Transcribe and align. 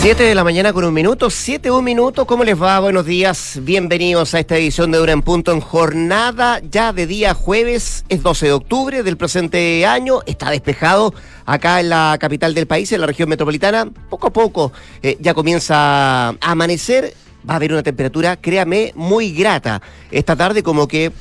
7 0.00 0.22
de 0.22 0.34
la 0.34 0.44
mañana 0.44 0.72
con 0.72 0.82
un 0.86 0.94
minuto, 0.94 1.28
7 1.28 1.70
un 1.70 1.84
minuto, 1.84 2.26
¿cómo 2.26 2.42
les 2.42 2.60
va? 2.60 2.80
Buenos 2.80 3.04
días, 3.04 3.58
bienvenidos 3.60 4.32
a 4.32 4.38
esta 4.38 4.56
edición 4.56 4.90
de 4.90 4.96
Dura 4.96 5.12
en 5.12 5.20
Punto 5.20 5.52
en 5.52 5.60
jornada 5.60 6.62
ya 6.70 6.94
de 6.94 7.06
día 7.06 7.34
jueves, 7.34 8.06
es 8.08 8.22
12 8.22 8.46
de 8.46 8.52
octubre 8.52 9.02
del 9.02 9.18
presente 9.18 9.84
año, 9.84 10.20
está 10.24 10.48
despejado 10.48 11.12
acá 11.44 11.80
en 11.80 11.90
la 11.90 12.16
capital 12.18 12.54
del 12.54 12.66
país, 12.66 12.90
en 12.92 13.02
la 13.02 13.08
región 13.08 13.28
metropolitana, 13.28 13.90
poco 14.08 14.28
a 14.28 14.32
poco 14.32 14.72
eh, 15.02 15.18
ya 15.20 15.34
comienza 15.34 16.30
a 16.30 16.36
amanecer, 16.40 17.12
va 17.48 17.52
a 17.52 17.56
haber 17.56 17.74
una 17.74 17.82
temperatura, 17.82 18.36
créame, 18.36 18.92
muy 18.94 19.32
grata 19.32 19.82
esta 20.10 20.34
tarde 20.34 20.62
como 20.62 20.88
que 20.88 21.12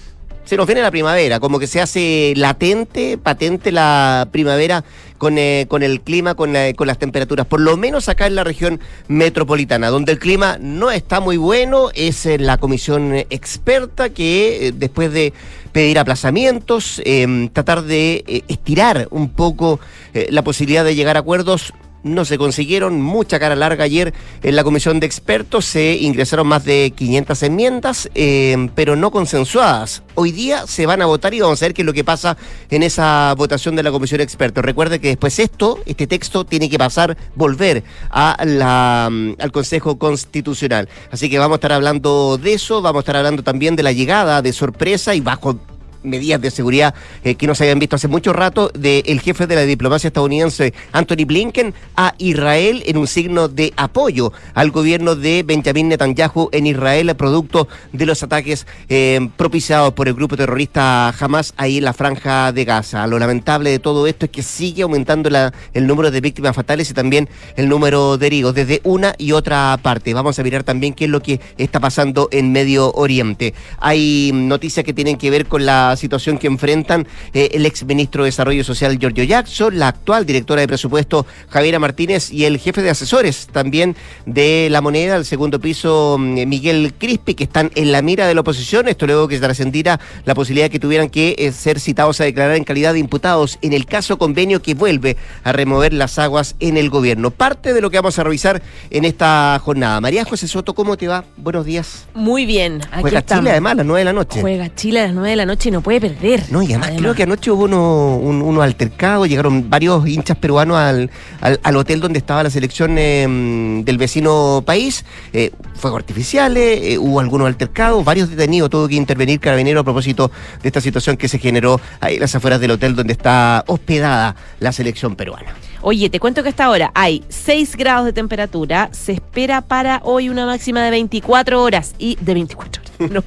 se 0.50 0.58
nos 0.58 0.66
viene 0.66 0.82
la 0.82 0.90
primavera, 0.90 1.40
como 1.40 1.60
que 1.60 1.68
se 1.68 1.80
hace 1.80 2.34
latente, 2.36 3.20
patente 3.20 3.72
la 3.72 4.28
primavera 4.32 4.84
con, 5.20 5.38
eh, 5.38 5.68
con 5.70 5.84
el 5.84 6.02
clima, 6.02 6.34
con, 6.34 6.56
con, 6.76 6.88
las 6.88 6.98
temperaturas, 6.98 7.46
por 7.46 7.62
lo 7.62 7.78
menos 7.78 8.10
acá 8.10 8.26
en 8.26 8.34
la 8.34 8.44
región 8.44 8.80
metropolitana, 9.08 9.92
donde 9.92 10.12
el 10.12 10.18
clima 10.18 10.58
no 10.60 10.90
está 10.90 11.20
muy 11.20 11.38
bueno, 11.38 11.92
es 11.94 12.26
la 12.40 12.58
comisión 12.58 13.14
experta 13.14 14.10
que 14.10 14.70
eh, 14.70 14.72
después 14.76 15.14
de 15.14 15.34
pedir 15.72 16.00
aplazamientos, 16.00 17.02
eh, 17.06 17.50
tratar 17.54 17.84
de 17.84 18.24
eh, 18.28 18.44
estirar 18.48 19.08
un 19.12 19.30
poco 19.30 19.80
eh, 20.14 20.28
la 20.32 20.44
posibilidad 20.44 20.84
de 20.84 20.96
llegar 20.96 21.18
a 21.18 21.20
acuerdos, 21.20 21.74
no 22.04 22.26
se 22.26 22.38
consiguieron, 22.38 23.02
mucha 23.02 23.40
cara 23.40 23.56
larga 23.56 23.84
ayer 23.84 24.14
en 24.44 24.56
la 24.56 24.64
comisión 24.64 25.00
de 25.00 25.06
expertos, 25.06 25.66
se 25.66 25.98
ingresaron 25.98 26.48
más 26.48 26.66
de 26.66 26.94
500 26.96 27.44
enmiendas, 27.44 28.10
eh, 28.16 28.70
pero 28.76 28.96
no 28.96 29.12
consensuadas. 29.12 30.04
Hoy 30.16 30.32
día 30.32 30.68
se 30.68 30.86
van 30.86 31.02
a 31.02 31.06
votar 31.06 31.34
y 31.34 31.40
vamos 31.40 31.62
a 31.62 31.66
ver 31.66 31.74
qué 31.74 31.82
es 31.82 31.86
lo 31.86 31.94
que 31.94 32.04
pasa 32.04 32.38
en 32.70 32.84
esa 32.84 33.34
votación 33.38 33.76
de 33.76 33.84
la 33.84 33.92
comisión 33.92 34.20
de 34.20 34.24
expertos. 34.24 34.64
Recuerde 34.64 35.00
que 35.00 35.10
después 35.10 35.40
esto, 35.40 35.80
este 35.86 36.08
texto, 36.08 36.46
tiene 36.46 36.70
que 36.70 36.78
pasar, 36.78 37.18
volver 37.36 37.84
mm, 38.12 39.34
al 39.40 39.52
Consejo 39.52 39.98
Constitucional. 39.98 40.90
Así 41.12 41.30
que 41.30 41.40
vamos 41.40 41.56
a 41.56 41.58
estar 41.58 41.74
hablando 41.74 42.38
de 42.38 42.54
eso, 42.54 42.82
vamos 42.82 43.00
a 43.00 43.02
estar 43.02 43.18
hablando 43.18 43.44
también 43.44 43.76
de 43.76 43.84
la 43.84 43.92
llegada 43.92 44.42
de 44.42 44.54
sorpresa 44.54 45.16
y 45.16 45.22
bajo 45.22 45.60
medidas 46.04 46.42
de 46.42 46.52
seguridad 46.52 46.96
eh, 47.24 47.36
que 47.36 47.48
no 47.48 47.56
se 47.56 47.64
habían 47.64 47.80
visto 47.80 47.96
hace 47.96 48.08
mucho 48.08 48.34
rato 48.34 48.70
del 48.74 49.20
jefe 49.20 49.48
de 49.48 49.56
la 49.56 49.64
diplomacia 49.64 50.08
estadounidense 50.08 50.74
Anthony 50.92 51.26
Blinken 51.26 51.74
a 51.96 52.14
Israel 52.18 52.84
en 52.86 52.98
un 52.98 53.08
signo 53.08 53.48
de 53.48 53.74
apoyo 53.76 54.32
al 54.54 54.72
gobierno 54.72 55.16
de 55.16 55.44
Benjamin 55.44 55.90
Netanyahu 55.90 56.50
en 56.52 56.68
Israel 56.68 57.10
producto 57.16 57.68
de 57.92 58.06
los 58.06 58.24
ataques 58.24 58.66
eh, 58.88 59.30
propiciados 59.38 59.94
por 59.94 60.08
el 60.08 60.14
grupo 60.14 60.38
terrorista 60.38 61.10
Hamas 61.10 61.54
ahí 61.58 61.78
en 61.78 61.86
la 61.86 61.94
franja 61.94 62.52
de 62.52 62.66
Gaza. 62.66 63.06
Lo 63.08 63.20
lamentable 63.20 63.70
de 63.70 63.80
todo 63.80 64.08
esto 64.08 64.26
es 64.26 64.32
que 64.32 64.44
sigue 64.44 64.84
aumentando 64.84 65.30
la, 65.30 65.54
el 65.74 65.88
número 65.88 66.12
de 66.12 66.22
víctimas 66.22 66.56
fatales 66.56 66.90
y 66.90 66.94
también 66.94 67.30
el 67.56 67.68
número 67.70 68.18
de 68.18 68.28
heridos 68.28 68.56
desde 68.56 68.82
una 68.84 69.16
y 69.18 69.32
otra 69.32 69.78
parte. 69.82 70.14
Vamos 70.14 70.40
a 70.40 70.44
mirar 70.44 70.64
también 70.64 70.94
qué 70.94 71.06
es 71.06 71.12
lo 71.12 71.22
que 71.22 71.40
está 71.58 71.80
pasando 71.80 72.30
en 72.32 72.52
Medio 72.52 72.92
Oriente. 72.94 73.54
Hay 73.80 74.32
noticias 74.34 74.86
que 74.86 74.94
tienen 74.94 75.18
que 75.18 75.30
ver 75.30 75.46
con 75.46 75.66
la 75.66 75.89
situación 75.96 76.38
que 76.38 76.48
enfrentan 76.48 77.08
eh, 77.34 77.50
el 77.54 77.66
exministro 77.66 78.24
de 78.24 78.30
Desarrollo 78.30 78.64
Social 78.64 78.98
Giorgio 78.98 79.24
Jackson, 79.24 79.78
la 79.78 79.90
actual 79.90 80.26
directora 80.26 80.62
de 80.62 80.68
presupuesto 80.68 81.26
Javiera 81.50 81.80
Martínez 81.80 82.32
y 82.32 82.46
el 82.46 82.60
jefe 82.60 82.82
de 82.82 82.90
asesores 82.90 83.48
también 83.52 83.96
de 84.26 84.68
la 84.70 84.82
moneda, 84.82 85.16
el 85.16 85.26
segundo 85.26 85.60
piso 85.60 86.18
mm, 86.20 86.48
Miguel 86.48 86.94
Crispi, 86.98 87.36
que 87.36 87.44
están 87.44 87.72
en 87.76 87.92
la 87.92 88.02
mira 88.02 88.28
de 88.28 88.36
la 88.36 88.42
oposición. 88.42 88.88
Esto 88.88 89.06
luego 89.06 89.28
que 89.28 89.36
se 89.36 89.42
trascendiera 89.42 90.00
la 90.26 90.36
posibilidad 90.36 90.66
de 90.66 90.70
que 90.70 90.80
tuvieran 90.80 91.10
que 91.10 91.36
eh, 91.38 91.52
ser 91.52 91.80
citados 91.80 92.22
a 92.22 92.24
declarar 92.24 92.56
en 92.56 92.64
calidad 92.64 92.94
de 92.94 93.00
imputados 93.00 93.58
en 93.62 93.74
el 93.74 93.86
caso 93.86 94.18
convenio 94.18 94.62
que 94.62 94.74
vuelve 94.74 95.18
a 95.44 95.52
remover 95.52 95.94
las 95.94 96.20
aguas 96.20 96.56
en 96.60 96.78
el 96.78 96.90
gobierno. 96.90 97.32
Parte 97.32 97.74
de 97.74 97.82
lo 97.82 97.90
que 97.90 97.98
vamos 97.98 98.18
a 98.20 98.24
revisar 98.24 98.62
en 98.90 99.06
esta 99.06 99.60
jornada. 99.64 100.02
María 100.02 100.26
José 100.26 100.48
Soto, 100.48 100.74
¿cómo 100.74 100.98
te 100.98 101.08
va? 101.08 101.26
Buenos 101.38 101.66
días. 101.66 102.08
Muy 102.14 102.46
bien. 102.46 102.82
Aquí 102.92 103.02
Juega 103.02 103.20
estamos. 103.20 103.42
Chile 103.42 103.52
además 103.52 103.72
a 103.74 103.76
las 103.76 103.86
9 103.86 104.00
de 104.00 104.06
la 104.06 104.14
noche. 104.14 104.42
Juega 104.42 104.76
Chile 104.76 105.00
a 105.02 105.04
las 105.06 105.14
9 105.14 105.30
de 105.30 105.36
la 105.36 105.46
noche 105.46 105.70
y 105.70 105.72
no 105.80 105.84
puede 105.84 106.02
perder. 106.02 106.44
No, 106.52 106.62
y 106.62 106.68
además, 106.68 106.90
además. 106.90 107.02
creo 107.02 107.16
que 107.16 107.24
anoche 107.24 107.52
hubo 107.52 107.64
uno, 107.64 108.18
un, 108.18 108.42
uno 108.42 108.62
altercado, 108.62 109.26
llegaron 109.26 109.70
varios 109.70 110.06
hinchas 110.08 110.38
peruanos 110.38 110.78
al, 110.78 111.10
al, 111.40 111.60
al 111.64 111.76
hotel 111.78 112.02
donde 112.02 112.20
estaba 112.20 112.44
la 112.44 112.50
selección 112.50 112.98
eh, 112.98 113.82
del 113.86 113.98
vecino 113.98 114.62
país, 114.66 115.06
eh, 115.32 115.52
fuegos 115.76 116.00
artificiales, 116.00 116.82
eh, 116.84 116.98
hubo 116.98 117.22
algunos 117.22 117.48
altercados, 117.48 118.04
varios 118.04 118.30
detenidos, 118.30 118.70
tuvo 118.70 118.88
que 118.90 118.96
intervenir 118.96 119.40
carabinero 119.40 119.80
a 119.80 119.84
propósito 119.84 120.32
de 120.62 120.68
esta 120.68 120.82
situación 120.82 121.16
que 121.16 121.30
se 121.30 121.40
generó 121.40 121.80
ahí 122.02 122.16
en 122.16 122.22
las 122.22 122.36
afueras 122.36 122.60
del 122.60 122.72
hotel 122.72 122.96
donde 122.96 123.14
está 123.14 123.64
hospedada 123.68 124.36
la 124.60 124.74
selección 124.74 125.16
peruana. 125.16 125.56
Oye, 125.82 126.10
te 126.10 126.20
cuento 126.20 126.44
que 126.44 126.50
hasta 126.50 126.66
ahora 126.66 126.92
hay 126.94 127.24
6 127.30 127.78
grados 127.78 128.06
de 128.06 128.12
temperatura, 128.12 128.90
se 128.92 129.14
espera 129.14 129.62
para 129.62 130.02
hoy 130.04 130.28
una 130.28 130.46
máxima 130.46 130.84
de 130.84 130.92
24 130.92 131.64
horas 131.64 131.96
y 131.98 132.18
de 132.20 132.34
24 132.34 132.89
no, 133.10 133.24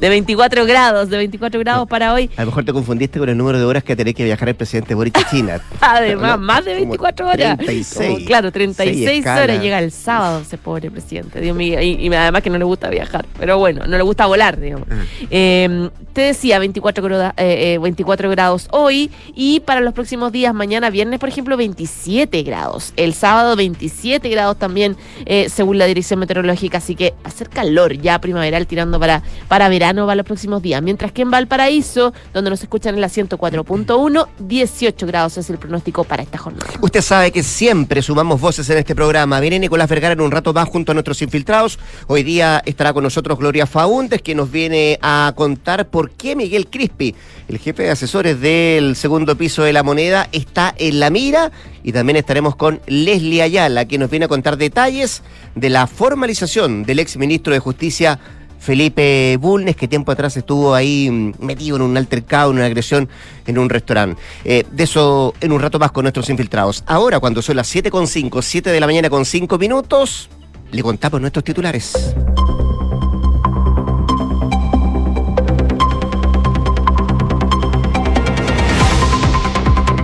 de 0.00 0.08
24 0.08 0.66
grados, 0.66 1.08
de 1.08 1.16
24 1.16 1.60
grados 1.60 1.88
para 1.88 2.12
hoy. 2.12 2.30
A 2.36 2.42
lo 2.42 2.46
mejor 2.46 2.64
te 2.64 2.72
confundiste 2.72 3.18
con 3.18 3.28
el 3.28 3.36
número 3.36 3.58
de 3.58 3.64
horas 3.64 3.84
que 3.84 3.94
tenés 3.94 4.14
que 4.14 4.24
viajar 4.24 4.48
el 4.48 4.54
presidente 4.54 4.94
Boric 4.94 5.16
a 5.18 5.30
China. 5.30 5.60
Además, 5.80 6.38
más 6.38 6.64
de 6.64 6.74
24 6.74 7.28
horas. 7.28 7.56
36. 7.56 8.10
Como, 8.10 8.26
claro, 8.26 8.52
36 8.52 9.26
horas 9.26 9.62
llega 9.62 9.78
el 9.78 9.92
sábado 9.92 10.40
ese 10.40 10.58
pobre 10.58 10.90
presidente, 10.90 11.40
Dios 11.40 11.56
mío. 11.56 11.80
Y, 11.80 12.06
y, 12.06 12.14
además 12.14 12.42
que 12.42 12.50
no 12.50 12.58
le 12.58 12.64
gusta 12.64 12.90
viajar, 12.90 13.26
pero 13.38 13.58
bueno, 13.58 13.86
no 13.86 13.96
le 13.96 14.02
gusta 14.02 14.26
volar, 14.26 14.58
digamos. 14.58 14.88
Eh, 15.30 15.90
te 16.12 16.22
decía 16.22 16.58
24, 16.58 17.04
grados, 17.04 17.32
eh, 17.36 17.78
24 17.80 18.30
grados 18.30 18.68
hoy 18.72 19.10
y 19.34 19.60
para 19.60 19.80
los 19.80 19.92
próximos 19.92 20.32
días, 20.32 20.54
mañana 20.54 20.90
viernes, 20.90 21.18
por 21.18 21.28
ejemplo, 21.28 21.56
27 21.56 22.42
grados. 22.42 22.92
El 22.96 23.14
sábado 23.14 23.56
27 23.56 24.28
grados 24.28 24.58
también, 24.58 24.96
eh, 25.26 25.48
según 25.48 25.78
la 25.78 25.86
dirección 25.86 26.20
meteorológica, 26.20 26.78
así 26.78 26.94
que 26.94 27.14
ser 27.34 27.48
calor 27.50 27.92
ya 27.94 28.18
primaveral 28.20 28.66
tirando 28.66 28.95
para, 28.98 29.22
para 29.48 29.68
verano 29.68 30.06
para 30.06 30.16
los 30.16 30.26
próximos 30.26 30.62
días. 30.62 30.82
Mientras 30.82 31.12
que 31.12 31.22
en 31.22 31.30
Valparaíso, 31.30 32.12
donde 32.32 32.50
nos 32.50 32.62
escuchan 32.62 32.94
en 32.94 33.00
la 33.00 33.08
104.1, 33.08 34.28
18 34.38 35.06
grados 35.06 35.38
es 35.38 35.50
el 35.50 35.58
pronóstico 35.58 36.04
para 36.04 36.22
esta 36.22 36.38
jornada. 36.38 36.66
Usted 36.80 37.02
sabe 37.02 37.32
que 37.32 37.42
siempre 37.42 38.02
sumamos 38.02 38.40
voces 38.40 38.68
en 38.70 38.78
este 38.78 38.94
programa. 38.94 39.40
Viene 39.40 39.58
Nicolás 39.58 39.88
Vergara 39.88 40.12
en 40.12 40.20
un 40.20 40.30
rato 40.30 40.52
más 40.52 40.68
junto 40.68 40.92
a 40.92 40.94
nuestros 40.94 41.20
infiltrados. 41.22 41.78
Hoy 42.06 42.22
día 42.22 42.62
estará 42.64 42.92
con 42.92 43.04
nosotros 43.04 43.38
Gloria 43.38 43.66
Faúndes, 43.66 44.22
que 44.22 44.34
nos 44.34 44.50
viene 44.50 44.98
a 45.02 45.32
contar 45.36 45.88
por 45.88 46.10
qué 46.10 46.36
Miguel 46.36 46.68
Crispi, 46.68 47.14
el 47.48 47.58
jefe 47.58 47.84
de 47.84 47.90
asesores 47.90 48.40
del 48.40 48.96
segundo 48.96 49.36
piso 49.36 49.62
de 49.62 49.72
la 49.72 49.82
moneda, 49.82 50.28
está 50.32 50.74
en 50.78 51.00
la 51.00 51.10
mira. 51.10 51.52
Y 51.82 51.92
también 51.92 52.16
estaremos 52.16 52.56
con 52.56 52.80
Leslie 52.86 53.42
Ayala, 53.42 53.84
que 53.84 53.98
nos 53.98 54.10
viene 54.10 54.24
a 54.24 54.28
contar 54.28 54.56
detalles 54.56 55.22
de 55.54 55.70
la 55.70 55.86
formalización 55.86 56.84
del 56.84 56.98
ex 56.98 57.16
ministro 57.16 57.52
de 57.52 57.60
Justicia 57.60 58.18
Felipe 58.66 59.38
Bulnes, 59.40 59.76
que 59.76 59.86
tiempo 59.86 60.10
atrás 60.10 60.36
estuvo 60.36 60.74
ahí 60.74 61.32
metido 61.38 61.76
en 61.76 61.82
un 61.82 61.96
altercado, 61.96 62.50
en 62.50 62.56
una 62.56 62.66
agresión 62.66 63.08
en 63.46 63.58
un 63.58 63.70
restaurante. 63.70 64.20
Eh, 64.44 64.64
de 64.68 64.82
eso 64.82 65.34
en 65.40 65.52
un 65.52 65.60
rato 65.60 65.78
más 65.78 65.92
con 65.92 66.02
nuestros 66.02 66.28
infiltrados. 66.30 66.82
Ahora, 66.88 67.20
cuando 67.20 67.42
son 67.42 67.54
las 67.54 67.72
7.5, 67.72 68.42
7 68.42 68.70
de 68.70 68.80
la 68.80 68.86
mañana 68.86 69.08
con 69.08 69.24
5 69.24 69.56
minutos, 69.56 70.28
le 70.72 70.82
contamos 70.82 71.20
nuestros 71.20 71.44
titulares. 71.44 72.16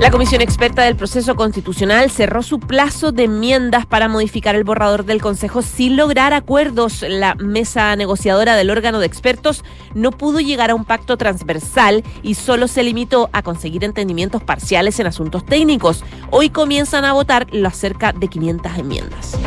La 0.03 0.11
Comisión 0.11 0.41
Experta 0.41 0.83
del 0.83 0.97
Proceso 0.97 1.37
Constitucional 1.37 2.11
cerró 2.11 2.43
su 2.43 2.59
plazo 2.59 3.13
de 3.13 3.23
enmiendas 3.23 3.87
para 3.87 4.09
modificar 4.09 4.57
el 4.57 4.65
borrador 4.65 5.05
del 5.05 5.23
Consejo 5.23 5.63
sin 5.63 5.97
lograr 5.97 6.33
acuerdos. 6.33 7.05
La 7.09 7.37
mesa 7.37 7.95
negociadora 7.95 8.57
del 8.57 8.71
órgano 8.71 8.99
de 8.99 9.07
expertos 9.07 9.63
no 9.95 10.11
pudo 10.11 10.41
llegar 10.41 10.73
a 10.73 10.75
un 10.75 10.85
pacto 10.85 11.17
transversal 11.17 12.03
y 12.25 12.35
solo 12.35 12.67
se 12.67 12.83
limitó 12.83 13.31
a 13.33 13.45
conseguir 13.45 13.85
entendimientos 13.85 14.43
parciales 14.43 14.99
en 14.99 15.07
asuntos 15.07 15.47
técnicos. 15.47 16.03
Hoy 16.33 16.51
comienzan 16.51 17.05
a 17.05 17.13
votar 17.13 17.47
las 17.53 17.77
cerca 17.77 18.13
de 18.13 18.27
500 18.27 18.79
enmiendas. 18.79 19.39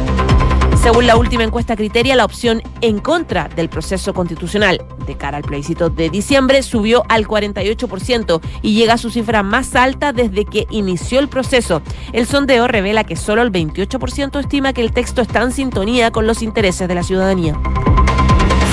Según 0.86 1.08
la 1.08 1.18
última 1.18 1.44
encuesta 1.44 1.76
Criteria, 1.76 2.16
la 2.16 2.26
opción 2.26 2.62
en 2.82 3.00
contra 3.00 3.48
del 3.48 3.70
proceso 3.70 4.14
constitucional 4.14 4.86
de 5.08 5.18
cara 5.18 5.38
al 5.38 5.44
plebiscito 5.44 5.90
de 5.90 6.12
diciembre 6.12 6.62
subió 6.62 7.02
al 7.10 7.28
48% 7.28 8.40
y 8.62 8.76
llega 8.76 8.94
a 8.94 8.98
su 9.00 9.10
cifra 9.10 9.42
más 9.42 9.76
alta 9.76 10.14
desde 10.14 10.46
que 10.46 10.68
inició 10.70 11.20
el 11.20 11.28
proceso. 11.28 11.82
El 12.14 12.28
sondeo 12.28 12.68
revela 12.68 13.04
que 13.04 13.16
solo 13.16 13.42
el 13.42 13.52
28% 13.52 14.40
estima 14.40 14.74
que 14.74 14.82
el 14.82 14.92
texto 14.92 15.24
está 15.24 15.42
en 15.42 15.54
sintonía 15.54 16.12
con 16.12 16.28
los 16.28 16.44
intereses 16.44 16.88
de 16.88 16.94
la 16.94 17.02
ciudadanía. 17.02 17.60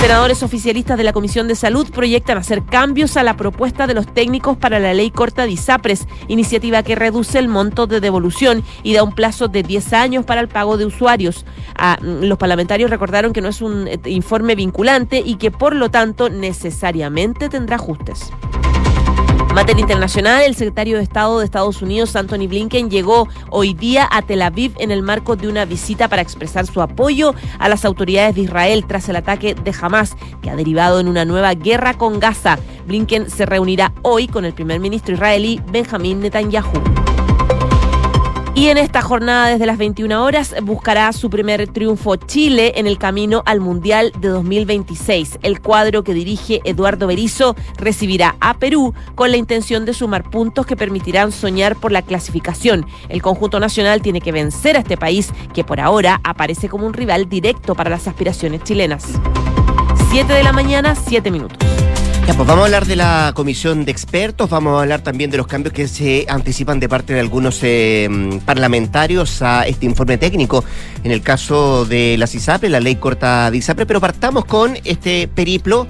Senadores 0.03 0.43
oficialistas 0.43 0.97
de 0.97 1.05
la 1.05 1.13
Comisión 1.13 1.47
de 1.47 1.55
Salud 1.55 1.89
proyectan 1.89 2.37
hacer 2.37 2.65
cambios 2.65 3.15
a 3.15 3.23
la 3.23 3.37
propuesta 3.37 3.87
de 3.87 3.93
los 3.93 4.05
técnicos 4.05 4.57
para 4.57 4.77
la 4.77 4.93
ley 4.93 5.11
corta 5.11 5.45
de 5.45 5.51
ISAPRES, 5.51 6.07
iniciativa 6.27 6.83
que 6.83 6.95
reduce 6.95 7.39
el 7.39 7.47
monto 7.47 7.87
de 7.87 8.01
devolución 8.01 8.65
y 8.83 8.93
da 8.93 9.01
un 9.01 9.15
plazo 9.15 9.47
de 9.47 9.63
10 9.63 9.93
años 9.93 10.25
para 10.25 10.41
el 10.41 10.49
pago 10.49 10.75
de 10.75 10.85
usuarios. 10.85 11.45
Ah, 11.77 11.97
los 12.01 12.37
parlamentarios 12.37 12.89
recordaron 12.89 13.31
que 13.31 13.39
no 13.39 13.47
es 13.47 13.61
un 13.61 13.89
informe 14.03 14.55
vinculante 14.55 15.23
y 15.25 15.35
que 15.35 15.51
por 15.51 15.73
lo 15.73 15.89
tanto 15.89 16.29
necesariamente 16.29 17.47
tendrá 17.47 17.77
ajustes. 17.77 18.33
Materia 19.53 19.81
internacional, 19.81 20.41
el 20.41 20.55
secretario 20.55 20.97
de 20.97 21.03
Estado 21.03 21.37
de 21.37 21.45
Estados 21.45 21.83
Unidos, 21.83 22.15
Anthony 22.15 22.47
Blinken, 22.47 22.89
llegó 22.89 23.27
hoy 23.51 23.75
día 23.75 24.09
a 24.11 24.23
Tel 24.23 24.41
Aviv 24.41 24.73
en 24.79 24.89
el 24.89 25.03
marco 25.03 25.35
de 25.35 25.47
una 25.47 25.65
visita 25.65 26.07
para 26.07 26.23
expresar 26.23 26.65
su 26.65 26.81
apoyo 26.81 27.35
a 27.59 27.69
las 27.69 27.85
autoridades 27.85 28.33
de 28.33 28.41
Israel 28.41 28.83
tras 28.87 29.07
el 29.09 29.15
ataque 29.15 29.53
de 29.53 29.75
Hamas, 29.79 30.17
que 30.41 30.49
ha 30.49 30.55
derivado 30.55 30.99
en 30.99 31.07
una 31.07 31.23
nueva 31.23 31.53
guerra 31.53 31.93
con 31.93 32.19
Gaza. 32.19 32.57
Blinken 32.87 33.29
se 33.29 33.45
reunirá 33.45 33.93
hoy 34.01 34.27
con 34.27 34.43
el 34.43 34.53
primer 34.53 34.79
ministro 34.79 35.13
israelí, 35.13 35.61
Benjamín 35.71 36.21
Netanyahu. 36.21 37.12
Y 38.55 38.67
en 38.67 38.77
esta 38.77 39.01
jornada 39.01 39.47
desde 39.47 39.65
las 39.65 39.79
21 39.79 40.23
horas 40.23 40.53
buscará 40.61 41.11
su 41.11 41.31
primer 41.31 41.67
triunfo 41.67 42.17
Chile 42.17 42.73
en 42.75 42.85
el 42.85 42.99
camino 42.99 43.41
al 43.47 43.59
Mundial 43.59 44.13
de 44.19 44.27
2026. 44.27 45.39
El 45.41 45.59
cuadro 45.59 46.03
que 46.03 46.13
dirige 46.13 46.61
Eduardo 46.63 47.07
Berizo 47.07 47.55
recibirá 47.77 48.35
a 48.39 48.53
Perú 48.53 48.93
con 49.15 49.31
la 49.31 49.37
intención 49.37 49.85
de 49.85 49.95
sumar 49.95 50.29
puntos 50.29 50.67
que 50.67 50.77
permitirán 50.77 51.31
soñar 51.31 51.75
por 51.75 51.91
la 51.91 52.03
clasificación. 52.03 52.85
El 53.09 53.23
conjunto 53.23 53.59
nacional 53.59 54.03
tiene 54.03 54.21
que 54.21 54.31
vencer 54.31 54.77
a 54.77 54.81
este 54.81 54.97
país 54.97 55.31
que 55.55 55.63
por 55.63 55.79
ahora 55.79 56.21
aparece 56.23 56.69
como 56.69 56.85
un 56.85 56.93
rival 56.93 57.27
directo 57.27 57.73
para 57.73 57.89
las 57.89 58.07
aspiraciones 58.07 58.63
chilenas. 58.63 59.05
7 60.11 60.31
de 60.31 60.43
la 60.43 60.53
mañana, 60.53 60.93
7 60.93 61.31
minutos. 61.31 61.57
Pues 62.25 62.37
vamos 62.37 62.63
a 62.63 62.65
hablar 62.65 62.85
de 62.85 62.95
la 62.95 63.31
comisión 63.35 63.85
de 63.85 63.91
expertos, 63.91 64.49
vamos 64.49 64.77
a 64.77 64.81
hablar 64.81 65.01
también 65.01 65.29
de 65.29 65.37
los 65.37 65.45
cambios 65.45 65.73
que 65.73 65.87
se 65.87 66.25
anticipan 66.27 66.79
de 66.79 66.89
parte 66.89 67.13
de 67.13 67.19
algunos 67.19 67.59
eh, 67.63 68.09
parlamentarios 68.45 69.41
a 69.41 69.67
este 69.67 69.85
informe 69.85 70.17
técnico. 70.17 70.63
En 71.03 71.11
el 71.11 71.21
caso 71.21 71.85
de 71.85 72.17
la 72.17 72.25
CISAPRE, 72.25 72.69
la 72.69 72.79
ley 72.79 72.95
corta 72.95 73.51
de 73.51 73.57
ISAPRE, 73.57 73.85
pero 73.85 74.01
partamos 74.01 74.45
con 74.45 74.77
este 74.83 75.27
periplo. 75.27 75.85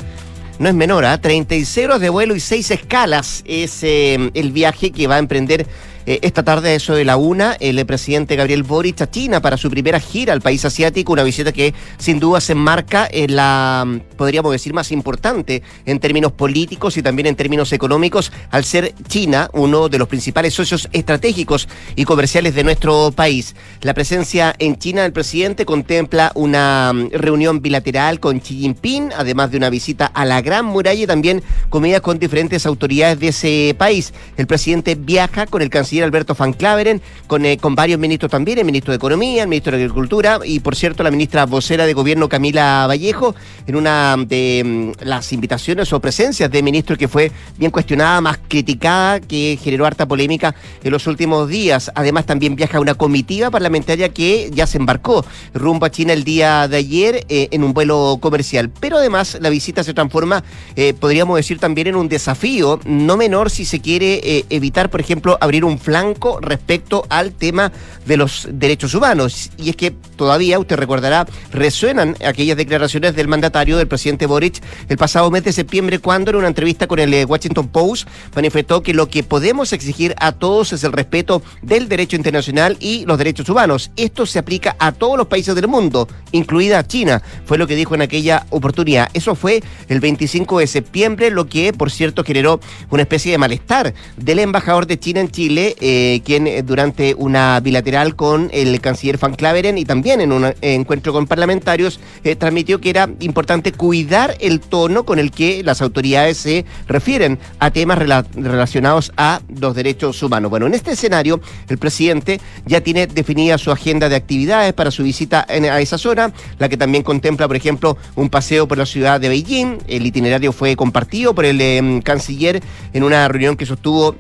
No 0.60 0.70
es 0.70 0.76
menor, 0.76 1.06
¿eh? 1.06 1.18
36 1.18 1.86
horas 1.88 2.02
de 2.02 2.10
vuelo 2.10 2.36
y 2.36 2.40
6 2.40 2.72
escalas 2.72 3.44
es 3.48 3.84
eh, 3.84 4.32
el 4.34 4.52
viaje 4.52 4.92
que 4.92 5.08
va 5.08 5.16
a 5.16 5.20
emprender 5.20 5.66
eh, 6.06 6.20
esta 6.22 6.44
tarde, 6.44 6.76
eso 6.76 6.96
de 6.96 7.06
la 7.06 7.18
una, 7.18 7.54
el 7.60 7.86
presidente 7.86 8.36
Gabriel 8.36 8.64
Boric 8.64 9.02
a 9.02 9.10
China 9.10 9.42
para 9.42 9.58
su 9.58 9.70
primera 9.70 10.00
gira 10.00 10.34
al 10.34 10.42
país 10.42 10.66
asiático, 10.66 11.14
una 11.14 11.24
visita 11.24 11.52
que 11.52 11.74
sin 11.98 12.20
duda 12.20 12.42
se 12.42 12.52
enmarca 12.54 13.08
en 13.10 13.36
la, 13.36 14.00
podríamos 14.18 14.52
decir, 14.52 14.74
más 14.74 14.92
importante 14.92 15.64
en 15.86 16.00
términos 16.00 16.32
políticos 16.34 16.98
y 16.98 17.02
también 17.02 17.28
en 17.28 17.36
términos 17.36 17.72
económicos, 17.72 18.32
al 18.52 18.66
ser 18.66 18.94
China 19.08 19.50
uno 19.54 19.90
de 19.90 19.98
los 19.98 20.08
principales 20.08 20.54
socios 20.54 20.90
estratégicos 20.92 21.70
y 21.96 22.06
comerciales 22.06 22.56
de 22.56 22.64
nuestro 22.64 23.12
país. 23.12 23.56
La 23.82 23.94
presencia 23.94 24.54
en 24.60 24.78
China 24.78 25.04
del 25.04 25.14
presidente 25.14 25.66
contempla 25.66 26.32
una 26.36 26.92
mm, 26.94 27.12
reunión 27.14 27.62
bilateral 27.62 28.20
con 28.20 28.40
Xi 28.40 28.60
Jinping, 28.60 29.12
además 29.16 29.52
de 29.52 29.58
una 29.58 29.70
visita 29.70 30.06
a 30.08 30.26
la 30.26 30.42
Gran 30.42 30.66
Muralla 30.66 31.04
y 31.04 31.08
también 31.08 31.44
comidas 31.70 32.02
con 32.02 32.20
diferentes 32.20 32.66
autoridades 32.66 33.20
de 33.20 33.28
ese 33.30 33.76
país. 33.78 34.14
El 34.38 34.48
presidente 34.48 34.96
viaja 34.96 35.46
con 35.46 35.62
el 35.62 35.70
canciller 35.70 35.93
Alberto 36.02 36.34
Van 36.34 36.54
Claveren, 36.54 37.02
con, 37.28 37.46
eh, 37.46 37.58
con 37.58 37.76
varios 37.76 38.00
ministros 38.00 38.32
también, 38.32 38.60
el 38.60 38.66
ministro 38.66 38.92
de 38.92 38.98
Economía, 38.98 39.44
el 39.44 39.50
ministro 39.50 39.78
de 39.78 39.84
Agricultura 39.84 40.40
y, 40.44 40.60
por 40.60 40.76
cierto, 40.76 41.04
la 41.04 41.12
ministra 41.12 41.46
vocera 41.46 41.86
de 41.86 41.94
Gobierno 41.94 42.30
Camila 42.30 42.86
Vallejo, 42.88 43.36
en 43.68 43.76
una 43.76 44.16
de 44.18 44.94
mm, 45.00 45.06
las 45.06 45.32
invitaciones 45.34 45.92
o 45.94 46.00
presencias 46.00 46.50
de 46.50 46.64
ministro 46.64 46.98
que 46.98 47.08
fue 47.08 47.32
bien 47.58 47.72
cuestionada, 47.72 48.22
más 48.22 48.40
criticada, 48.48 49.20
que 49.20 49.60
generó 49.62 49.86
harta 49.86 50.08
polémica 50.08 50.56
en 50.84 50.92
los 50.92 51.08
últimos 51.08 51.48
días. 51.50 51.92
Además, 51.96 52.26
también 52.26 52.56
viaja 52.56 52.80
una 52.80 52.96
comitiva 52.96 53.52
parlamentaria 53.52 54.10
que 54.10 54.50
ya 54.54 54.68
se 54.68 54.78
embarcó 54.78 55.26
rumbo 55.54 55.86
a 55.86 55.92
China 55.92 56.14
el 56.14 56.24
día 56.24 56.68
de 56.68 56.78
ayer 56.78 57.26
eh, 57.30 57.50
en 57.52 57.64
un 57.64 57.74
vuelo 57.74 58.18
comercial. 58.22 58.70
Pero 58.80 58.98
además, 58.98 59.38
la 59.42 59.50
visita 59.50 59.84
se 59.84 59.94
transforma, 59.94 60.44
eh, 60.76 60.94
podríamos 60.94 61.38
decir, 61.38 61.60
también 61.60 61.88
en 61.88 61.96
un 61.96 62.10
desafío 62.10 62.80
no 62.86 63.18
menor 63.18 63.50
si 63.50 63.66
se 63.66 63.80
quiere 63.80 64.46
evitar, 64.50 64.90
por 64.90 65.00
ejemplo, 65.00 65.38
abrir 65.42 65.66
un 65.66 65.78
flanco 65.84 66.40
respecto 66.42 67.06
al 67.10 67.34
tema 67.34 67.72
de 68.06 68.18
los 68.18 68.48
derechos 68.52 68.96
humanos. 68.96 69.52
Y 69.58 69.70
es 69.70 69.76
que 69.76 69.92
todavía, 69.92 70.58
usted 70.58 70.78
recordará, 70.78 71.28
resuenan 71.52 72.16
aquellas 72.26 72.58
declaraciones 72.58 73.16
del 73.16 73.28
mandatario 73.28 73.78
del 73.78 73.88
presidente 73.88 74.26
Boric 74.26 74.64
el 74.90 74.98
pasado 74.98 75.30
mes 75.30 75.44
de 75.44 75.52
septiembre 75.52 76.00
cuando 76.00 76.32
en 76.32 76.38
una 76.38 76.48
entrevista 76.48 76.88
con 76.88 77.00
el 77.00 77.14
eh, 77.14 77.26
Washington 77.26 77.68
Post 77.68 78.08
manifestó 78.36 78.82
que 78.82 78.94
lo 78.94 79.10
que 79.10 79.24
podemos 79.24 79.74
exigir 79.74 80.16
a 80.20 80.32
todos 80.32 80.74
es 80.74 80.84
el 80.84 80.94
respeto 80.94 81.42
del 81.62 81.90
derecho 81.90 82.16
internacional 82.16 82.78
y 82.80 83.06
los 83.06 83.18
derechos 83.18 83.50
humanos. 83.50 83.92
Esto 83.96 84.26
se 84.26 84.40
aplica 84.40 84.76
a 84.80 84.92
todos 84.92 85.18
los 85.18 85.28
países 85.28 85.56
del 85.56 85.68
mundo, 85.68 86.08
incluida 86.32 86.86
China, 86.88 87.22
fue 87.46 87.58
lo 87.58 87.68
que 87.68 87.76
dijo 87.76 87.96
en 87.96 88.02
aquella 88.02 88.46
oportunidad. 88.50 89.10
Eso 89.14 89.36
fue 89.36 89.62
el 89.90 90.00
25 90.00 90.60
de 90.60 90.68
septiembre, 90.68 91.30
lo 91.30 91.48
que, 91.48 91.74
por 91.74 91.92
cierto, 91.92 92.24
generó 92.24 92.60
una 92.90 93.04
especie 93.04 93.32
de 93.32 93.38
malestar 93.38 93.94
del 94.18 94.40
embajador 94.40 94.88
de 94.88 95.00
China 95.00 95.22
en 95.22 95.30
Chile, 95.30 95.73
eh, 95.80 96.22
quien 96.24 96.48
eh, 96.48 96.62
durante 96.64 97.16
una 97.18 97.60
bilateral 97.60 98.16
con 98.16 98.50
el 98.54 98.80
canciller 98.82 99.18
Van 99.18 99.36
Claveren 99.36 99.78
y 99.78 99.86
también 99.86 100.22
en 100.22 100.32
un 100.32 100.54
encuentro 100.62 101.14
con 101.14 101.28
parlamentarios 101.28 102.00
eh, 102.24 102.36
transmitió 102.36 102.82
que 102.82 102.90
era 102.90 103.10
importante 103.20 103.72
cuidar 103.72 104.36
el 104.40 104.60
tono 104.60 105.06
con 105.06 105.20
el 105.20 105.32
que 105.32 105.64
las 105.64 105.82
autoridades 105.82 106.38
se 106.38 106.66
refieren 106.88 107.40
a 107.60 107.72
temas 107.72 107.98
relacionados 107.98 109.12
a 109.18 109.42
los 109.60 109.76
derechos 109.76 110.22
humanos. 110.22 110.50
Bueno, 110.50 110.68
en 110.68 110.74
este 110.74 110.92
escenario, 110.92 111.40
el 111.70 111.78
presidente 111.78 112.40
ya 112.66 112.82
tiene 112.82 113.08
definida 113.08 113.58
su 113.58 113.72
agenda 113.72 114.10
de 114.10 114.16
actividades 114.16 114.74
para 114.74 114.92
su 114.92 115.04
visita 115.04 115.46
a 115.48 115.82
esa 115.82 115.98
zona, 115.98 116.34
la 116.60 116.70
que 116.70 116.78
también 116.78 117.04
contempla, 117.04 117.48
por 117.48 117.56
ejemplo, 117.56 117.98
un 118.16 118.30
paseo 118.30 118.68
por 118.68 118.78
la 118.78 118.86
ciudad 118.86 119.20
de 119.20 119.30
Beijing. 119.30 119.80
El 119.88 120.06
itinerario 120.06 120.52
fue 120.52 120.76
compartido 120.76 121.34
por 121.34 121.46
el 121.46 122.02
canciller 122.04 122.62
en 122.94 123.04
una 123.04 123.28
reunión 123.28 123.56
que 123.56 123.66
sostuvo 123.66 124.16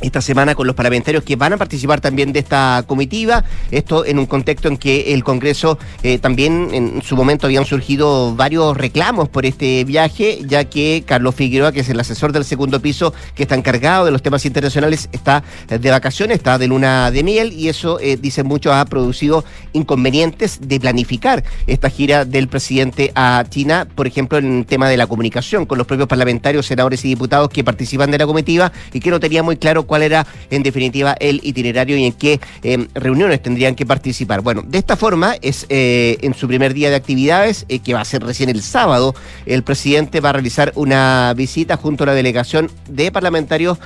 esta 0.00 0.20
semana 0.20 0.54
con 0.54 0.66
los 0.66 0.76
parlamentarios 0.76 1.24
que 1.24 1.36
van 1.36 1.52
a 1.52 1.56
participar 1.56 2.00
también 2.00 2.32
de 2.32 2.40
esta 2.40 2.84
comitiva. 2.86 3.44
Esto 3.70 4.04
en 4.04 4.18
un 4.18 4.26
contexto 4.26 4.68
en 4.68 4.76
que 4.76 5.14
el 5.14 5.24
Congreso 5.24 5.78
eh, 6.02 6.18
también 6.18 6.68
en 6.72 7.02
su 7.02 7.16
momento 7.16 7.46
habían 7.46 7.64
surgido 7.64 8.34
varios 8.34 8.76
reclamos 8.76 9.28
por 9.28 9.46
este 9.46 9.84
viaje, 9.84 10.40
ya 10.46 10.64
que 10.64 11.04
Carlos 11.06 11.34
Figueroa, 11.34 11.72
que 11.72 11.80
es 11.80 11.88
el 11.88 12.00
asesor 12.00 12.32
del 12.32 12.44
segundo 12.44 12.80
piso, 12.80 13.12
que 13.34 13.42
está 13.42 13.54
encargado 13.54 14.04
de 14.04 14.10
los 14.10 14.22
temas 14.22 14.44
internacionales, 14.44 15.08
está 15.12 15.42
de 15.68 15.90
vacaciones, 15.90 16.38
está 16.38 16.58
de 16.58 16.68
luna 16.68 17.10
de 17.10 17.22
miel 17.22 17.52
y 17.52 17.68
eso, 17.68 17.98
eh, 18.00 18.16
dice 18.16 18.42
mucho, 18.42 18.72
ha 18.72 18.84
producido 18.84 19.44
inconvenientes 19.72 20.58
de 20.62 20.80
planificar 20.80 21.44
esta 21.66 21.90
gira 21.90 22.24
del 22.24 22.48
presidente 22.48 23.12
a 23.14 23.44
China, 23.48 23.86
por 23.94 24.06
ejemplo, 24.06 24.38
en 24.38 24.58
el 24.58 24.66
tema 24.66 24.88
de 24.88 24.96
la 24.96 25.06
comunicación 25.06 25.66
con 25.66 25.78
los 25.78 25.86
propios 25.86 26.08
parlamentarios, 26.08 26.66
senadores 26.66 27.04
y 27.04 27.08
diputados 27.08 27.48
que 27.48 27.64
participan 27.64 28.10
de 28.10 28.18
la 28.18 28.26
comitiva 28.26 28.72
y 28.92 29.00
que 29.00 29.10
no 29.10 29.20
tenía 29.20 29.42
muy 29.42 29.56
claro 29.56 29.86
cuál 29.88 30.02
era 30.02 30.24
en 30.50 30.62
definitiva 30.62 31.16
el 31.18 31.40
itinerario 31.42 31.96
y 31.96 32.04
en 32.04 32.12
qué 32.12 32.38
eh, 32.62 32.86
reuniones 32.94 33.42
tendrían 33.42 33.74
que 33.74 33.84
participar. 33.84 34.42
Bueno, 34.42 34.62
de 34.64 34.78
esta 34.78 34.96
forma 34.96 35.34
es 35.42 35.66
eh, 35.68 36.18
en 36.20 36.34
su 36.34 36.46
primer 36.46 36.74
día 36.74 36.90
de 36.90 36.96
actividades, 36.96 37.64
eh, 37.68 37.80
que 37.80 37.94
va 37.94 38.02
a 38.02 38.04
ser 38.04 38.22
recién 38.22 38.50
el 38.50 38.62
sábado, 38.62 39.16
el 39.46 39.64
presidente 39.64 40.20
va 40.20 40.28
a 40.28 40.34
realizar 40.34 40.72
una 40.76 41.32
visita 41.36 41.76
junto 41.76 42.04
a 42.04 42.06
la 42.06 42.14
delegación 42.14 42.70
de 42.88 43.10
parlamentarios 43.10 43.78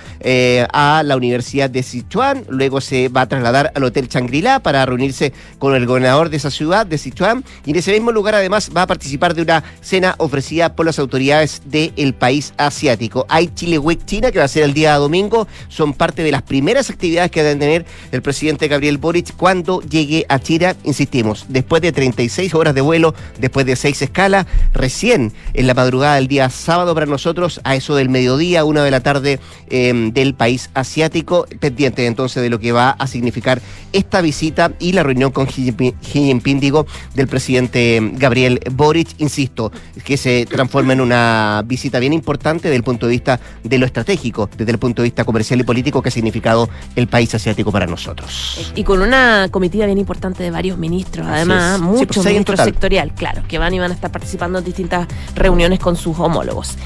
a 0.72 1.02
la 1.04 1.16
Universidad 1.16 1.70
de 1.70 1.82
Sichuan, 1.82 2.44
luego 2.48 2.80
se 2.80 3.08
va 3.08 3.22
a 3.22 3.28
trasladar 3.28 3.72
al 3.74 3.84
Hotel 3.84 4.08
Changrila 4.08 4.60
para 4.60 4.84
reunirse 4.84 5.32
con 5.58 5.74
el 5.74 5.86
gobernador 5.86 6.28
de 6.28 6.36
esa 6.36 6.50
ciudad, 6.50 6.84
de 6.84 6.98
Sichuan, 6.98 7.44
y 7.64 7.70
en 7.70 7.76
ese 7.76 7.92
mismo 7.92 8.10
lugar 8.10 8.34
además 8.34 8.70
va 8.76 8.82
a 8.82 8.86
participar 8.86 9.34
de 9.34 9.42
una 9.42 9.62
cena 9.80 10.16
ofrecida 10.18 10.74
por 10.74 10.86
las 10.86 10.98
autoridades 10.98 11.62
del 11.66 12.14
país 12.14 12.54
asiático. 12.56 13.26
Hay 13.28 13.48
Chile 13.54 13.78
Week 13.78 14.04
China, 14.04 14.32
que 14.32 14.38
va 14.38 14.44
a 14.44 14.48
ser 14.48 14.64
el 14.64 14.74
día 14.74 14.96
domingo, 14.96 15.46
son 15.68 15.91
parte 15.94 16.22
de 16.22 16.30
las 16.30 16.42
primeras 16.42 16.90
actividades 16.90 17.30
que 17.30 17.42
debe 17.42 17.58
tener 17.58 17.86
el 18.10 18.22
presidente 18.22 18.68
Gabriel 18.68 18.98
Boric 18.98 19.34
cuando 19.36 19.80
llegue 19.82 20.26
a 20.28 20.38
China, 20.38 20.76
insistimos, 20.84 21.46
después 21.48 21.82
de 21.82 21.92
36 21.92 22.54
horas 22.54 22.74
de 22.74 22.80
vuelo, 22.80 23.14
después 23.38 23.66
de 23.66 23.76
seis 23.76 24.00
escalas, 24.02 24.46
recién 24.72 25.32
en 25.54 25.66
la 25.66 25.74
madrugada 25.74 26.16
del 26.16 26.28
día 26.28 26.50
sábado 26.50 26.94
para 26.94 27.06
nosotros, 27.06 27.60
a 27.64 27.74
eso 27.76 27.94
del 27.94 28.08
mediodía, 28.08 28.64
una 28.64 28.84
de 28.84 28.90
la 28.90 29.00
tarde 29.00 29.40
em, 29.68 30.12
del 30.12 30.34
país 30.34 30.70
asiático, 30.74 31.46
pendiente 31.60 32.06
entonces 32.06 32.42
de 32.42 32.50
lo 32.50 32.58
que 32.58 32.72
va 32.72 32.90
a 32.90 33.06
significar 33.06 33.60
esta 33.92 34.20
visita 34.20 34.72
y 34.78 34.92
la 34.92 35.02
reunión 35.02 35.30
con 35.32 35.46
Xi 35.46 35.74
Jinping, 36.02 36.60
digo, 36.60 36.86
del 37.14 37.28
presidente 37.28 38.00
Gabriel 38.14 38.60
Boric, 38.72 39.08
insisto, 39.18 39.72
que 40.04 40.16
se 40.16 40.46
transforma 40.46 40.92
en 40.92 41.00
una 41.00 41.62
visita 41.66 41.98
bien 41.98 42.12
importante 42.12 42.68
desde 42.68 42.76
el 42.76 42.82
punto 42.82 43.06
de 43.06 43.12
vista 43.12 43.40
de 43.62 43.78
lo 43.78 43.86
estratégico, 43.86 44.48
desde 44.56 44.72
el 44.72 44.78
punto 44.78 45.02
de 45.02 45.06
vista 45.06 45.24
comercial 45.24 45.60
y 45.60 45.64
político 45.64 45.81
crítico 45.82 46.00
que 46.00 46.08
ha 46.08 46.12
significado 46.12 46.68
el 46.94 47.08
país 47.08 47.34
asiático 47.34 47.72
para 47.72 47.86
nosotros. 47.86 48.72
Y 48.76 48.84
con 48.84 49.02
una 49.02 49.48
comitiva 49.50 49.86
bien 49.86 49.98
importante 49.98 50.42
de 50.42 50.50
varios 50.50 50.78
ministros, 50.78 51.26
además, 51.26 51.80
muchos 51.80 52.16
pues, 52.16 52.26
ministros 52.26 52.60
sectorial, 52.60 53.12
claro, 53.14 53.42
que 53.48 53.58
van 53.58 53.74
y 53.74 53.80
van 53.80 53.90
a 53.90 53.94
estar 53.94 54.12
participando 54.12 54.60
en 54.60 54.64
distintas 54.64 55.08
reuniones 55.34 55.80
con 55.80 55.96
sus 55.96 56.18
homólogos. 56.18 56.76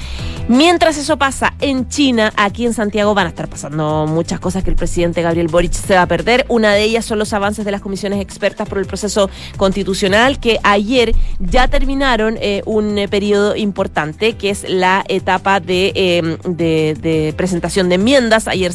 Mientras 0.49 0.97
eso 0.97 1.17
pasa 1.17 1.53
en 1.59 1.89
China, 1.89 2.31
aquí 2.37 2.65
en 2.65 2.73
Santiago 2.73 3.13
van 3.13 3.25
a 3.25 3.29
estar 3.29 3.49
pasando 3.49 4.05
muchas 4.07 4.39
cosas 4.39 4.63
que 4.63 4.69
el 4.69 4.77
presidente 4.77 5.21
Gabriel 5.21 5.49
Boric 5.49 5.73
se 5.73 5.95
va 5.95 6.03
a 6.03 6.05
perder. 6.05 6.45
Una 6.47 6.71
de 6.73 6.83
ellas 6.83 7.03
son 7.03 7.19
los 7.19 7.33
avances 7.33 7.65
de 7.65 7.71
las 7.71 7.81
comisiones 7.81 8.21
expertas 8.21 8.67
por 8.69 8.77
el 8.77 8.85
proceso 8.85 9.29
constitucional, 9.57 10.39
que 10.39 10.57
ayer 10.63 11.13
ya 11.39 11.67
terminaron 11.67 12.37
eh, 12.39 12.61
un 12.65 12.97
eh, 12.97 13.09
periodo 13.09 13.57
importante, 13.57 14.37
que 14.37 14.49
es 14.49 14.65
la 14.69 15.03
etapa 15.09 15.59
de, 15.59 15.91
em, 15.95 16.37
de, 16.55 17.33
presentación 17.35 17.89
de 17.89 17.95
enmiendas. 17.95 18.47
Ayer 18.47 18.71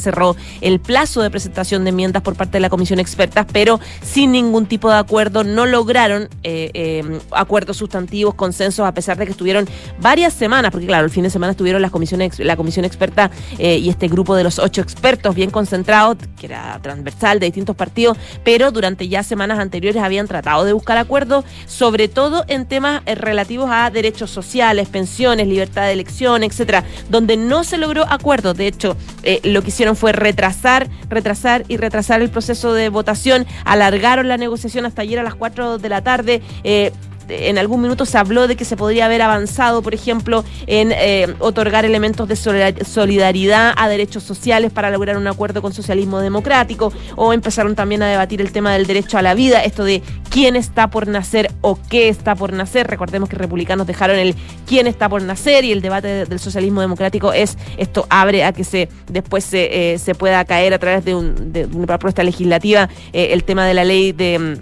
el 0.61 0.81
plazo 0.81 1.23
de 1.23 1.31
presentación 1.31 1.85
de 1.85 1.91
enmiendas 1.91 2.23
por 2.23 2.37
parte 2.37 2.53
de 2.53 2.61
la 2.61 2.71
comisión 2.71 2.99
expertas, 2.99 3.47
pero 3.53 3.81
sin 4.03 4.33
ningún 4.33 4.67
tipo 4.67 4.91
de 4.91 4.97
acuerdo. 4.97 5.45
No 5.45 5.67
lograron 5.67 6.29
eh, 6.43 6.71
em, 6.75 7.19
acuerdos 7.31 7.77
sustantivos, 7.77 8.35
consensos, 8.35 8.87
a 8.87 8.95
pesar 8.95 9.17
de 9.19 9.27
que 9.27 9.33
estuvieron 9.33 9.69
varias 10.01 10.33
semanas, 10.33 10.71
porque 10.71 10.87
claro, 10.87 11.05
el 11.05 11.11
fin 11.11 11.25
de 11.25 11.31
semana 11.31 11.53
estuvieron 11.53 11.83
las 11.83 11.91
comisiones, 11.91 12.39
la 12.39 12.57
comisión 12.57 12.85
experta 12.85 13.31
y 13.59 13.89
este 13.89 14.09
grupo 14.09 14.35
de 14.35 14.45
los 14.45 14.59
ocho 14.59 14.81
expertos 14.81 15.35
bien 15.35 15.51
concentrados, 15.51 16.17
que 16.39 16.47
era 16.47 16.79
transversal 16.83 17.39
de 17.41 17.47
distintos 17.47 17.77
partidos, 17.77 18.17
pero 18.45 18.71
durante 18.71 19.09
ya 19.09 19.23
semanas 19.23 19.59
anteriores 19.59 20.03
habían 20.03 20.27
tratado 20.27 20.65
de 20.65 20.73
buscar 20.73 20.99
acuerdos, 20.99 21.45
sobre 21.67 22.09
todo 22.09 22.45
en 22.49 22.67
temas 22.67 23.03
eh, 23.07 23.15
relativos 23.15 23.71
a 23.71 23.91
derechos 23.91 24.31
sociales, 24.31 24.89
pensiones, 24.89 25.47
libertad 25.47 25.87
de 25.87 25.93
elección, 25.93 26.43
etcétera, 26.43 26.85
donde 27.09 27.37
no 27.37 27.65
se 27.65 27.79
logró 27.79 28.05
acuerdo. 28.09 28.55
De 28.55 28.67
hecho, 28.67 28.97
eh, 29.23 29.41
lo 29.45 29.63
que 29.63 29.69
hicieron 29.69 29.97
fue 29.97 30.02
retrasar, 30.11 30.89
retrasar 31.09 31.65
y 31.69 31.77
retrasar 31.77 32.23
el 32.23 32.31
proceso 32.31 32.75
de 32.75 32.89
votación, 32.89 33.47
alargaron 33.65 34.27
la 34.27 34.37
negociación 34.37 34.87
hasta 34.87 35.03
ayer 35.03 35.21
a 35.21 35.23
las 35.23 35.37
4 35.37 35.79
de 35.79 35.89
la 35.89 36.03
tarde. 36.03 36.43
Eh, 36.65 36.91
en 37.33 37.59
algún 37.59 37.83
minuto 37.83 38.05
se 38.05 38.19
habló 38.19 38.47
de 38.49 38.57
que 38.57 38.65
se 38.65 38.77
podría 38.77 39.07
haber 39.07 39.23
avanzado, 39.23 39.83
por 39.83 39.95
ejemplo, 39.95 40.45
en 40.67 40.93
eh, 40.93 41.35
otorgar 41.39 41.85
elementos 41.85 42.29
de 42.29 42.37
solidaridad 42.37 43.73
a 43.77 43.89
derechos 43.89 44.23
sociales 44.23 44.73
para 44.73 44.91
lograr 44.91 45.17
un 45.17 45.27
acuerdo 45.27 45.63
con 45.63 45.73
socialismo 45.73 46.21
democrático, 46.21 46.93
o 47.17 47.33
empezaron 47.33 47.75
también 47.75 48.03
a 48.03 48.09
debatir 48.09 48.41
el 48.41 48.53
tema 48.53 48.73
del 48.73 48.87
derecho 48.87 49.19
a 49.19 49.23
la 49.23 49.35
vida, 49.35 49.63
esto 49.65 49.85
de 49.85 50.03
quién 50.31 50.57
está 50.57 50.89
por 50.89 51.09
nacer 51.09 51.51
o 51.61 51.79
qué 51.89 52.09
está 52.09 52.35
por 52.35 52.53
nacer. 52.53 52.87
Recordemos 52.87 53.29
que 53.29 53.37
republicanos 53.37 53.87
dejaron 53.87 54.17
el 54.17 54.35
quién 54.67 54.87
está 54.87 55.09
por 55.09 55.23
nacer 55.23 55.65
y 55.65 55.73
el 55.73 55.83
debate 55.83 56.27
del 56.27 56.39
socialismo 56.39 56.81
democrático 56.81 57.33
es 57.33 57.57
esto 57.77 58.07
abre 58.09 58.45
a 58.45 58.53
que 58.53 58.65
se 58.65 58.89
después 59.09 59.45
se, 59.45 59.93
eh, 59.95 59.99
se 59.99 60.15
pueda 60.15 60.45
caer 60.45 60.75
a 60.75 60.79
través 60.79 61.05
de, 61.05 61.15
una 61.15 61.87
propuesta 61.87 62.23
legislativa 62.23 62.89
eh, 63.13 63.29
el 63.33 63.45
tema 63.45 63.67
de 63.67 63.75
la 63.75 63.85
ley 63.85 64.13
de 64.13 64.59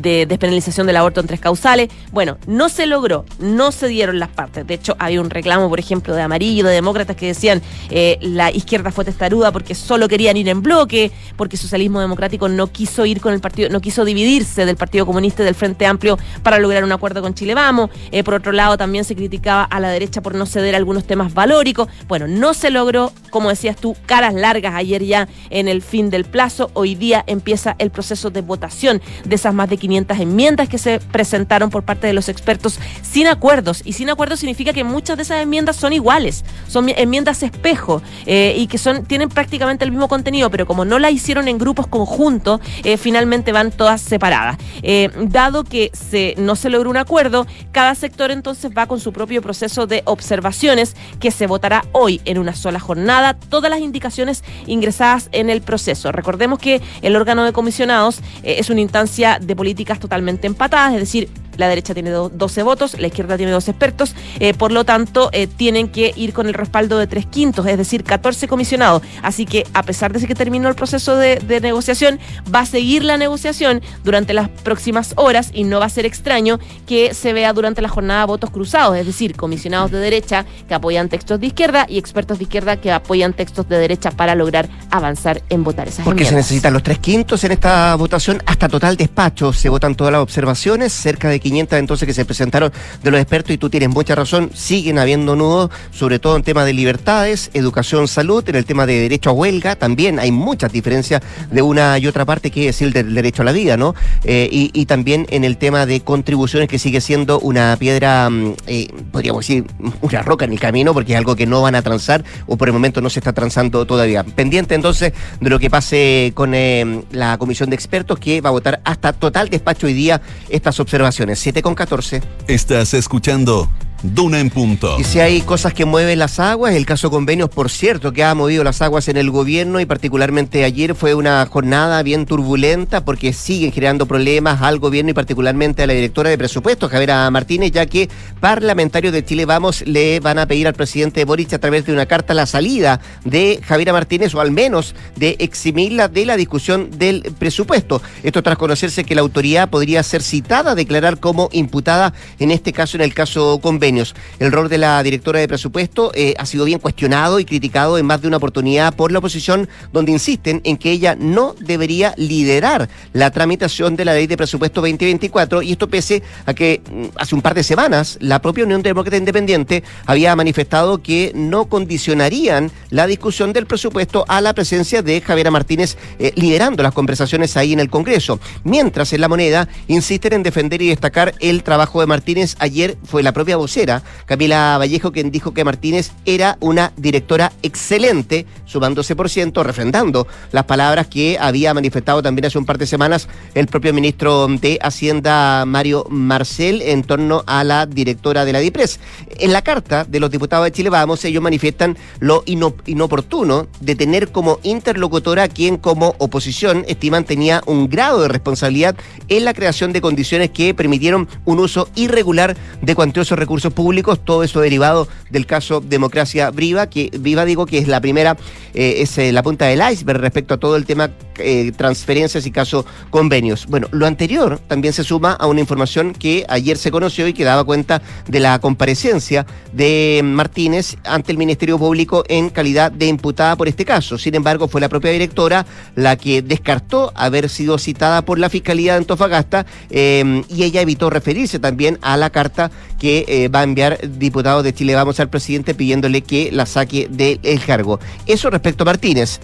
de 0.00 0.26
despenalización 0.26 0.86
del 0.86 0.96
aborto 0.96 1.20
en 1.20 1.26
tres 1.26 1.40
causales. 1.40 1.88
Bueno, 2.12 2.38
no 2.46 2.68
se 2.68 2.86
logró, 2.86 3.24
no 3.38 3.72
se 3.72 3.88
dieron 3.88 4.18
las 4.18 4.28
partes. 4.28 4.66
De 4.66 4.74
hecho, 4.74 4.96
había 4.98 5.20
un 5.20 5.30
reclamo, 5.30 5.68
por 5.68 5.78
ejemplo, 5.78 6.14
de 6.14 6.22
amarillo, 6.22 6.64
de 6.64 6.74
demócratas 6.74 7.16
que 7.16 7.26
decían 7.26 7.62
eh, 7.90 8.18
la 8.20 8.50
izquierda 8.50 8.90
fue 8.90 9.04
testaruda 9.04 9.52
porque 9.52 9.74
solo 9.74 10.08
querían 10.08 10.36
ir 10.36 10.48
en 10.48 10.62
bloque, 10.62 11.12
porque 11.36 11.56
el 11.56 11.60
socialismo 11.60 12.00
democrático 12.00 12.48
no 12.48 12.68
quiso 12.68 13.04
ir 13.06 13.20
con 13.20 13.34
el 13.34 13.40
partido, 13.40 13.68
no 13.68 13.80
quiso 13.80 14.04
dividirse 14.04 14.64
del 14.66 14.76
Partido 14.76 15.06
Comunista 15.06 15.42
y 15.42 15.46
del 15.46 15.54
Frente 15.54 15.86
Amplio 15.86 16.18
para 16.42 16.58
lograr 16.58 16.84
un 16.84 16.92
acuerdo 16.92 17.22
con 17.22 17.34
Chile 17.34 17.54
Vamos. 17.54 17.90
Eh, 18.10 18.24
por 18.24 18.34
otro 18.34 18.52
lado, 18.52 18.76
también 18.76 19.04
se 19.04 19.14
criticaba 19.14 19.64
a 19.64 19.80
la 19.80 19.90
derecha 19.90 20.20
por 20.20 20.34
no 20.34 20.46
ceder 20.46 20.74
algunos 20.74 21.04
temas 21.04 21.34
valóricos. 21.34 21.88
Bueno, 22.08 22.26
no 22.28 22.54
se 22.54 22.70
logró, 22.70 23.12
como 23.30 23.48
decías 23.48 23.76
tú, 23.76 23.96
caras 24.06 24.34
largas 24.34 24.74
ayer 24.74 25.04
ya 25.04 25.28
en 25.50 25.68
el 25.68 25.82
fin 25.82 26.10
del 26.10 26.24
plazo. 26.24 26.70
Hoy 26.74 26.94
día 26.94 27.24
empieza 27.26 27.76
el 27.78 27.90
proceso 27.90 28.30
de 28.30 28.40
votación 28.40 29.00
de 29.24 29.34
esas 29.34 29.54
más 29.54 29.68
de 29.68 29.76
500 29.82 30.20
enmiendas 30.20 30.68
que 30.68 30.78
se 30.78 31.00
presentaron 31.00 31.68
por 31.68 31.82
parte 31.82 32.06
de 32.06 32.12
los 32.12 32.28
expertos 32.28 32.78
sin 33.02 33.26
acuerdos. 33.26 33.82
Y 33.84 33.94
sin 33.94 34.10
acuerdos 34.10 34.38
significa 34.38 34.72
que 34.72 34.84
muchas 34.84 35.16
de 35.16 35.24
esas 35.24 35.42
enmiendas 35.42 35.74
son 35.74 35.92
iguales, 35.92 36.44
son 36.68 36.88
enmiendas 36.88 37.42
espejo 37.42 38.00
eh, 38.24 38.54
y 38.56 38.68
que 38.68 38.78
son 38.78 39.04
tienen 39.06 39.28
prácticamente 39.28 39.84
el 39.84 39.90
mismo 39.90 40.06
contenido, 40.06 40.50
pero 40.50 40.66
como 40.66 40.84
no 40.84 41.00
la 41.00 41.10
hicieron 41.10 41.48
en 41.48 41.58
grupos 41.58 41.88
conjuntos, 41.88 42.60
eh, 42.84 42.96
finalmente 42.96 43.50
van 43.50 43.72
todas 43.72 44.00
separadas. 44.00 44.56
Eh, 44.82 45.10
dado 45.22 45.64
que 45.64 45.90
se, 45.92 46.36
no 46.38 46.54
se 46.54 46.70
logró 46.70 46.88
un 46.88 46.96
acuerdo, 46.96 47.48
cada 47.72 47.96
sector 47.96 48.30
entonces 48.30 48.70
va 48.76 48.86
con 48.86 49.00
su 49.00 49.12
propio 49.12 49.42
proceso 49.42 49.88
de 49.88 50.02
observaciones 50.04 50.94
que 51.18 51.32
se 51.32 51.48
votará 51.48 51.84
hoy 51.90 52.20
en 52.24 52.38
una 52.38 52.54
sola 52.54 52.78
jornada, 52.78 53.34
todas 53.34 53.68
las 53.68 53.80
indicaciones 53.80 54.44
ingresadas 54.68 55.28
en 55.32 55.50
el 55.50 55.60
proceso. 55.60 56.12
Recordemos 56.12 56.60
que 56.60 56.80
el 57.02 57.16
órgano 57.16 57.44
de 57.44 57.52
comisionados 57.52 58.20
es 58.44 58.70
una 58.70 58.80
instancia 58.80 59.40
de 59.40 59.56
políticas 59.62 60.00
totalmente 60.00 60.48
empatadas, 60.48 60.94
es 60.94 60.98
decir, 60.98 61.28
la 61.62 61.68
derecha 61.68 61.94
tiene 61.94 62.10
12 62.10 62.62
votos, 62.64 62.98
la 62.98 63.06
izquierda 63.06 63.36
tiene 63.36 63.52
dos 63.52 63.68
expertos, 63.68 64.14
eh, 64.40 64.52
por 64.52 64.72
lo 64.72 64.84
tanto 64.84 65.30
eh, 65.32 65.46
tienen 65.46 65.88
que 65.88 66.12
ir 66.16 66.32
con 66.32 66.48
el 66.48 66.54
respaldo 66.54 66.98
de 66.98 67.06
tres 67.06 67.24
quintos, 67.26 67.66
es 67.66 67.78
decir, 67.78 68.02
14 68.02 68.48
comisionados. 68.48 69.02
Así 69.22 69.46
que 69.46 69.64
a 69.72 69.82
pesar 69.84 70.12
de 70.12 70.26
que 70.26 70.34
terminó 70.34 70.68
el 70.68 70.74
proceso 70.74 71.16
de, 71.16 71.40
negociación, 71.62 72.18
va 72.52 72.60
a 72.60 72.66
seguir 72.66 73.04
la 73.04 73.16
negociación 73.16 73.82
durante 74.02 74.32
las 74.32 74.48
próximas 74.48 75.12
horas 75.16 75.50
y 75.54 75.64
no 75.64 75.78
va 75.78 75.86
a 75.86 75.88
ser 75.88 76.06
extraño 76.06 76.58
que 76.86 77.14
se 77.14 77.32
vea 77.32 77.52
durante 77.52 77.80
la 77.80 77.88
jornada 77.88 78.24
votos 78.26 78.50
cruzados, 78.50 78.96
es 78.96 79.06
decir, 79.06 79.36
comisionados 79.36 79.90
de 79.90 79.98
derecha 79.98 80.44
que 80.66 80.74
apoyan 80.74 81.08
textos 81.08 81.38
de 81.38 81.46
izquierda 81.46 81.86
y 81.88 81.98
expertos 81.98 82.38
de 82.38 82.44
izquierda 82.44 82.80
que 82.80 82.90
apoyan 82.90 83.32
textos 83.34 83.68
de 83.68 83.78
derecha 83.78 84.10
para 84.10 84.34
lograr 84.34 84.68
avanzar 84.90 85.42
en 85.48 85.62
votar 85.62 85.88
esas 85.88 86.04
Porque 86.04 86.24
se 86.24 86.34
necesitan 86.34 86.72
los 86.72 86.82
tres 86.82 86.98
quintos 86.98 87.44
en 87.44 87.52
esta 87.52 87.94
votación 87.94 88.42
hasta 88.46 88.68
total 88.68 88.96
despacho. 88.96 89.52
Se 89.52 89.68
votan 89.68 89.94
todas 89.94 90.12
las 90.12 90.22
observaciones, 90.22 90.92
cerca 90.92 91.28
de 91.28 91.38
500 91.38 91.51
entonces 91.60 92.06
que 92.06 92.14
se 92.14 92.24
presentaron 92.24 92.72
de 93.02 93.10
los 93.10 93.20
expertos 93.20 93.52
y 93.52 93.58
tú 93.58 93.70
tienes 93.70 93.88
mucha 93.88 94.14
razón, 94.14 94.50
siguen 94.54 94.98
habiendo 94.98 95.36
nudos, 95.36 95.70
sobre 95.90 96.18
todo 96.18 96.36
en 96.36 96.42
temas 96.42 96.66
de 96.66 96.72
libertades, 96.72 97.50
educación, 97.54 98.08
salud, 98.08 98.46
en 98.48 98.56
el 98.56 98.64
tema 98.64 98.86
de 98.86 99.00
derecho 99.00 99.30
a 99.30 99.32
huelga, 99.32 99.76
también 99.76 100.18
hay 100.18 100.32
muchas 100.32 100.72
diferencias 100.72 101.22
de 101.50 101.62
una 101.62 101.98
y 101.98 102.06
otra 102.06 102.24
parte 102.24 102.50
que 102.50 102.68
es 102.68 102.82
el 102.82 102.92
del 102.92 103.14
derecho 103.14 103.42
a 103.42 103.44
la 103.44 103.52
vida, 103.52 103.76
¿no? 103.76 103.94
Eh, 104.24 104.48
y, 104.50 104.86
también 104.86 105.26
en 105.30 105.44
el 105.44 105.56
tema 105.56 105.86
de 105.86 106.00
contribuciones 106.00 106.68
que 106.68 106.78
sigue 106.78 107.00
siendo 107.00 107.38
una 107.38 107.76
piedra, 107.78 108.28
mm, 108.28 108.54
eh, 108.66 108.88
podríamos 109.10 109.46
decir, 109.46 109.64
una 110.00 110.22
roca 110.22 110.44
en 110.44 110.52
el 110.52 110.60
camino, 110.60 110.92
porque 110.92 111.12
es 111.12 111.18
algo 111.18 111.36
que 111.36 111.46
no 111.46 111.62
van 111.62 111.74
a 111.74 111.82
transar 111.82 112.24
o 112.46 112.56
por 112.56 112.68
el 112.68 112.74
momento 112.74 113.00
no 113.00 113.08
se 113.08 113.20
está 113.20 113.32
transando 113.32 113.86
todavía. 113.86 114.24
Pendiente 114.24 114.74
entonces 114.74 115.12
de 115.40 115.50
lo 115.50 115.58
que 115.58 115.70
pase 115.70 116.32
con 116.34 116.54
eh, 116.54 117.02
la 117.12 117.38
comisión 117.38 117.70
de 117.70 117.76
expertos 117.76 118.18
que 118.18 118.40
va 118.40 118.48
a 118.48 118.52
votar 118.52 118.80
hasta 118.84 119.12
total 119.12 119.48
despacho 119.48 119.86
hoy 119.86 119.94
día 119.94 120.20
estas 120.48 120.78
observaciones. 120.80 121.31
7 121.36 121.62
con 121.62 121.74
14. 121.74 122.22
Estás 122.46 122.94
escuchando 122.94 123.70
Duna 124.02 124.40
en 124.40 124.50
punto. 124.50 124.96
Y 124.98 125.04
si 125.04 125.20
hay 125.20 125.42
cosas 125.42 125.74
que 125.74 125.84
mueven 125.84 126.18
las 126.18 126.40
aguas, 126.40 126.74
el 126.74 126.84
caso 126.86 127.08
convenios, 127.08 127.48
por 127.48 127.70
cierto, 127.70 128.12
que 128.12 128.24
ha 128.24 128.34
movido 128.34 128.64
las 128.64 128.82
aguas 128.82 129.06
en 129.06 129.16
el 129.16 129.30
gobierno 129.30 129.78
y 129.78 129.86
particularmente 129.86 130.64
ayer 130.64 130.96
fue 130.96 131.14
una 131.14 131.46
jornada 131.46 132.02
bien 132.02 132.26
turbulenta 132.26 133.04
porque 133.04 133.32
siguen 133.32 133.70
generando 133.70 134.06
problemas 134.06 134.60
al 134.60 134.80
gobierno 134.80 135.12
y 135.12 135.14
particularmente 135.14 135.84
a 135.84 135.86
la 135.86 135.92
directora 135.92 136.30
de 136.30 136.38
presupuestos, 136.38 136.90
Javiera 136.90 137.30
Martínez, 137.30 137.70
ya 137.70 137.86
que 137.86 138.08
parlamentarios 138.40 139.12
de 139.12 139.24
Chile 139.24 139.46
Vamos 139.46 139.84
le 139.86 140.18
van 140.18 140.40
a 140.40 140.46
pedir 140.46 140.66
al 140.66 140.74
presidente 140.74 141.24
Boric 141.24 141.52
a 141.52 141.58
través 141.60 141.86
de 141.86 141.92
una 141.92 142.06
carta 142.06 142.34
la 142.34 142.46
salida 142.46 143.00
de 143.24 143.60
Javiera 143.64 143.92
Martínez 143.92 144.34
o 144.34 144.40
al 144.40 144.50
menos 144.50 144.96
de 145.14 145.36
eximirla 145.38 146.08
de 146.08 146.26
la 146.26 146.36
discusión 146.36 146.90
del 146.90 147.22
presupuesto. 147.38 148.02
Esto 148.24 148.42
tras 148.42 148.58
conocerse 148.58 149.04
que 149.04 149.14
la 149.14 149.20
autoridad 149.20 149.70
podría 149.70 150.02
ser 150.02 150.22
citada 150.22 150.72
a 150.72 150.74
declarar 150.74 151.20
como 151.20 151.48
imputada 151.52 152.12
en 152.40 152.50
este 152.50 152.72
caso, 152.72 152.96
en 152.96 153.02
el 153.02 153.14
caso 153.14 153.60
convenio. 153.62 153.91
El 154.38 154.52
rol 154.52 154.68
de 154.68 154.78
la 154.78 155.02
directora 155.02 155.40
de 155.40 155.48
presupuesto 155.48 156.12
eh, 156.14 156.34
ha 156.38 156.46
sido 156.46 156.64
bien 156.64 156.78
cuestionado 156.78 157.40
y 157.40 157.44
criticado 157.44 157.98
en 157.98 158.06
más 158.06 158.22
de 158.22 158.28
una 158.28 158.38
oportunidad 158.38 158.94
por 158.94 159.12
la 159.12 159.18
oposición, 159.18 159.68
donde 159.92 160.12
insisten 160.12 160.60
en 160.64 160.76
que 160.76 160.90
ella 160.90 161.16
no 161.18 161.54
debería 161.60 162.14
liderar 162.16 162.88
la 163.12 163.30
tramitación 163.30 163.96
de 163.96 164.04
la 164.04 164.14
ley 164.14 164.26
de 164.26 164.36
presupuesto 164.36 164.80
2024 164.80 165.62
y 165.62 165.72
esto 165.72 165.88
pese 165.88 166.22
a 166.46 166.54
que 166.54 166.80
mm, 166.90 167.06
hace 167.16 167.34
un 167.34 167.42
par 167.42 167.54
de 167.54 167.62
semanas 167.62 168.18
la 168.20 168.40
propia 168.40 168.64
Unión 168.64 168.82
Demócrata 168.82 169.16
Independiente 169.16 169.82
había 170.06 170.34
manifestado 170.36 171.02
que 171.02 171.32
no 171.34 171.66
condicionarían 171.66 172.70
la 172.90 173.06
discusión 173.06 173.52
del 173.52 173.66
presupuesto 173.66 174.24
a 174.28 174.40
la 174.40 174.54
presencia 174.54 175.02
de 175.02 175.20
Javiera 175.20 175.50
Martínez 175.50 175.96
eh, 176.18 176.32
liderando 176.36 176.82
las 176.82 176.94
conversaciones 176.94 177.56
ahí 177.56 177.72
en 177.72 177.80
el 177.80 177.90
Congreso. 177.90 178.40
Mientras 178.64 179.12
en 179.12 179.20
la 179.20 179.28
moneda 179.28 179.68
insisten 179.88 180.32
en 180.32 180.42
defender 180.42 180.82
y 180.82 180.88
destacar 180.88 181.34
el 181.40 181.62
trabajo 181.62 182.00
de 182.00 182.06
Martínez. 182.06 182.56
Ayer 182.58 182.96
fue 183.04 183.22
la 183.22 183.32
propia 183.32 183.56
vocera 183.56 183.81
Camila 184.26 184.76
Vallejo, 184.78 185.12
quien 185.12 185.30
dijo 185.30 185.52
que 185.52 185.64
Martínez 185.64 186.12
era 186.24 186.56
una 186.60 186.92
directora 186.96 187.52
excelente, 187.62 188.46
sumándose 188.64 189.16
por 189.16 189.28
ciento, 189.28 189.62
refrendando 189.62 190.26
las 190.52 190.64
palabras 190.64 191.08
que 191.08 191.36
había 191.40 191.74
manifestado 191.74 192.22
también 192.22 192.46
hace 192.46 192.58
un 192.58 192.66
par 192.66 192.78
de 192.78 192.86
semanas 192.86 193.28
el 193.54 193.66
propio 193.66 193.92
ministro 193.92 194.46
de 194.48 194.78
Hacienda, 194.82 195.64
Mario 195.66 196.06
Marcel, 196.08 196.82
en 196.82 197.02
torno 197.02 197.42
a 197.46 197.64
la 197.64 197.86
directora 197.86 198.44
de 198.44 198.52
la 198.52 198.60
DIPRES. 198.60 199.00
En 199.38 199.52
la 199.52 199.62
carta 199.62 200.04
de 200.04 200.20
los 200.20 200.30
diputados 200.30 200.64
de 200.64 200.72
Chile 200.72 200.90
Vamos, 200.90 201.24
ellos 201.24 201.42
manifiestan 201.42 201.96
lo 202.20 202.44
inoportuno 202.46 203.66
de 203.80 203.96
tener 203.96 204.30
como 204.30 204.58
interlocutora 204.62 205.44
a 205.44 205.48
quien 205.48 205.76
como 205.76 206.14
oposición 206.18 206.84
estiman 206.88 207.24
tenía 207.24 207.62
un 207.66 207.88
grado 207.88 208.22
de 208.22 208.28
responsabilidad 208.28 208.96
en 209.28 209.44
la 209.44 209.54
creación 209.54 209.92
de 209.92 210.00
condiciones 210.00 210.50
que 210.50 210.74
permitieron 210.74 211.28
un 211.44 211.58
uso 211.58 211.88
irregular 211.94 212.56
de 212.80 212.94
cuantiosos 212.94 213.38
recursos 213.38 213.71
públicos, 213.72 214.20
todo 214.24 214.42
eso 214.42 214.60
derivado 214.60 215.08
del 215.32 215.46
caso 215.46 215.80
Democracia 215.80 216.50
Viva, 216.50 216.86
que 216.86 217.10
Viva 217.18 217.44
digo 217.44 217.66
que 217.66 217.78
es 217.78 217.88
la 217.88 218.00
primera, 218.00 218.36
eh, 218.74 218.96
es 218.98 219.18
eh, 219.18 219.32
la 219.32 219.42
punta 219.42 219.66
del 219.66 219.82
iceberg 219.92 220.20
respecto 220.20 220.54
a 220.54 220.58
todo 220.58 220.76
el 220.76 220.84
tema 220.84 221.10
eh, 221.38 221.72
transferencias 221.76 222.46
y 222.46 222.50
caso 222.50 222.84
convenios. 223.10 223.66
Bueno, 223.66 223.88
lo 223.90 224.06
anterior 224.06 224.60
también 224.68 224.92
se 224.92 225.02
suma 225.02 225.32
a 225.32 225.46
una 225.46 225.60
información 225.60 226.12
que 226.12 226.44
ayer 226.48 226.76
se 226.76 226.90
conoció 226.90 227.26
y 227.26 227.32
que 227.32 227.44
daba 227.44 227.64
cuenta 227.64 228.02
de 228.28 228.40
la 228.40 228.58
comparecencia 228.60 229.46
de 229.72 230.20
Martínez 230.22 230.96
ante 231.04 231.32
el 231.32 231.38
Ministerio 231.38 231.78
Público 231.78 232.24
en 232.28 232.50
calidad 232.50 232.92
de 232.92 233.06
imputada 233.06 233.56
por 233.56 233.68
este 233.68 233.84
caso. 233.84 234.18
Sin 234.18 234.34
embargo, 234.34 234.68
fue 234.68 234.80
la 234.80 234.90
propia 234.90 235.10
directora 235.10 235.64
la 235.96 236.16
que 236.16 236.42
descartó 236.42 237.12
haber 237.14 237.48
sido 237.48 237.78
citada 237.78 238.22
por 238.22 238.38
la 238.38 238.50
Fiscalía 238.50 238.92
de 238.92 238.98
Antofagasta 238.98 239.66
y 239.90 240.62
ella 240.62 240.82
evitó 240.82 241.08
referirse 241.08 241.58
también 241.58 241.98
a 242.02 242.16
la 242.16 242.30
carta 242.30 242.70
que 242.98 243.50
va 243.52 243.61
enviar 243.64 243.98
diputados 244.18 244.64
de 244.64 244.72
Chile 244.72 244.94
Vamos 244.94 245.20
al 245.20 245.28
presidente 245.28 245.74
pidiéndole 245.74 246.22
que 246.22 246.50
la 246.52 246.66
saque 246.66 247.08
del 247.10 247.40
cargo. 247.64 248.00
Eso 248.26 248.50
respecto 248.50 248.82
a 248.82 248.86
Martínez, 248.86 249.40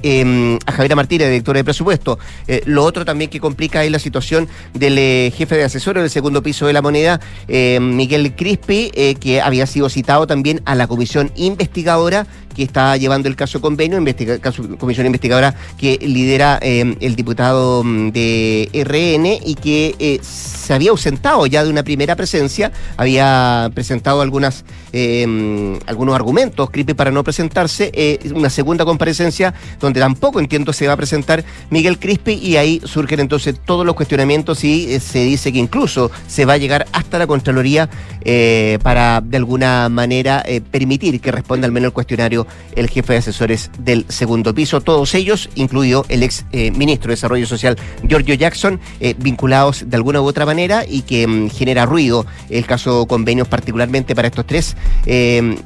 a 0.66 0.72
Javiera 0.72 0.96
Martínez, 0.96 1.28
directora 1.28 1.58
de 1.58 1.64
presupuesto. 1.64 2.18
Eh, 2.46 2.62
lo 2.66 2.84
otro 2.84 3.04
también 3.04 3.30
que 3.30 3.40
complica 3.40 3.84
es 3.84 3.90
la 3.90 3.98
situación 3.98 4.48
del 4.75 4.98
eh, 4.98 5.32
jefe 5.37 5.56
de 5.56 5.64
asesores 5.64 6.02
del 6.02 6.10
segundo 6.10 6.42
piso 6.42 6.66
de 6.66 6.72
la 6.72 6.82
moneda, 6.82 7.20
eh, 7.48 7.78
Miguel 7.80 8.34
Crispi, 8.34 8.90
que 9.20 9.40
había 9.40 9.66
sido 9.66 9.88
citado 9.88 10.26
también 10.26 10.60
a 10.64 10.75
la 10.75 10.87
comisión 10.87 11.30
investigadora 11.37 12.26
que 12.58 12.64
está 12.64 12.96
llevando 12.96 13.28
el 13.28 13.36
caso 13.36 13.60
convenio, 13.60 13.96
investiga, 13.96 14.38
comisión 14.78 15.06
investigadora 15.06 15.54
que 15.78 15.98
lidera 16.02 16.58
el 16.60 17.16
diputado 17.16 17.82
mm, 17.84 18.10
de 18.10 18.68
RN 18.74 19.48
y 19.48 19.54
que 19.54 20.20
se 20.22 20.74
había 20.74 20.90
ausentado 20.90 21.46
ya 21.46 21.64
de 21.64 21.70
una 21.70 21.82
primera 21.82 22.16
presencia, 22.16 22.72
había 22.96 23.70
presentado 23.74 24.20
algunas 24.20 24.64
mm, 24.92 25.74
algunos 25.86 26.14
argumentos, 26.14 26.70
Crispi 26.70 26.94
para 26.94 27.10
no 27.10 27.24
presentarse, 27.24 28.18
una 28.34 28.50
segunda 28.50 28.84
comparecencia 28.84 29.54
donde 29.80 30.00
tampoco 30.00 30.40
entiendo 30.40 30.72
se 30.72 30.86
va 30.86 30.94
a 30.94 30.96
presentar 30.96 31.44
Miguel 31.70 31.98
Crispi 31.98 32.32
y 32.32 32.56
ahí 32.56 32.80
surgen 32.84 33.20
entonces 33.20 33.54
todos 33.64 33.86
los 33.86 33.94
cuestionamientos 33.94 34.64
y 34.64 34.94
eh, 34.94 35.00
se 35.00 35.20
dice 35.20 35.52
que 35.52 35.58
incluso 35.58 36.10
se 36.26 36.44
va 36.44 36.54
a 36.54 36.56
llegar 36.56 36.86
hasta 36.92 37.18
la 37.18 37.26
Contraloría 37.26 37.88
eh, 38.24 38.78
para 38.82 39.20
de 39.20 39.36
alguna 39.36 39.88
manera 39.88 40.42
eh, 40.46 40.60
permitir 40.60 41.20
que 41.20 41.30
responda 41.30 41.66
al 41.66 41.72
menos 41.72 41.88
el 41.88 41.92
cuestionario 41.92 42.46
el 42.74 42.88
jefe 42.88 43.14
de 43.14 43.18
asesores 43.18 43.70
del 43.78 44.06
segundo 44.08 44.54
piso, 44.54 44.80
todos 44.80 45.14
ellos, 45.14 45.50
incluido 45.54 46.04
el 46.08 46.22
ex 46.22 46.44
ministro 46.52 47.08
de 47.08 47.14
Desarrollo 47.14 47.46
Social 47.46 47.76
Giorgio 48.02 48.34
Jackson, 48.34 48.80
vinculados 49.18 49.84
de 49.88 49.96
alguna 49.96 50.20
u 50.20 50.24
otra 50.24 50.46
manera 50.46 50.84
y 50.88 51.02
que 51.02 51.26
mm, 51.26 51.50
genera 51.50 51.86
ruido 51.86 52.26
el 52.50 52.66
caso 52.66 53.06
convenios 53.06 53.48
particularmente 53.48 54.14
para 54.14 54.28
estos 54.28 54.46
tres, 54.46 54.76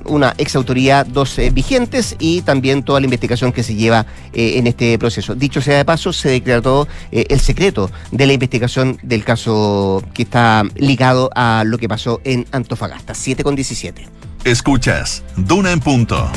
una 0.04 0.34
ex 0.38 0.56
autoridad, 0.56 1.06
dos 1.06 1.36
vigentes 1.52 2.16
y 2.18 2.42
también 2.42 2.82
toda 2.82 3.00
la 3.00 3.06
investigación 3.06 3.52
que 3.52 3.62
se 3.62 3.74
lleva 3.74 4.06
en 4.32 4.66
este 4.66 4.98
proceso. 4.98 5.34
Dicho 5.34 5.60
sea 5.60 5.76
de 5.76 5.84
paso, 5.84 6.12
se 6.12 6.28
declaró 6.28 6.88
eh, 7.10 7.26
el 7.28 7.40
secreto 7.40 7.90
de 8.10 8.26
la 8.26 8.32
investigación 8.32 8.98
del 9.02 9.24
caso 9.24 10.02
que 10.14 10.22
está 10.22 10.64
ligado 10.76 11.30
a 11.34 11.64
lo 11.66 11.78
que 11.78 11.88
pasó 11.88 12.20
en 12.24 12.46
Antofagasta. 12.52 13.14
7 13.14 13.42
con 13.44 13.54
17. 13.54 14.06
Escuchas, 14.44 15.22
Duna 15.36 15.72
en 15.72 15.80
punto. 15.80 16.30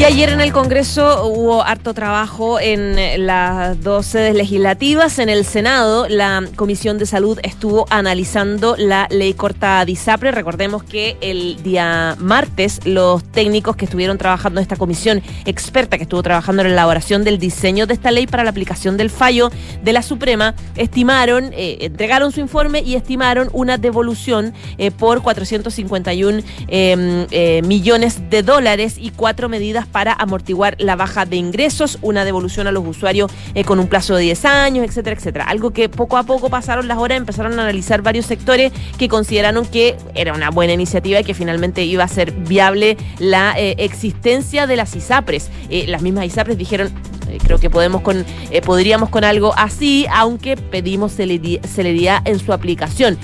Y 0.00 0.04
ayer 0.04 0.30
en 0.30 0.40
el 0.40 0.50
Congreso 0.50 1.26
hubo 1.26 1.62
harto 1.62 1.92
trabajo 1.92 2.58
en 2.58 2.98
eh, 2.98 3.18
las 3.18 3.82
dos 3.82 4.06
sedes 4.06 4.34
legislativas. 4.34 5.18
En 5.18 5.28
el 5.28 5.44
Senado, 5.44 6.08
la 6.08 6.42
Comisión 6.56 6.96
de 6.96 7.04
Salud 7.04 7.38
estuvo 7.42 7.84
analizando 7.90 8.76
la 8.78 9.06
ley 9.10 9.34
corta 9.34 9.84
DISAPRE. 9.84 10.30
Recordemos 10.30 10.84
que 10.84 11.18
el 11.20 11.62
día 11.62 12.16
martes 12.18 12.80
los 12.86 13.22
técnicos 13.24 13.76
que 13.76 13.84
estuvieron 13.84 14.16
trabajando 14.16 14.58
en 14.58 14.62
esta 14.62 14.76
comisión 14.76 15.20
experta 15.44 15.98
que 15.98 16.04
estuvo 16.04 16.22
trabajando 16.22 16.62
en 16.62 16.68
la 16.68 16.72
elaboración 16.72 17.22
del 17.22 17.38
diseño 17.38 17.86
de 17.86 17.92
esta 17.92 18.10
ley 18.10 18.26
para 18.26 18.42
la 18.42 18.48
aplicación 18.48 18.96
del 18.96 19.10
fallo 19.10 19.50
de 19.84 19.92
la 19.92 20.00
Suprema 20.00 20.54
estimaron, 20.76 21.52
eh, 21.52 21.76
entregaron 21.82 22.32
su 22.32 22.40
informe 22.40 22.80
y 22.80 22.94
estimaron 22.94 23.50
una 23.52 23.76
devolución 23.76 24.54
eh, 24.78 24.92
por 24.92 25.20
451 25.20 26.42
em, 26.68 27.66
millones 27.66 28.30
de 28.30 28.42
dólares 28.42 28.94
y 28.98 29.10
cuatro 29.10 29.50
medidas 29.50 29.89
para 29.90 30.12
amortiguar 30.12 30.76
la 30.78 30.96
baja 30.96 31.26
de 31.26 31.36
ingresos, 31.36 31.98
una 32.02 32.24
devolución 32.24 32.66
a 32.66 32.72
los 32.72 32.86
usuarios 32.86 33.30
eh, 33.54 33.64
con 33.64 33.78
un 33.78 33.88
plazo 33.88 34.16
de 34.16 34.22
10 34.22 34.44
años, 34.44 34.84
etcétera, 34.84 35.16
etcétera. 35.16 35.44
Algo 35.44 35.70
que 35.72 35.88
poco 35.88 36.16
a 36.16 36.22
poco 36.22 36.50
pasaron 36.50 36.88
las 36.88 36.98
horas, 36.98 37.18
empezaron 37.18 37.58
a 37.58 37.62
analizar 37.62 38.02
varios 38.02 38.26
sectores 38.26 38.72
que 38.98 39.08
consideraron 39.08 39.66
que 39.66 39.96
era 40.14 40.34
una 40.34 40.50
buena 40.50 40.72
iniciativa 40.72 41.20
y 41.20 41.24
que 41.24 41.34
finalmente 41.34 41.84
iba 41.84 42.04
a 42.04 42.08
ser 42.08 42.32
viable 42.32 42.96
la 43.18 43.54
eh, 43.58 43.76
existencia 43.78 44.66
de 44.66 44.76
las 44.76 44.94
ISAPRES. 44.96 45.50
Eh, 45.68 45.86
las 45.88 46.02
mismas 46.02 46.26
ISAPRES 46.26 46.58
dijeron, 46.58 46.90
creo 47.38 47.58
que 47.58 47.70
podemos 47.70 48.02
con, 48.02 48.24
podríamos 48.64 49.08
con 49.08 49.24
algo 49.24 49.52
así, 49.56 50.06
aunque 50.12 50.56
pedimos 50.56 51.12
celeridad 51.12 52.22
en 52.24 52.38
su 52.38 52.52
aplicación. 52.52 53.18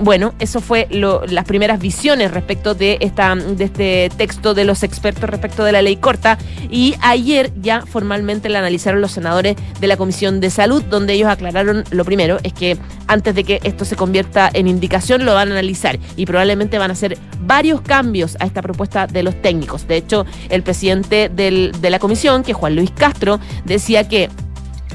bueno, 0.00 0.34
eso 0.38 0.60
fue 0.60 0.88
las 0.90 1.44
primeras 1.44 1.80
visiones 1.80 2.30
respecto 2.30 2.74
de, 2.74 2.98
esta, 3.00 3.34
de 3.34 3.64
este 3.64 4.10
texto 4.16 4.54
de 4.54 4.64
los 4.64 4.82
expertos 4.82 5.28
respecto 5.28 5.64
de 5.64 5.72
la 5.72 5.82
ley 5.82 5.96
corta 5.96 6.38
y 6.70 6.94
ayer 7.00 7.52
ya 7.60 7.84
formalmente 7.86 8.48
la 8.48 8.60
analizaron 8.60 9.00
los 9.00 9.12
senadores 9.12 9.56
de 9.80 9.86
la 9.86 9.96
Comisión 9.96 10.40
de 10.40 10.50
Salud, 10.50 10.82
donde 10.84 11.14
ellos 11.14 11.28
aclararon 11.28 11.84
lo 11.90 12.04
primero, 12.04 12.38
es 12.42 12.52
que 12.52 12.76
antes 13.06 13.34
de 13.34 13.44
que 13.44 13.60
esto 13.64 13.84
se 13.84 13.96
convierta 13.96 14.50
en 14.52 14.68
indicación 14.68 15.24
lo 15.24 15.34
van 15.34 15.48
a 15.48 15.52
analizar 15.52 15.98
y 16.16 16.26
probablemente 16.26 16.78
van 16.78 16.90
a 16.90 16.94
hacer 16.94 17.18
varios 17.44 17.80
cambios 17.80 18.36
a 18.40 18.46
esta 18.46 18.62
propuesta 18.62 19.06
de 19.06 19.22
los 19.22 19.40
técnicos. 19.42 19.86
De 19.86 19.96
hecho, 19.96 20.24
el 20.48 20.62
presidente 20.62 21.28
del, 21.28 21.72
de 21.80 21.90
la 21.90 21.98
comisión, 21.98 22.42
que 22.42 22.52
es 22.52 22.56
Juan 22.56 22.76
Luis 22.76 22.90
Castro, 22.90 23.31
decía 23.64 24.08
que 24.08 24.30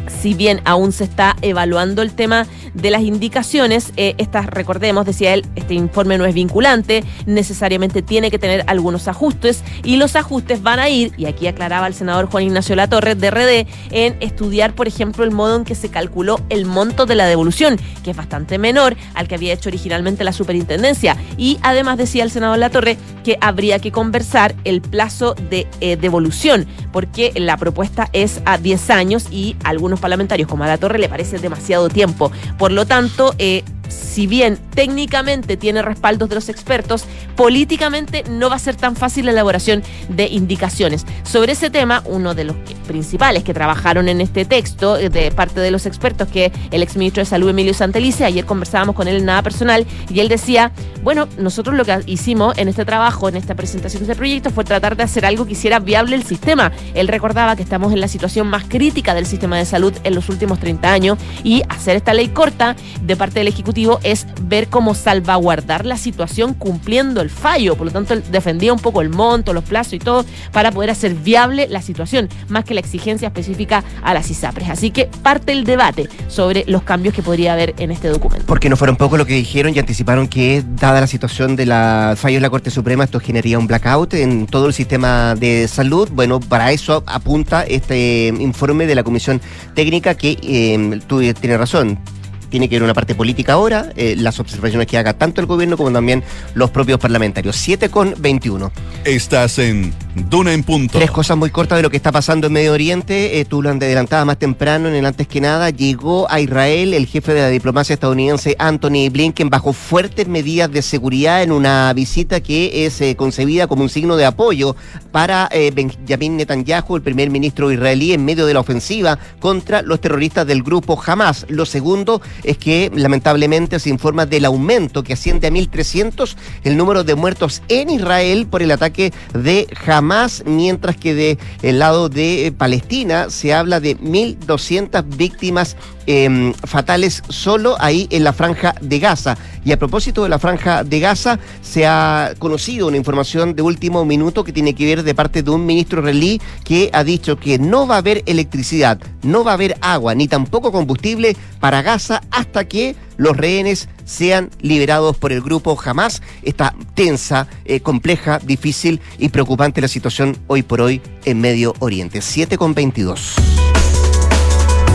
si 0.08 0.34
bien 0.34 0.62
aún 0.66 0.92
se 0.92 1.04
está 1.04 1.36
evaluando 1.42 2.02
el 2.02 2.14
tema 2.14 2.48
de 2.74 2.92
las 2.92 3.02
indicaciones, 3.02 3.94
eh, 3.98 4.16
estas, 4.18 4.48
recordemos, 4.48 5.06
decía 5.06 5.34
él, 5.34 5.46
este 5.56 5.74
informe 5.74 6.18
no 6.18 6.26
es 6.26 6.34
vinculante, 6.34 7.04
necesariamente 7.26 8.02
tiene 8.02 8.32
que 8.32 8.40
tener 8.40 8.64
algunos 8.68 9.08
ajustes 9.08 9.64
y 9.84 9.98
los 9.98 10.16
ajustes 10.16 10.62
van 10.62 10.80
a 10.80 10.90
ir, 10.90 11.12
y 11.18 11.26
aquí 11.26 11.48
aclaraba 11.48 11.88
el 11.88 11.94
senador 11.94 12.30
Juan 12.30 12.44
Ignacio 12.44 12.76
Latorre 12.76 13.16
de 13.16 13.32
RD, 13.32 13.68
en 13.92 14.16
estudiar, 14.20 14.74
por 14.74 14.88
ejemplo, 14.88 15.24
el 15.24 15.32
modo 15.32 15.56
en 15.56 15.66
que 15.66 15.76
se 15.76 15.90
calculó 15.90 16.40
el 16.50 16.66
monto 16.66 17.06
de 17.06 17.16
la 17.16 17.26
devolución, 17.26 17.78
que 18.04 18.12
es 18.12 18.18
bastante 18.18 18.58
menor 18.58 18.96
al 19.14 19.28
que 19.28 19.36
había 19.36 19.54
hecho 19.54 19.70
originalmente 19.70 20.24
la 20.24 20.34
superintendencia. 20.34 21.18
Y 21.38 21.60
además 21.62 21.98
decía 21.98 22.24
el 22.24 22.32
senador 22.32 22.58
Latorre 22.58 22.98
que 23.24 23.38
habría 23.42 23.80
que 23.80 23.92
conversar 23.92 24.56
el 24.64 24.82
plazo 24.82 25.36
de 25.50 25.68
eh, 25.82 25.98
devolución, 25.98 26.66
porque 26.92 27.32
la 27.36 27.58
propuesta 27.58 28.10
es 28.14 28.42
a 28.46 28.58
10 28.58 28.90
años 28.90 29.28
y 29.32 29.56
algunos 29.64 29.97
parlamentarios 30.00 30.48
como 30.48 30.64
a 30.64 30.68
la 30.68 30.78
Torre 30.78 31.00
le 31.00 31.10
parece 31.10 31.40
demasiado 31.40 31.90
tiempo. 31.90 32.32
Por 32.58 32.72
lo 32.72 32.86
tanto, 32.86 33.34
eh, 33.38 33.64
si 33.90 34.28
bien 34.28 34.58
técnicamente 34.74 35.58
tiene 35.58 35.82
respaldos 35.82 36.30
de 36.30 36.36
los 36.36 36.50
expertos, 36.50 37.06
políticamente 37.36 38.24
no 38.30 38.50
va 38.50 38.56
a 38.56 38.60
ser 38.60 38.76
tan 38.76 38.96
fácil 38.96 39.26
la 39.26 39.32
elaboración 39.32 39.84
de 40.10 40.28
indicaciones. 40.28 41.06
Sobre 41.24 41.54
ese 41.54 41.70
tema, 41.70 42.02
uno 42.06 42.34
de 42.34 42.46
los 42.46 42.56
principales 42.88 43.44
que 43.44 43.54
trabajaron 43.54 44.10
en 44.10 44.22
este 44.22 44.46
texto 44.46 44.98
eh, 44.98 45.10
de 45.10 45.32
parte 45.32 45.60
de 45.60 45.72
los 45.72 45.86
expertos, 45.86 46.28
que 46.28 46.52
el 46.72 46.82
exministro 46.82 47.22
de 47.22 47.26
Salud 47.26 47.50
Emilio 47.50 47.74
Santelice, 47.74 48.26
ayer 48.26 48.46
conversábamos 48.46 48.96
con 48.96 49.08
él 49.08 49.18
en 49.18 49.26
nada 49.26 49.42
personal 49.42 49.86
y 50.10 50.20
él 50.20 50.30
decía, 50.30 50.72
bueno, 51.04 51.28
nosotros 51.38 51.76
lo 51.76 51.86
que 51.86 52.00
hicimos 52.06 52.58
en 52.58 52.68
este 52.68 52.86
trabajo, 52.86 53.30
en 53.30 53.36
esta 53.36 53.56
presentación 53.56 54.02
de 54.02 54.12
este 54.12 54.18
proyecto, 54.18 54.50
fue 54.50 54.64
tratar 54.64 54.98
de 54.98 55.04
hacer 55.04 55.26
algo 55.26 55.46
que 55.46 55.54
hiciera 55.54 55.80
viable 55.80 56.16
el 56.16 56.24
sistema. 56.24 56.72
Él 56.94 57.08
recordaba 57.08 57.56
que 57.56 57.64
estamos 57.64 57.94
en 57.94 58.02
la 58.02 58.08
situación 58.08 58.48
más 58.48 58.66
crítica 58.66 59.14
del 59.14 59.26
sistema 59.26 59.58
de 59.58 59.66
salud 59.66 59.94
en 60.04 60.16
los 60.16 60.30
últimos 60.30 60.60
30 60.60 60.92
años 60.92 61.18
y 61.44 61.64
hacer 61.70 61.96
esta 61.96 62.14
ley 62.14 62.30
corta 62.30 62.76
de 63.02 63.16
parte 63.16 63.40
del 63.40 63.48
Ejecutivo 63.48 63.77
Es 64.02 64.26
ver 64.42 64.70
cómo 64.70 64.96
salvaguardar 64.96 65.86
la 65.86 65.98
situación 65.98 66.56
cumpliendo 66.56 67.22
el 67.22 67.30
fallo. 67.30 67.76
Por 67.76 67.86
lo 67.86 67.92
tanto, 67.92 68.16
defendía 68.32 68.74
un 68.74 68.80
poco 68.80 69.02
el 69.02 69.10
monto, 69.10 69.54
los 69.54 69.64
plazos 69.64 69.94
y 69.94 70.00
todo 70.00 70.26
para 70.52 70.72
poder 70.72 70.90
hacer 70.90 71.14
viable 71.14 71.68
la 71.70 71.84
situación, 71.84 72.28
más 72.50 72.66
que 72.66 72.74
la 72.74 72.80
exigencia 72.80 73.28
específica 73.28 73.84
a 74.02 74.16
las 74.16 74.32
ISAPRES. 74.32 74.70
Así 74.70 74.90
que 74.90 75.10
parte 75.22 75.52
el 75.52 75.64
debate 75.64 76.10
sobre 76.28 76.64
los 76.68 76.82
cambios 76.82 77.14
que 77.14 77.22
podría 77.22 77.54
haber 77.54 77.76
en 77.78 77.92
este 77.92 78.08
documento. 78.08 78.46
Porque 78.48 78.68
no 78.68 78.78
fueron 78.78 78.96
poco 78.96 79.16
lo 79.16 79.28
que 79.28 79.34
dijeron 79.34 79.76
y 79.76 79.80
anticiparon 79.80 80.28
que, 80.28 80.64
dada 80.76 81.02
la 81.02 81.08
situación 81.08 81.56
de 81.56 81.68
la 81.68 82.16
fallo 82.18 82.38
en 82.38 82.42
la 82.42 82.50
Corte 82.50 82.72
Suprema, 82.72 83.04
esto 83.04 83.20
generaría 83.20 83.60
un 83.60 83.68
blackout 83.68 84.16
en 84.16 84.48
todo 84.48 84.66
el 84.66 84.74
sistema 84.74 85.36
de 85.36 85.68
salud. 85.68 86.10
Bueno, 86.12 86.40
para 86.40 86.72
eso 86.72 87.04
apunta 87.06 87.62
este 87.64 88.34
informe 88.40 88.88
de 88.88 88.96
la 88.96 89.04
Comisión 89.04 89.40
Técnica 89.76 90.16
que 90.16 90.38
eh, 90.42 91.00
tú 91.08 91.20
tienes 91.20 91.60
razón 91.60 92.00
tiene 92.50 92.70
que 92.70 92.76
ver 92.76 92.84
una 92.84 92.94
parte 92.94 93.16
política 93.16 93.54
ahora, 93.54 93.92
eh, 93.96 94.16
las 94.18 94.40
observaciones 94.40 94.88
que 94.88 94.98
haga 94.98 95.14
tanto 95.14 95.42
el 95.42 95.48
gobierno 95.48 95.78
como 95.78 95.92
también 95.92 96.24
los 96.54 96.70
propios 96.72 97.00
parlamentarios. 97.00 97.56
7 97.56 97.90
con 97.90 98.16
21. 98.18 98.72
Estás 99.06 99.60
en 99.60 99.94
Duna 100.30 100.54
en 100.54 100.64
Punto. 100.64 100.98
Tres 100.98 101.12
cosas 101.12 101.38
muy 101.38 101.50
cortas 101.50 101.78
de 101.78 101.84
lo 101.84 101.90
que 101.90 101.98
está 101.98 102.12
pasando 102.12 102.48
en 102.48 102.54
Medio 102.54 102.74
Oriente. 102.74 103.40
Eh, 103.40 103.46
tú 103.46 103.62
lo 103.62 103.70
adelantabas 103.70 104.26
más 104.26 104.38
temprano 104.38 104.90
en 104.90 104.96
el 104.96 105.06
antes 105.06 105.28
que 105.28 105.40
nada. 105.40 105.70
Llegó 105.70 106.30
a 106.30 106.40
Israel 106.40 106.94
el 106.94 107.06
jefe 107.06 107.34
de 107.34 107.42
la 107.42 107.50
diplomacia 107.50 107.94
estadounidense 107.94 108.56
Anthony 108.60 109.10
Blinken 109.12 109.50
bajo 109.50 109.74
fuertes 109.74 110.28
medidas 110.28 110.72
de 110.72 110.82
seguridad 110.82 111.44
en 111.44 111.52
una 111.52 111.94
visita 111.94 112.42
que 112.42 112.86
es 112.86 113.00
eh, 113.02 113.16
concebida 113.16 113.68
como 113.68 113.84
un 113.84 113.90
signo 113.90 114.16
de 114.18 114.26
apoyo 114.26 114.76
para 115.12 115.50
Benjamin 115.74 116.38
Netanyahu, 116.38 116.96
el 116.96 117.02
primer 117.02 117.30
ministro 117.32 117.72
israelí, 117.72 118.14
en 118.14 118.24
medio 118.24 118.46
de 118.46 118.54
la 118.54 118.60
ofensiva 118.60 119.18
contra 119.40 119.82
los 119.82 120.00
terroristas 120.00 120.46
del 120.46 120.62
grupo 120.64 121.02
Hamas. 121.04 121.46
Lo 121.50 121.66
segundo 121.66 122.22
es 122.44 122.58
que 122.58 122.92
lamentablemente 122.94 123.80
se 123.80 123.90
informa 123.90 124.26
del 124.26 124.46
aumento 124.46 125.04
que 125.04 125.14
asciende 125.14 125.48
a 125.48 125.52
1.300 125.52 126.36
el 126.64 126.78
número 126.78 127.04
de 127.04 127.16
muertos 127.16 127.62
en 127.68 127.90
Israel 127.90 128.48
por 128.48 128.62
el 128.62 128.72
ataque 128.72 129.14
de 129.34 129.68
Hamas, 129.86 130.07
mientras 130.46 130.96
que 130.98 131.14
del 131.14 131.38
el 131.62 131.80
lado 131.80 132.10
de 132.10 132.54
Palestina 132.58 133.30
se 133.30 133.54
habla 133.54 133.80
de 133.80 133.98
1.200 133.98 135.04
víctimas 135.18 135.76
Em, 136.10 136.54
fatales 136.54 137.22
solo 137.28 137.76
ahí 137.82 138.08
en 138.12 138.24
la 138.24 138.32
franja 138.32 138.74
de 138.80 138.98
Gaza. 139.00 139.38
Y 139.66 139.74
a 139.74 139.78
propósito 139.78 140.24
de 140.24 140.30
la 140.30 140.40
franja 140.40 140.86
de 140.86 141.02
Gaza, 141.02 141.38
se 141.62 141.86
ha 141.86 142.34
conocido 142.40 142.88
una 142.88 142.96
información 142.96 143.56
de 143.56 143.62
último 143.62 144.06
minuto 144.06 144.46
que 144.46 144.54
tiene 144.54 144.74
que 144.74 144.86
ver 144.86 145.04
de 145.04 145.14
parte 145.14 145.44
de 145.44 145.52
un 145.52 145.66
ministro 145.66 146.02
relí 146.02 146.40
que 146.64 146.90
ha 146.94 147.04
dicho 147.04 147.36
que 147.36 147.60
no 147.60 147.88
va 147.88 147.96
a 147.96 147.98
haber 147.98 148.24
electricidad, 148.26 148.98
no 149.22 149.44
va 149.44 149.52
a 149.52 149.56
haber 149.56 149.76
agua, 149.82 150.16
ni 150.16 150.30
tampoco 150.30 150.72
combustible 150.72 151.36
para 151.60 151.82
Gaza 151.82 152.22
hasta 152.32 152.70
que 152.70 152.96
los 153.18 153.36
rehenes 153.36 153.90
sean 154.06 154.50
liberados 154.62 155.18
por 155.18 155.34
el 155.34 155.42
grupo 155.42 155.78
Hamas. 155.84 156.22
Está 156.42 156.74
tensa, 156.96 157.50
eh, 157.66 157.82
compleja, 157.82 158.40
difícil 158.40 159.02
y 159.18 159.28
preocupante 159.28 159.82
la 159.82 159.90
situación 159.90 160.38
hoy 160.48 160.64
por 160.64 160.80
hoy 160.80 161.02
en 161.26 161.42
Medio 161.42 161.74
Oriente. 161.80 162.22
7 162.22 162.58
con 162.58 162.74
22. 162.74 163.36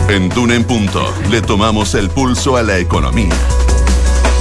En 0.09 0.29
Duna 0.29 0.55
en 0.55 0.63
Punto 0.63 1.13
le 1.29 1.41
tomamos 1.41 1.95
el 1.95 2.09
pulso 2.09 2.57
a 2.57 2.63
la 2.63 2.77
economía. 2.77 3.62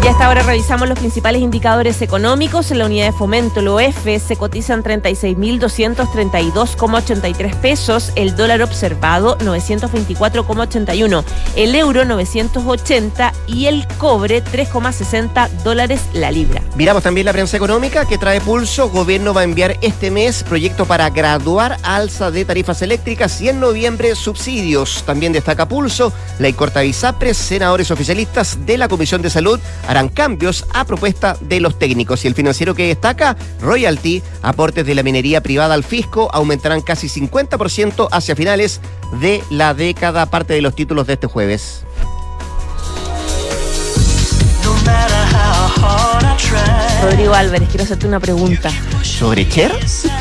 Y 0.02 0.06
hasta 0.08 0.26
ahora 0.26 0.42
revisamos 0.42 0.88
los 0.88 0.98
principales 0.98 1.42
indicadores 1.42 2.02
económicos. 2.02 2.72
En 2.72 2.78
la 2.78 2.86
unidad 2.86 3.06
de 3.06 3.12
fomento, 3.12 3.60
el 3.60 3.68
OF, 3.68 4.04
se 4.20 4.36
cotizan 4.36 4.82
36.232,83 4.82 7.54
pesos. 7.60 8.10
El 8.16 8.34
dólar 8.34 8.62
observado, 8.62 9.38
924,81. 9.38 11.22
El 11.54 11.76
euro, 11.76 12.04
980. 12.04 13.32
Y 13.46 13.66
el 13.66 13.86
cobre, 13.98 14.42
3,60 14.42 15.48
dólares 15.62 16.00
la 16.14 16.32
libra. 16.32 16.60
Miramos 16.74 17.04
también 17.04 17.26
la 17.26 17.32
prensa 17.32 17.56
económica 17.56 18.04
que 18.04 18.18
trae 18.18 18.40
pulso. 18.40 18.90
Gobierno 18.90 19.32
va 19.32 19.42
a 19.42 19.44
enviar 19.44 19.78
este 19.82 20.10
mes 20.10 20.42
proyecto 20.42 20.84
para 20.84 21.10
graduar 21.10 21.78
alza 21.84 22.32
de 22.32 22.44
tarifas 22.44 22.82
eléctricas 22.82 23.40
y 23.40 23.50
en 23.50 23.60
noviembre 23.60 24.16
subsidios. 24.16 25.04
También 25.06 25.32
destaca 25.32 25.68
pulso. 25.68 26.12
Ley 26.40 26.54
corta 26.54 26.80
Bisapres, 26.80 27.36
senadores 27.36 27.92
oficialistas 27.92 28.66
de 28.66 28.78
la 28.78 28.88
Comisión 28.88 29.22
de 29.22 29.30
Salud 29.30 29.60
harán 29.92 30.08
cambios 30.08 30.64
a 30.72 30.86
propuesta 30.86 31.36
de 31.40 31.60
los 31.60 31.78
técnicos. 31.78 32.24
Y 32.24 32.28
el 32.28 32.34
financiero 32.34 32.74
que 32.74 32.86
destaca, 32.86 33.36
royalty, 33.60 34.22
aportes 34.40 34.86
de 34.86 34.94
la 34.94 35.02
minería 35.02 35.42
privada 35.42 35.74
al 35.74 35.84
fisco 35.84 36.30
aumentarán 36.32 36.80
casi 36.80 37.08
50% 37.08 38.08
hacia 38.10 38.34
finales 38.34 38.80
de 39.20 39.42
la 39.50 39.74
década, 39.74 40.26
parte 40.26 40.54
de 40.54 40.62
los 40.62 40.74
títulos 40.74 41.06
de 41.06 41.12
este 41.12 41.26
jueves. 41.26 41.84
Rodrigo 47.02 47.34
Álvarez, 47.34 47.68
quiero 47.68 47.84
hacerte 47.84 48.06
una 48.06 48.20
pregunta. 48.20 48.70
¿Sobre 49.02 49.46
Cher? 49.46 49.72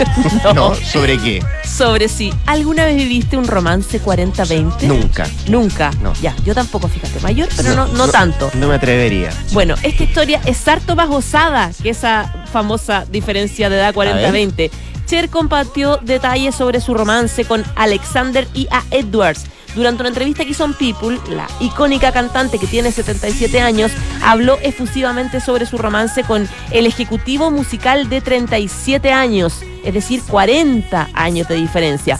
No. 0.53 0.75
¿sobre 0.75 1.17
qué? 1.17 1.41
Sobre 1.81 2.09
si 2.09 2.31
alguna 2.45 2.85
vez 2.85 2.95
viviste 2.95 3.37
un 3.37 3.47
romance 3.47 3.99
40-20. 3.99 4.83
Nunca. 4.83 5.27
Nunca. 5.47 5.89
No. 6.03 6.13
Ya, 6.21 6.35
yo 6.45 6.53
tampoco, 6.53 6.87
fíjate, 6.87 7.19
mayor, 7.21 7.49
pero 7.57 7.73
no, 7.73 7.87
no, 7.87 8.07
tanto. 8.07 8.51
No 8.53 8.67
me 8.67 8.75
atrevería. 8.75 9.31
Bueno, 9.51 9.73
esta 9.81 10.03
historia 10.03 10.39
es 10.45 10.67
harto 10.67 10.95
más 10.95 11.09
gozada 11.09 11.71
que 11.81 11.89
esa 11.89 12.45
famosa 12.51 13.07
diferencia 13.11 13.67
de 13.71 13.77
edad 13.77 13.95
40-20. 13.95 14.69
Cher 15.07 15.29
compartió 15.31 15.97
detalles 15.97 16.53
sobre 16.53 16.81
su 16.81 16.93
romance 16.93 17.45
con 17.45 17.63
Alexander 17.75 18.47
y 18.53 18.67
a 18.69 18.83
Edwards. 18.91 19.45
Durante 19.75 20.01
una 20.01 20.09
entrevista 20.09 20.43
que 20.43 20.51
hizo 20.51 20.65
en 20.65 20.73
People, 20.73 21.19
la 21.29 21.47
icónica 21.59 22.11
cantante 22.11 22.59
que 22.59 22.67
tiene 22.67 22.91
77 22.91 23.61
años 23.61 23.91
habló 24.21 24.57
efusivamente 24.61 25.39
sobre 25.39 25.65
su 25.65 25.77
romance 25.77 26.23
con 26.23 26.47
el 26.71 26.85
ejecutivo 26.85 27.51
musical 27.51 28.09
de 28.09 28.21
37 28.21 29.11
años, 29.13 29.61
es 29.83 29.93
decir, 29.93 30.21
40 30.27 31.09
años 31.13 31.47
de 31.47 31.55
diferencia. 31.55 32.19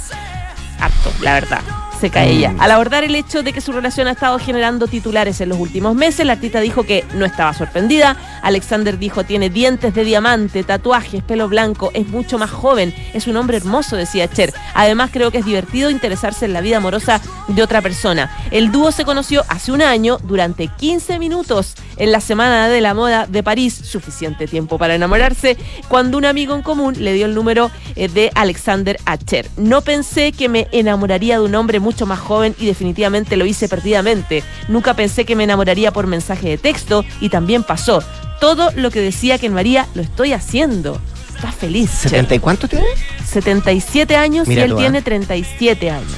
Harto, 0.80 1.12
la 1.22 1.34
verdad 1.34 1.81
se 2.02 2.10
cae 2.10 2.32
ella. 2.32 2.56
Al 2.58 2.72
abordar 2.72 3.04
el 3.04 3.14
hecho 3.14 3.44
de 3.44 3.54
que 3.54 3.62
su 3.62 3.72
relación 3.72 4.08
ha 4.08 4.12
estado 4.14 4.40
generando 4.40 4.88
titulares 4.88 5.40
en 5.40 5.50
los 5.50 5.60
últimos 5.60 5.94
meses, 5.94 6.26
la 6.26 6.34
artista 6.34 6.60
dijo 6.60 6.82
que 6.82 7.06
no 7.14 7.26
estaba 7.26 7.54
sorprendida. 7.54 8.18
Alexander 8.42 8.98
dijo, 8.98 9.24
tiene 9.24 9.52
dientes 9.52 9.94
de 9.94 10.04
diamante, 10.04 10.64
tatuajes, 10.64 11.22
pelo 11.22 11.48
blanco, 11.48 11.92
es 11.94 12.08
mucho 12.08 12.40
más 12.40 12.50
joven, 12.50 12.92
es 13.14 13.28
un 13.28 13.38
hombre 13.38 13.58
hermoso, 13.58 13.98
decía 13.98 14.28
Cher. 14.28 14.52
Además, 14.74 15.12
creo 15.14 15.30
que 15.30 15.38
es 15.38 15.46
divertido 15.46 15.92
interesarse 15.92 16.46
en 16.46 16.54
la 16.54 16.62
vida 16.62 16.78
amorosa 16.78 17.22
de 17.48 17.62
otra 17.62 17.84
persona. 17.84 18.36
El 18.50 18.72
dúo 18.72 18.92
se 18.92 19.06
conoció 19.06 19.44
hace 19.48 19.72
un 19.72 19.84
año 19.84 20.18
durante 20.24 20.70
15 20.70 21.20
minutos 21.20 21.76
en 21.98 22.12
la 22.12 22.20
Semana 22.20 22.68
de 22.68 22.82
la 22.82 22.96
Moda 22.96 23.28
de 23.28 23.44
París, 23.44 23.76
suficiente 23.76 24.48
tiempo 24.48 24.80
para 24.80 24.96
enamorarse, 24.96 25.56
cuando 25.88 26.18
un 26.18 26.26
amigo 26.26 26.56
en 26.56 26.64
común 26.64 26.96
le 26.98 27.14
dio 27.14 27.28
el 27.28 27.36
número 27.36 27.70
eh, 27.96 28.08
de 28.08 28.32
Alexander 28.34 28.98
a 29.06 29.20
Cher. 29.20 29.48
No 29.56 29.82
pensé 29.82 30.32
que 30.32 30.50
me 30.50 30.68
enamoraría 30.72 31.38
de 31.38 31.46
un 31.46 31.54
hombre 31.54 31.80
muy 31.80 31.91
mucho 31.92 32.06
más 32.06 32.20
joven 32.20 32.56
y 32.58 32.68
definitivamente 32.68 33.36
lo 33.36 33.46
hice 33.46 33.68
perdidamente. 33.68 34.44
Nunca 34.70 34.94
pensé 34.94 35.26
que 35.26 35.36
me 35.36 35.44
enamoraría 35.44 35.92
por 35.92 36.08
mensaje 36.08 36.48
de 36.48 36.58
texto 36.58 37.04
y 37.20 37.28
también 37.28 37.64
pasó. 37.64 38.02
Todo 38.40 38.72
lo 38.78 38.92
que 38.92 39.02
decía 39.02 39.38
que 39.38 39.50
no 39.50 39.58
haría, 39.58 39.88
lo 39.94 40.02
estoy 40.02 40.32
haciendo. 40.32 41.02
Estás 41.36 41.54
feliz. 41.54 41.92
¿70 42.06 42.36
y 42.38 42.40
cuánto 42.40 42.70
tiene? 42.70 42.86
77 43.26 44.16
años 44.16 44.48
Mira 44.48 44.62
y 44.62 44.70
él 44.70 44.78
tiene 44.78 45.02
37 45.02 45.90
años. 45.92 46.16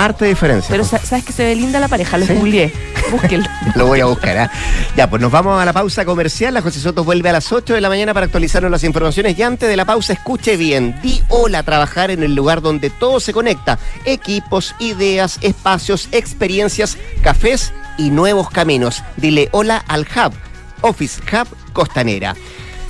Harta 0.00 0.26
diferencia. 0.26 0.70
Pero 0.70 0.84
sa- 0.84 0.98
sabes 1.00 1.24
que 1.24 1.32
se 1.32 1.44
ve 1.44 1.56
linda 1.56 1.80
la 1.80 1.88
pareja, 1.88 2.18
lo 2.18 2.24
¿Sí? 2.26 2.32
googleé. 2.34 2.72
Búsquenlo. 3.10 3.48
Lo 3.74 3.86
voy 3.86 4.00
a 4.00 4.04
buscar. 4.04 4.38
¿ah? 4.38 4.50
Ya, 4.96 5.10
pues 5.10 5.20
nos 5.20 5.32
vamos 5.32 5.60
a 5.60 5.64
la 5.64 5.72
pausa 5.72 6.04
comercial. 6.04 6.54
La 6.54 6.62
José 6.62 6.78
Soto 6.78 7.02
vuelve 7.02 7.30
a 7.30 7.32
las 7.32 7.50
8 7.50 7.74
de 7.74 7.80
la 7.80 7.88
mañana 7.88 8.14
para 8.14 8.26
actualizarnos 8.26 8.70
las 8.70 8.84
informaciones. 8.84 9.36
Y 9.36 9.42
antes 9.42 9.68
de 9.68 9.76
la 9.76 9.84
pausa, 9.84 10.12
escuche 10.12 10.56
bien. 10.56 10.94
Di 11.02 11.20
hola 11.28 11.58
a 11.58 11.62
trabajar 11.64 12.12
en 12.12 12.22
el 12.22 12.34
lugar 12.36 12.60
donde 12.62 12.90
todo 12.90 13.18
se 13.18 13.32
conecta. 13.32 13.78
Equipos, 14.04 14.76
ideas, 14.78 15.38
espacios, 15.40 16.08
experiencias, 16.12 16.96
cafés 17.22 17.72
y 17.96 18.10
nuevos 18.10 18.50
caminos. 18.50 19.02
Dile 19.16 19.48
hola 19.50 19.82
al 19.88 20.02
Hub. 20.02 20.32
Office 20.82 21.20
Hub 21.32 21.48
Costanera. 21.72 22.36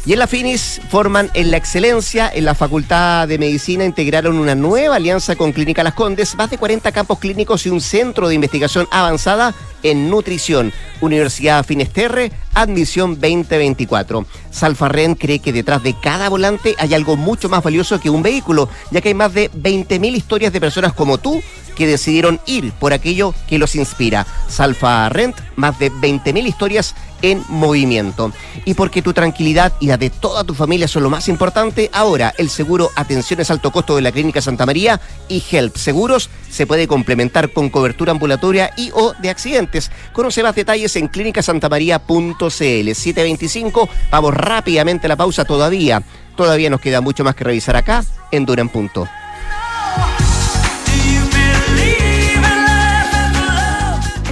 Y 0.08 0.14
en 0.14 0.20
la 0.20 0.26
Finis 0.26 0.80
forman 0.88 1.30
en 1.34 1.50
la 1.50 1.58
excelencia, 1.58 2.30
en 2.32 2.46
la 2.46 2.54
Facultad 2.54 3.28
de 3.28 3.36
Medicina 3.36 3.84
integraron 3.84 4.38
una 4.38 4.54
nueva 4.54 4.96
alianza 4.96 5.36
con 5.36 5.52
Clínica 5.52 5.82
Las 5.82 5.92
Condes, 5.92 6.34
más 6.34 6.48
de 6.48 6.56
40 6.56 6.92
campos 6.92 7.18
clínicos 7.18 7.66
y 7.66 7.68
un 7.68 7.82
centro 7.82 8.26
de 8.26 8.34
investigación 8.34 8.88
avanzada 8.90 9.54
en 9.82 10.08
nutrición. 10.08 10.72
Universidad 11.02 11.62
Finesterre, 11.62 12.32
admisión 12.54 13.20
2024. 13.20 14.24
Salfarren 14.50 15.14
cree 15.14 15.40
que 15.40 15.52
detrás 15.52 15.82
de 15.82 15.94
cada 16.00 16.30
volante 16.30 16.74
hay 16.78 16.94
algo 16.94 17.18
mucho 17.18 17.50
más 17.50 17.62
valioso 17.62 18.00
que 18.00 18.08
un 18.08 18.22
vehículo, 18.22 18.70
ya 18.90 19.02
que 19.02 19.08
hay 19.08 19.14
más 19.14 19.34
de 19.34 19.50
20.000 19.50 20.16
historias 20.16 20.54
de 20.54 20.60
personas 20.60 20.94
como 20.94 21.18
tú 21.18 21.42
que 21.76 21.86
decidieron 21.86 22.40
ir 22.46 22.72
por 22.72 22.94
aquello 22.94 23.34
que 23.46 23.58
los 23.58 23.76
inspira. 23.76 24.26
Salfa 24.48 25.08
Rent, 25.10 25.36
más 25.54 25.78
de 25.78 25.92
20.000 25.92 26.46
historias 26.48 26.96
en 27.22 27.42
movimiento. 27.48 28.32
Y 28.64 28.74
porque 28.74 29.02
tu 29.02 29.12
tranquilidad 29.12 29.72
y 29.80 29.86
la 29.86 29.96
de 29.96 30.10
toda 30.10 30.44
tu 30.44 30.54
familia 30.54 30.88
son 30.88 31.02
lo 31.02 31.10
más 31.10 31.28
importante, 31.28 31.90
ahora 31.92 32.34
el 32.38 32.50
seguro 32.50 32.90
Atenciones 32.96 33.50
Alto 33.50 33.70
Costo 33.70 33.96
de 33.96 34.02
la 34.02 34.12
Clínica 34.12 34.40
Santa 34.40 34.66
María 34.66 35.00
y 35.28 35.42
Help 35.50 35.76
Seguros 35.76 36.30
se 36.50 36.66
puede 36.66 36.88
complementar 36.88 37.52
con 37.52 37.70
cobertura 37.70 38.12
ambulatoria 38.12 38.70
y 38.76 38.90
o 38.94 39.14
de 39.20 39.30
accidentes. 39.30 39.90
Conoce 40.12 40.42
más 40.42 40.54
detalles 40.54 40.94
en 40.96 41.08
clínicasantamaría.cl 41.08 42.44
725. 42.48 43.88
Vamos 44.10 44.34
rápidamente 44.34 45.06
a 45.06 45.08
la 45.08 45.16
pausa 45.16 45.44
todavía. 45.44 46.02
Todavía 46.36 46.70
nos 46.70 46.80
queda 46.80 47.00
mucho 47.00 47.24
más 47.24 47.34
que 47.34 47.44
revisar 47.44 47.76
acá 47.76 48.04
en 48.30 48.46
Dura 48.46 48.62
en 48.62 48.68
Punto. 48.68 49.08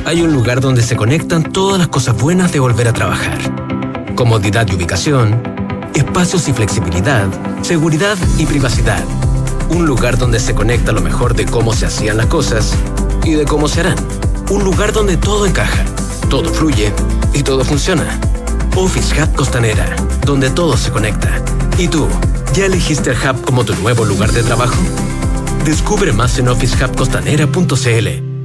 Hay 0.07 0.23
un 0.23 0.33
lugar 0.33 0.61
donde 0.61 0.83
se 0.83 0.95
conectan 0.95 1.43
todas 1.43 1.81
las 1.81 1.89
cosas 1.89 2.17
buenas 2.17 2.53
de 2.53 2.61
volver 2.61 2.87
a 2.87 2.93
trabajar. 2.93 3.39
Comodidad 4.15 4.65
y 4.69 4.77
ubicación, 4.77 5.43
espacios 5.95 6.47
y 6.47 6.53
flexibilidad, 6.53 7.27
seguridad 7.63 8.17
y 8.39 8.47
privacidad. 8.47 9.03
Un 9.69 9.85
lugar 9.85 10.17
donde 10.17 10.39
se 10.39 10.55
conecta 10.55 10.93
lo 10.93 11.01
mejor 11.01 11.35
de 11.35 11.45
cómo 11.45 11.75
se 11.75 11.87
hacían 11.87 12.19
las 12.19 12.27
cosas 12.27 12.73
y 13.25 13.33
de 13.33 13.47
cómo 13.47 13.67
se 13.67 13.81
harán. 13.81 13.97
Un 14.49 14.63
lugar 14.63 14.93
donde 14.93 15.17
todo 15.17 15.45
encaja, 15.45 15.85
todo 16.31 16.55
fluye 16.55 16.93
y 17.35 17.43
todo 17.43 17.65
funciona. 17.65 18.21
Office 18.77 19.21
Hub 19.21 19.35
Costanera, 19.35 19.97
donde 20.25 20.51
todo 20.51 20.77
se 20.77 20.93
conecta. 20.93 21.43
¿Y 21.79 21.89
tú, 21.89 22.07
ya 22.55 22.67
elegiste 22.67 23.11
el 23.11 23.17
Hub 23.17 23.45
como 23.45 23.65
tu 23.65 23.75
nuevo 23.75 24.05
lugar 24.05 24.31
de 24.31 24.45
trabajo? 24.45 24.81
Descubre 25.65 26.13
más 26.13 26.39
en 26.39 26.47
officehubcostanera.cl. 26.47 28.36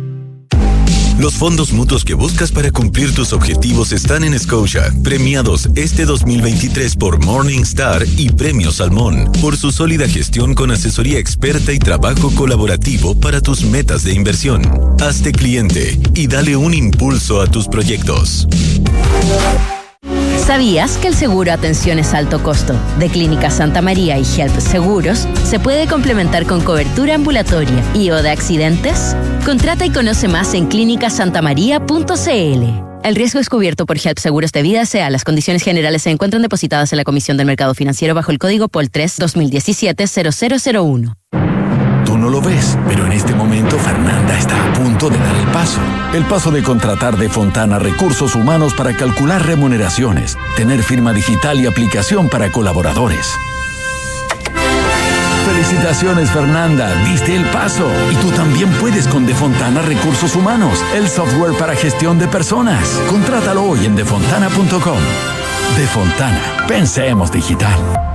Los 1.22 1.36
fondos 1.36 1.72
mutuos 1.72 2.04
que 2.04 2.16
buscas 2.16 2.52
para 2.52 2.72
cumplir 2.72 3.14
tus 3.14 3.32
objetivos 3.32 3.92
están 3.92 4.24
en 4.24 4.40
Scotia, 4.40 4.92
premiados 5.04 5.70
este 5.76 6.06
2023 6.06 6.96
por 6.96 7.24
Morningstar 7.24 8.04
y 8.18 8.32
Premio 8.32 8.72
Salmón, 8.72 9.32
por 9.40 9.56
su 9.56 9.72
sólida 9.72 10.08
gestión 10.08 10.56
con 10.56 10.72
asesoría 10.72 11.20
experta 11.20 11.74
y 11.74 11.78
trabajo 11.78 12.32
colaborativo 12.32 13.14
para 13.14 13.40
tus 13.40 13.64
metas 13.64 14.04
de 14.04 14.14
inversión. 14.14 14.64
Hazte 15.00 15.32
cliente 15.32 16.00
y 16.16 16.26
dale 16.26 16.56
un 16.56 16.74
impulso 16.74 17.40
a 17.40 17.46
tus 17.46 17.68
proyectos. 17.68 18.48
¿Sabías 20.46 20.98
que 20.98 21.08
el 21.08 21.14
seguro 21.14 21.54
Atención 21.54 22.00
es 22.00 22.16
alto 22.16 22.42
costo 22.42 22.74
de 22.98 23.10
Clínica 23.10 23.52
Santa 23.52 23.82
María 23.82 24.18
y 24.18 24.24
Help 24.24 24.60
Seguros 24.60 25.28
se 25.46 25.60
puede 25.60 25.88
complementar 25.88 26.46
con 26.46 26.62
cobertura 26.62 27.16
ambulatoria 27.16 27.84
y 27.94 28.10
o 28.10 28.22
de 28.22 28.32
accidentes? 28.32 29.16
Contrata 29.46 29.86
y 29.86 29.92
conoce 29.92 30.28
más 30.28 30.54
en 30.54 30.68
clínicasantamaría.cl. 30.68 32.64
El 33.04 33.16
riesgo 33.16 33.40
es 33.40 33.50
cubierto 33.50 33.86
por 33.86 33.98
HELP 33.98 34.18
Seguros 34.18 34.52
de 34.52 34.62
Vida 34.64 34.86
SEA. 34.86 35.10
Las 35.10 35.24
condiciones 35.24 35.64
generales 35.64 36.02
se 36.02 36.10
encuentran 36.10 36.42
depositadas 36.42 36.92
en 36.92 36.98
la 36.98 37.04
Comisión 37.04 37.38
del 37.38 37.48
Mercado 37.48 37.76
Financiero 37.76 38.16
bajo 38.16 38.32
el 38.32 38.40
código 38.40 38.68
POL 38.68 38.90
3 38.90 39.18
2017 39.18 40.06
0001 40.08 41.16
no 42.18 42.30
lo 42.30 42.42
ves, 42.42 42.78
pero 42.88 43.06
en 43.06 43.12
este 43.14 43.34
momento 43.34 43.78
Fernanda 43.78 44.38
está 44.38 44.56
a 44.56 44.74
punto 44.74 45.10
de 45.10 45.18
dar 45.18 45.36
el 45.36 45.48
paso. 45.48 45.80
El 46.14 46.26
paso 46.26 46.52
de 46.52 46.64
contratar 46.64 47.18
de 47.18 47.30
Fontana 47.30 47.80
recursos 47.80 48.36
humanos 48.36 48.74
para 48.74 48.96
calcular 48.96 49.46
remuneraciones, 49.46 50.38
tener 50.56 50.84
firma 50.84 51.14
digital 51.14 51.60
y 51.60 51.68
aplicación 51.68 52.30
para 52.30 52.52
colaboradores. 52.52 53.34
Felicitaciones 55.46 56.30
Fernanda, 56.32 56.94
diste 57.04 57.36
el 57.36 57.46
paso. 57.46 57.90
Y 58.12 58.16
tú 58.16 58.32
también 58.32 58.70
puedes 58.80 59.08
con 59.08 59.26
Defontana 59.26 59.82
Recursos 59.82 60.36
Humanos, 60.36 60.84
el 60.96 61.08
software 61.08 61.54
para 61.58 61.76
gestión 61.76 62.20
de 62.20 62.28
personas. 62.28 62.88
Contrátalo 63.10 63.64
hoy 63.64 63.86
en 63.86 63.96
defontana.com. 63.96 65.00
Defontana, 65.78 66.66
pensemos 66.68 67.32
digital. 67.32 68.11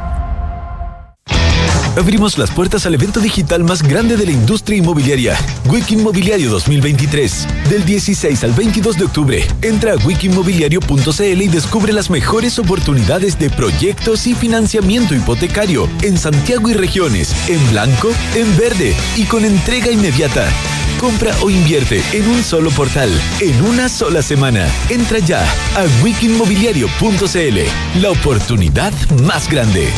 Abrimos 1.97 2.37
las 2.37 2.51
puertas 2.51 2.85
al 2.85 2.95
evento 2.95 3.21
digital 3.21 3.65
más 3.65 3.83
grande 3.83 4.19
de 4.19 4.27
la 4.27 4.33
industria 4.33 4.77
inmobiliaria, 4.77 5.35
Wiki 5.65 5.95
Inmobiliario 5.95 6.51
2023. 6.51 7.49
Del 7.71 7.87
16 7.87 8.45
al 8.45 8.53
22 8.53 8.99
de 8.99 9.05
octubre, 9.05 9.47
entra 9.63 9.95
a 9.95 9.97
wikimobiliario.cl 9.97 11.43
y 11.43 11.49
descubre 11.49 11.95
las 11.95 12.11
mejores 12.11 12.59
oportunidades 12.59 13.39
de 13.39 13.49
proyectos 13.49 14.27
y 14.27 14.35
financiamiento 14.35 15.15
hipotecario 15.15 15.89
en 16.03 16.19
Santiago 16.19 16.69
y 16.69 16.75
regiones, 16.75 17.35
en 17.49 17.71
blanco, 17.71 18.11
en 18.35 18.57
verde 18.59 18.95
y 19.17 19.25
con 19.25 19.47
entrega 19.47 19.91
inmediata. 19.91 20.53
Compra 21.01 21.35
o 21.43 21.49
invierte 21.49 22.03
en 22.13 22.29
un 22.29 22.43
solo 22.45 22.71
portal, 22.73 23.11
en 23.41 23.63
una 23.65 23.89
sola 23.89 24.21
semana. 24.21 24.69
Entra 24.91 25.19
ya 25.19 25.43
a 25.75 25.87
wikimobiliario.cl, 26.05 28.01
la 28.01 28.11
oportunidad 28.11 28.93
más 29.23 29.49
grande. 29.49 29.91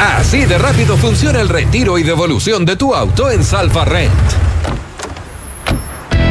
Así 0.00 0.44
de 0.44 0.58
rápido 0.58 0.96
funciona 0.96 1.40
el 1.40 1.48
retiro 1.48 1.98
y 1.98 2.02
devolución 2.02 2.64
de 2.64 2.76
tu 2.76 2.94
auto 2.94 3.30
en 3.30 3.44
Salfa 3.44 3.84
Rent. 3.84 4.12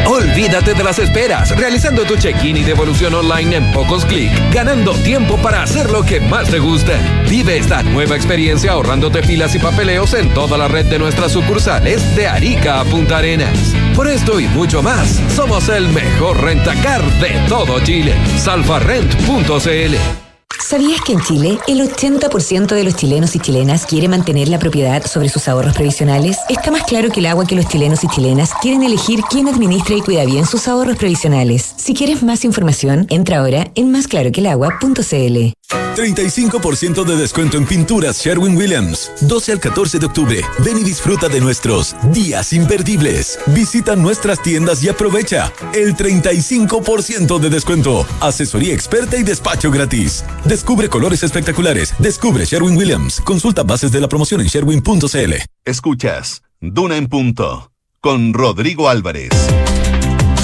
Olvídate 0.06 0.73
de 0.73 0.84
las 0.84 0.99
esperas, 0.99 1.56
realizando 1.56 2.04
tu 2.04 2.17
check-in 2.17 2.58
y 2.58 2.63
devolución 2.63 3.13
online 3.13 3.56
en 3.56 3.71
pocos 3.71 4.04
clics, 4.06 4.34
ganando 4.54 4.93
tiempo 4.95 5.38
para 5.38 5.63
hacer 5.63 5.89
lo 5.89 6.04
que 6.04 6.19
más 6.19 6.49
te 6.49 6.60
gusta. 6.60 6.93
Vive 7.30 7.58
esta 7.58 7.84
nueva 7.84 8.15
experiencia 8.15 8.73
ahorrándote 8.73 9.23
filas 9.23 9.56
y 9.56 9.60
papeleos 9.60 10.13
en 10.13 10.34
toda 10.34 10.58
la 10.58 10.67
red 10.67 10.86
de 10.86 10.99
nuestras 10.99 11.32
sucursales 11.32 12.15
de 12.15 12.28
Arica 12.28 12.82
a 12.82 12.84
Punta 12.84 13.19
Arenas. 13.19 13.73
Por 13.95 14.08
esto 14.08 14.39
y 14.39 14.47
mucho 14.47 14.84
más, 14.84 15.21
somos 15.36 15.69
el 15.69 15.88
mejor 15.89 16.41
rentacar 16.41 17.02
de 17.19 17.30
todo 17.47 17.80
Chile. 17.80 18.13
Salfarrent.cl 18.38 20.23
¿Sabías 20.63 21.02
que 21.02 21.12
en 21.12 21.19
Chile 21.19 21.60
el 21.67 21.82
80% 21.82 22.67
de 22.67 22.86
los 22.86 22.95
chilenos 22.95 23.36
y 23.36 23.39
chilenas 23.39 23.86
quiere 23.86 24.08
mantener 24.08 24.47
la 24.47 24.60
propiedad 24.60 25.06
sobre 25.06 25.28
sus 25.28 25.49
ahorros 25.49 25.73
previsionales? 25.73 26.38
Está 26.47 26.71
más 26.71 26.84
claro 26.84 27.10
que 27.10 27.19
el 27.19 27.26
agua 27.26 27.45
que 27.45 27.56
los 27.56 27.67
chilenos 27.67 28.02
y 28.06 28.08
chilenas 28.08 28.52
quieren 28.62 28.82
elegir 28.82 29.19
quién 29.30 29.49
administra 29.49 29.95
y 29.95 30.02
cuida 30.02 30.23
bien 30.23 30.45
sus 30.45 30.69
ahorros 30.69 30.95
previsionales. 30.95 31.73
Si 31.76 31.93
quieres 31.93 32.23
más 32.23 32.45
información, 32.45 33.08
entra 33.10 33.39
ahora 33.39 33.71
en 33.76 33.91
másclaroquelagua.cl. 33.91 35.54
35% 35.96 37.04
de 37.04 37.16
descuento 37.16 37.58
en 37.58 37.66
pinturas 37.66 38.20
Sherwin 38.20 38.56
Williams. 38.56 39.12
12 39.22 39.52
al 39.52 39.60
14 39.60 40.00
de 40.00 40.06
octubre. 40.06 40.42
Ven 40.60 40.78
y 40.78 40.84
disfruta 40.84 41.30
de 41.30 41.40
nuestros 41.40 41.96
días 42.12 42.54
imperdibles. 42.54 43.40
Visita 43.48 43.96
nuestras 43.96 44.42
tiendas 44.42 44.84
y 44.84 44.90
aprovecha 44.90 45.52
el 45.74 45.96
35% 45.96 47.40
de 47.40 47.50
descuento. 47.50 48.06
Asesoría 48.20 48.74
experta 48.74 49.18
y 49.18 49.24
despacho 49.24 49.72
gratis. 49.72 50.24
Descubre 50.46 50.90
colores 50.90 51.24
espectaculares. 51.24 51.94
Descubre 52.00 52.46
Sherwin 52.46 52.78
Williams. 52.78 53.22
Consulta 53.22 53.64
bases 53.64 53.92
de 53.92 54.02
la 54.02 54.08
promoción 54.08 54.42
en 54.42 54.48
sherwin.cl. 54.48 55.34
Escuchas 55.66 56.42
Duna 56.66 56.96
en 56.96 57.08
punto 57.08 57.72
con 58.00 58.34
Rodrigo 58.34 58.88
Álvarez. 58.88 59.32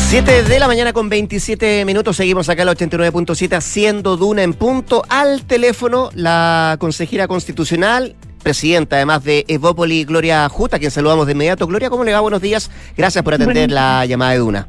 7 0.10 0.42
de 0.42 0.58
la 0.58 0.66
mañana 0.66 0.92
con 0.92 1.08
27 1.08 1.86
minutos, 1.86 2.18
seguimos 2.18 2.50
acá 2.50 2.64
al 2.64 2.70
89.7 2.70 3.56
haciendo 3.56 4.18
Duna 4.18 4.42
en 4.42 4.56
punto. 4.56 5.04
Al 5.08 5.44
teléfono, 5.44 6.10
la 6.16 6.78
consejera 6.80 7.28
constitucional, 7.28 8.16
presidenta 8.42 8.96
además 8.96 9.24
de 9.24 9.46
Evópoli, 9.48 10.06
Gloria 10.06 10.50
Justa, 10.50 10.78
a 10.78 10.80
quien 10.80 10.90
saludamos 10.90 11.28
de 11.28 11.34
inmediato. 11.34 11.68
Gloria, 11.68 11.92
¿cómo 11.92 12.04
le 12.04 12.14
va? 12.14 12.22
Buenos 12.22 12.42
días. 12.42 12.72
Gracias 12.98 13.24
por 13.24 13.36
atender 13.36 13.70
la 13.70 14.04
llamada 14.08 14.32
de 14.32 14.40
Duna. 14.40 14.68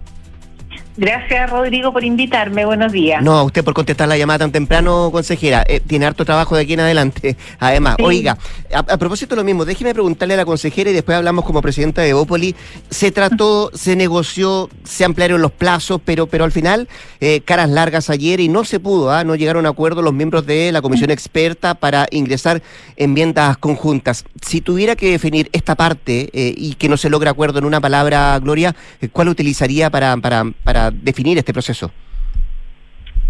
Gracias, 0.96 1.48
Rodrigo, 1.48 1.92
por 1.92 2.05
invitarme. 2.05 2.64
Buenos 2.64 2.90
días. 2.90 3.22
No, 3.22 3.44
usted 3.44 3.62
por 3.62 3.74
contestar 3.74 4.09
la 4.09 4.18
llamada 4.18 4.40
tan 4.40 4.53
temprano, 4.53 5.11
consejera. 5.12 5.64
Eh, 5.68 5.81
tiene 5.81 6.07
harto 6.07 6.24
trabajo 6.24 6.57
de 6.57 6.62
aquí 6.62 6.72
en 6.72 6.81
adelante. 6.81 7.37
Además, 7.61 7.96
oiga, 8.03 8.37
a, 8.74 8.96
propósito 8.98 9.35
de 9.35 9.40
lo 9.40 9.44
mismo, 9.44 9.64
déjeme 9.64 9.92
preguntarle 9.92 10.35
a 10.35 10.38
la 10.38 10.44
consejera 10.44 10.90
y 10.90 10.92
después 10.92 11.16
hablamos 11.16 11.44
como 11.44 11.62
presidenta 11.62 12.03
de 12.03 12.11
Evópoli. 12.11 12.57
Se 12.90 13.12
trató, 13.12 13.70
se 13.74 13.94
negoció, 13.94 14.68
se 14.85 15.05
ampliaron 15.05 15.40
los 15.40 15.53
plazos, 15.53 16.00
pero, 16.05 16.26
pero 16.26 16.44
al 16.44 16.53
final, 16.53 16.88
eh, 17.20 17.40
caras 17.44 17.70
largas 17.70 18.11
ayer 18.11 18.40
y 18.40 18.48
no 18.48 18.64
se 18.64 18.81
pudo, 18.81 19.12
¿ah? 19.12 19.22
no 19.22 19.37
llegaron 19.37 19.66
a 19.66 19.70
acuerdo 19.70 20.03
los 20.03 20.12
miembros 20.12 20.44
de 20.44 20.72
la 20.72 20.83
comisión 20.83 21.11
experta 21.11 21.74
para 21.74 22.09
ingresar 22.11 22.62
enmiendas 22.96 23.57
conjuntas. 23.59 24.24
Si 24.42 24.61
tuviera 24.61 24.96
que 24.96 25.12
definir 25.12 25.48
esta 25.53 25.76
parte 25.76 26.31
eh, 26.33 26.53
y 26.57 26.74
que 26.74 26.88
no 26.88 26.96
se 26.96 27.11
logra 27.11 27.31
acuerdo 27.31 27.61
en 27.61 27.64
una 27.64 27.81
palabra, 27.81 28.38
Gloria, 28.40 28.74
¿cuál 29.12 29.29
utilizaría 29.29 29.88
para, 29.90 30.16
para, 30.16 30.44
para 30.64 30.79
definir 30.90 31.36
este 31.36 31.52
proceso? 31.52 31.90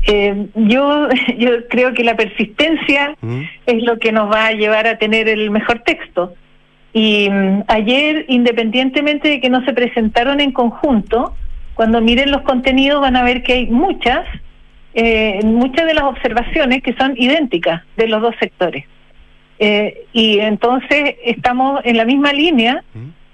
Eh, 0.06 0.46
yo, 0.54 1.08
yo 1.38 1.68
creo 1.68 1.92
que 1.92 2.04
la 2.04 2.16
persistencia 2.16 3.16
es 3.66 3.82
lo 3.82 3.98
que 3.98 4.12
nos 4.12 4.30
va 4.30 4.46
a 4.46 4.52
llevar 4.52 4.86
a 4.86 4.98
tener 4.98 5.28
el 5.28 5.50
mejor 5.50 5.80
texto. 5.80 6.34
Y 6.92 7.28
mm, 7.30 7.64
ayer, 7.68 8.24
independientemente 8.28 9.28
de 9.28 9.40
que 9.40 9.50
no 9.50 9.64
se 9.64 9.72
presentaron 9.72 10.40
en 10.40 10.52
conjunto, 10.52 11.34
cuando 11.74 12.00
miren 12.00 12.30
los 12.30 12.42
contenidos 12.42 13.00
van 13.00 13.16
a 13.16 13.22
ver 13.22 13.42
que 13.42 13.54
hay 13.54 13.66
muchas, 13.66 14.26
eh, 14.94 15.40
muchas 15.44 15.86
de 15.86 15.94
las 15.94 16.04
observaciones 16.04 16.82
que 16.82 16.94
son 16.94 17.14
idénticas 17.16 17.82
de 17.96 18.08
los 18.08 18.22
dos 18.22 18.34
sectores. 18.38 18.84
Eh, 19.58 20.06
y 20.12 20.38
entonces 20.38 21.16
estamos 21.24 21.80
en 21.84 21.96
la 21.96 22.06
misma 22.06 22.32
línea 22.32 22.82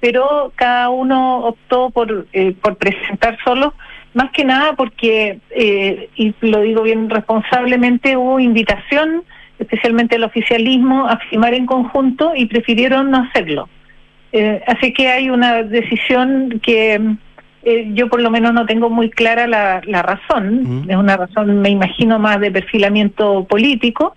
pero 0.01 0.53
cada 0.55 0.91
uno 0.91 1.39
optó 1.39 1.91
por, 1.91 2.27
eh, 2.33 2.55
por 2.61 2.77
presentar 2.77 3.37
solo, 3.45 3.75
más 4.17 4.31
que 4.31 4.47
nada 4.47 4.73
porque, 4.73 5.41
eh, 5.51 6.09
y 6.17 6.35
lo 6.41 6.63
digo 6.63 6.83
bien 6.83 7.11
responsablemente, 7.11 8.17
hubo 8.17 8.41
invitación, 8.41 9.25
especialmente 9.59 10.17
el 10.17 10.25
oficialismo, 10.25 11.07
a 11.07 11.19
firmar 11.19 11.53
en 11.53 11.67
conjunto 11.67 12.33
y 12.35 12.47
prefirieron 12.47 13.11
no 13.11 13.19
hacerlo. 13.19 13.69
Eh, 14.33 14.63
así 14.67 14.95
que 14.95 15.09
hay 15.09 15.29
una 15.29 15.63
decisión 15.63 16.61
que 16.63 16.99
eh, 17.63 17.91
yo 17.93 18.09
por 18.09 18.23
lo 18.23 18.31
menos 18.31 18.55
no 18.55 18.65
tengo 18.65 18.89
muy 18.89 19.11
clara 19.11 19.47
la, 19.47 19.83
la 19.85 20.01
razón, 20.03 20.87
es 20.89 20.97
una 20.97 21.19
razón, 21.19 21.61
me 21.61 21.69
imagino, 21.69 22.19
más 22.19 22.41
de 22.41 22.51
perfilamiento 22.51 23.45
político, 23.45 24.17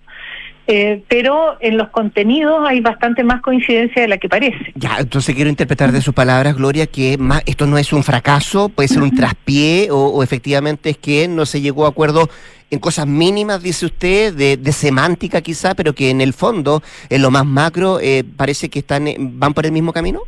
eh, 0.70 1.02
pero 1.08 1.56
en 1.60 1.76
los 1.76 1.88
contenidos 1.88 2.66
hay 2.66 2.80
bastante 2.80 3.24
más 3.24 3.42
coincidencia 3.42 4.02
de 4.02 4.08
la 4.08 4.18
que 4.18 4.28
parece. 4.28 4.72
Ya, 4.76 4.98
entonces 4.98 5.34
quiero 5.34 5.50
interpretar 5.50 5.92
de 5.92 6.00
sus 6.00 6.14
palabras, 6.14 6.56
Gloria, 6.56 6.86
que 6.86 7.18
más, 7.18 7.42
esto 7.46 7.66
no 7.66 7.76
es 7.76 7.92
un 7.92 8.04
fracaso, 8.04 8.68
puede 8.68 8.88
ser 8.88 9.02
un 9.02 9.14
traspié 9.16 9.88
o, 9.90 10.06
o 10.06 10.22
efectivamente 10.22 10.90
es 10.90 10.98
que 10.98 11.26
no 11.28 11.44
se 11.44 11.60
llegó 11.60 11.86
a 11.86 11.88
acuerdo 11.88 12.28
en 12.70 12.78
cosas 12.78 13.06
mínimas, 13.06 13.62
dice 13.62 13.86
usted, 13.86 14.32
de, 14.32 14.56
de 14.56 14.72
semántica 14.72 15.40
quizá, 15.40 15.74
pero 15.74 15.92
que 15.92 16.10
en 16.10 16.20
el 16.20 16.32
fondo, 16.32 16.82
en 17.08 17.22
lo 17.22 17.30
más 17.30 17.44
macro, 17.44 17.98
eh, 18.00 18.24
parece 18.36 18.68
que 18.68 18.78
están 18.78 19.08
eh, 19.08 19.16
van 19.18 19.54
por 19.54 19.66
el 19.66 19.72
mismo 19.72 19.92
camino. 19.92 20.20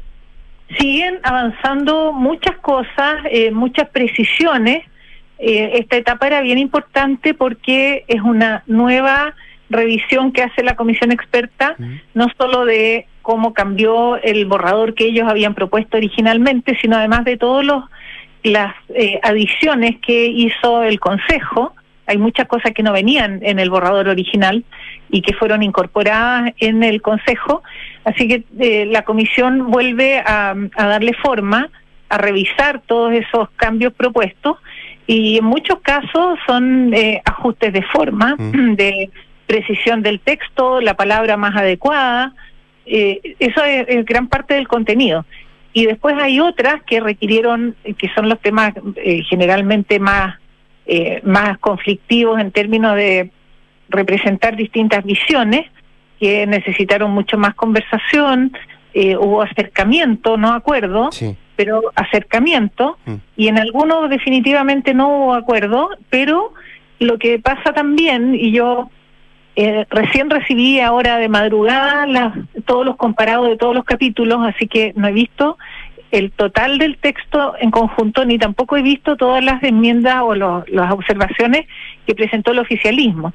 Siguen 0.79 1.21
avanzando 1.23 2.13
muchas 2.13 2.57
cosas, 2.59 3.17
eh, 3.31 3.51
muchas 3.53 3.89
precisiones. 3.91 4.85
Eh, 5.39 5.79
esta 5.79 5.97
etapa 5.97 6.27
era 6.27 6.41
bien 6.41 6.59
importante 6.59 7.35
porque 7.35 8.05
es 8.09 8.21
una 8.23 8.63
nueva 8.67 9.35
revisión 9.73 10.33
que 10.33 10.43
hace 10.43 10.63
la 10.63 10.77
comisión 10.77 11.13
experta, 11.13 11.77
no 12.15 12.27
solo 12.39 12.65
de 12.65 13.07
cómo 13.23 13.55
cambió 13.55 14.17
el 14.17 14.47
borrador 14.47 14.95
que 14.95 15.07
ellos 15.07 15.29
habían 15.29 15.55
propuesto 15.55 15.97
originalmente, 15.97 16.77
sino 16.81 16.97
además 16.97 17.25
de 17.25 17.37
todas 17.37 17.67
las 18.43 18.75
eh, 18.95 19.21
adiciones 19.23 19.97
que 20.05 20.27
hizo 20.27 20.83
el 20.83 21.01
Consejo. 21.01 21.75
Hay 22.07 22.19
muchas 22.19 22.49
cosas 22.49 22.73
que 22.73 22.83
no 22.83 22.93
venían 22.93 23.41
en 23.43 23.59
el 23.59 23.71
borrador 23.71 24.09
original 24.09 24.65
y 25.09 25.23
que 25.23 25.35
fueron 25.35 25.63
incorporadas 25.63 26.53
en 26.59 26.83
el 26.83 27.01
Consejo. 27.01 27.63
Así 28.05 28.29
que 28.29 28.45
eh, 28.59 28.87
la 28.87 29.03
comisión 29.03 29.71
vuelve 29.71 30.19
a, 30.19 30.55
a 30.77 30.87
darle 30.87 31.15
forma, 31.15 31.69
a 32.09 32.19
revisar 32.19 32.83
todos 32.87 33.13
esos 33.13 33.49
cambios 33.57 33.93
propuestos 33.95 34.57
y 35.07 35.39
en 35.39 35.45
muchos 35.45 35.81
casos 35.81 36.39
son 36.47 36.93
eh, 36.95 37.21
ajustes 37.25 37.73
de 37.73 37.83
forma, 37.83 38.37
de 38.39 39.11
precisión 39.53 40.03
del 40.03 40.19
texto, 40.21 40.81
la 40.81 40.95
palabra 40.95 41.37
más 41.37 41.55
adecuada. 41.55 42.33
Eh, 42.87 43.21
eso 43.39 43.63
es, 43.65 43.85
es 43.87 44.05
gran 44.07 44.29
parte 44.29 44.55
del 44.55 44.67
contenido. 44.67 45.27
Y 45.75 45.87
después 45.87 46.17
hay 46.21 46.41
otras 46.41 46.83
que 46.85 47.01
requirieron, 47.01 47.75
que 47.99 48.09
son 48.15 48.29
los 48.29 48.41
temas 48.41 48.73
eh, 48.97 49.23
generalmente 49.29 49.99
más, 49.99 50.37
eh, 50.87 51.21
más 51.25 51.59
conflictivos 51.59 52.41
en 52.41 52.51
términos 52.51 52.97
de 52.97 53.31
representar 53.89 54.57
distintas 54.57 55.05
visiones, 55.05 55.67
que 56.19 56.47
necesitaron 56.47 57.11
mucho 57.11 57.37
más 57.37 57.55
conversación, 57.55 58.53
eh, 58.95 59.17
hubo 59.17 59.43
acercamiento, 59.43 60.37
no 60.37 60.53
acuerdo, 60.53 61.11
pero 61.57 61.93
acercamiento, 61.95 62.99
y 63.37 63.49
en 63.49 63.59
algunos 63.59 64.09
definitivamente 64.09 64.95
no 64.95 65.09
hubo 65.09 65.35
acuerdo, 65.35 65.91
pero 66.11 66.55
lo 66.99 67.19
que 67.19 67.39
pasa 67.39 67.73
también, 67.73 68.35
y 68.35 68.53
yo 68.53 68.91
eh, 69.57 69.87
recién 69.91 70.31
recibí 70.31 70.81
ahora 70.81 71.19
de 71.19 71.29
madrugada 71.29 72.07
las, 72.07 72.35
todos 72.65 72.85
los 72.87 72.97
comparados 72.97 73.49
de 73.49 73.57
todos 73.57 73.75
los 73.75 73.85
capítulos, 73.85 74.39
así 74.43 74.67
que 74.67 74.93
no 74.97 75.09
he 75.09 75.13
visto 75.13 75.59
el 76.11 76.31
total 76.31 76.79
del 76.79 76.99
texto 76.99 77.55
en 77.59 77.71
conjunto, 77.71 78.25
ni 78.27 78.39
tampoco 78.39 78.77
he 78.77 78.83
visto 78.83 79.17
todas 79.17 79.43
las 79.43 79.63
enmiendas 79.63 80.17
o 80.23 80.35
los- 80.35 80.69
las 80.69 80.93
observaciones 80.93 81.67
que 82.07 82.15
presentó 82.15 82.53
el 82.53 82.59
oficialismo. 82.59 83.33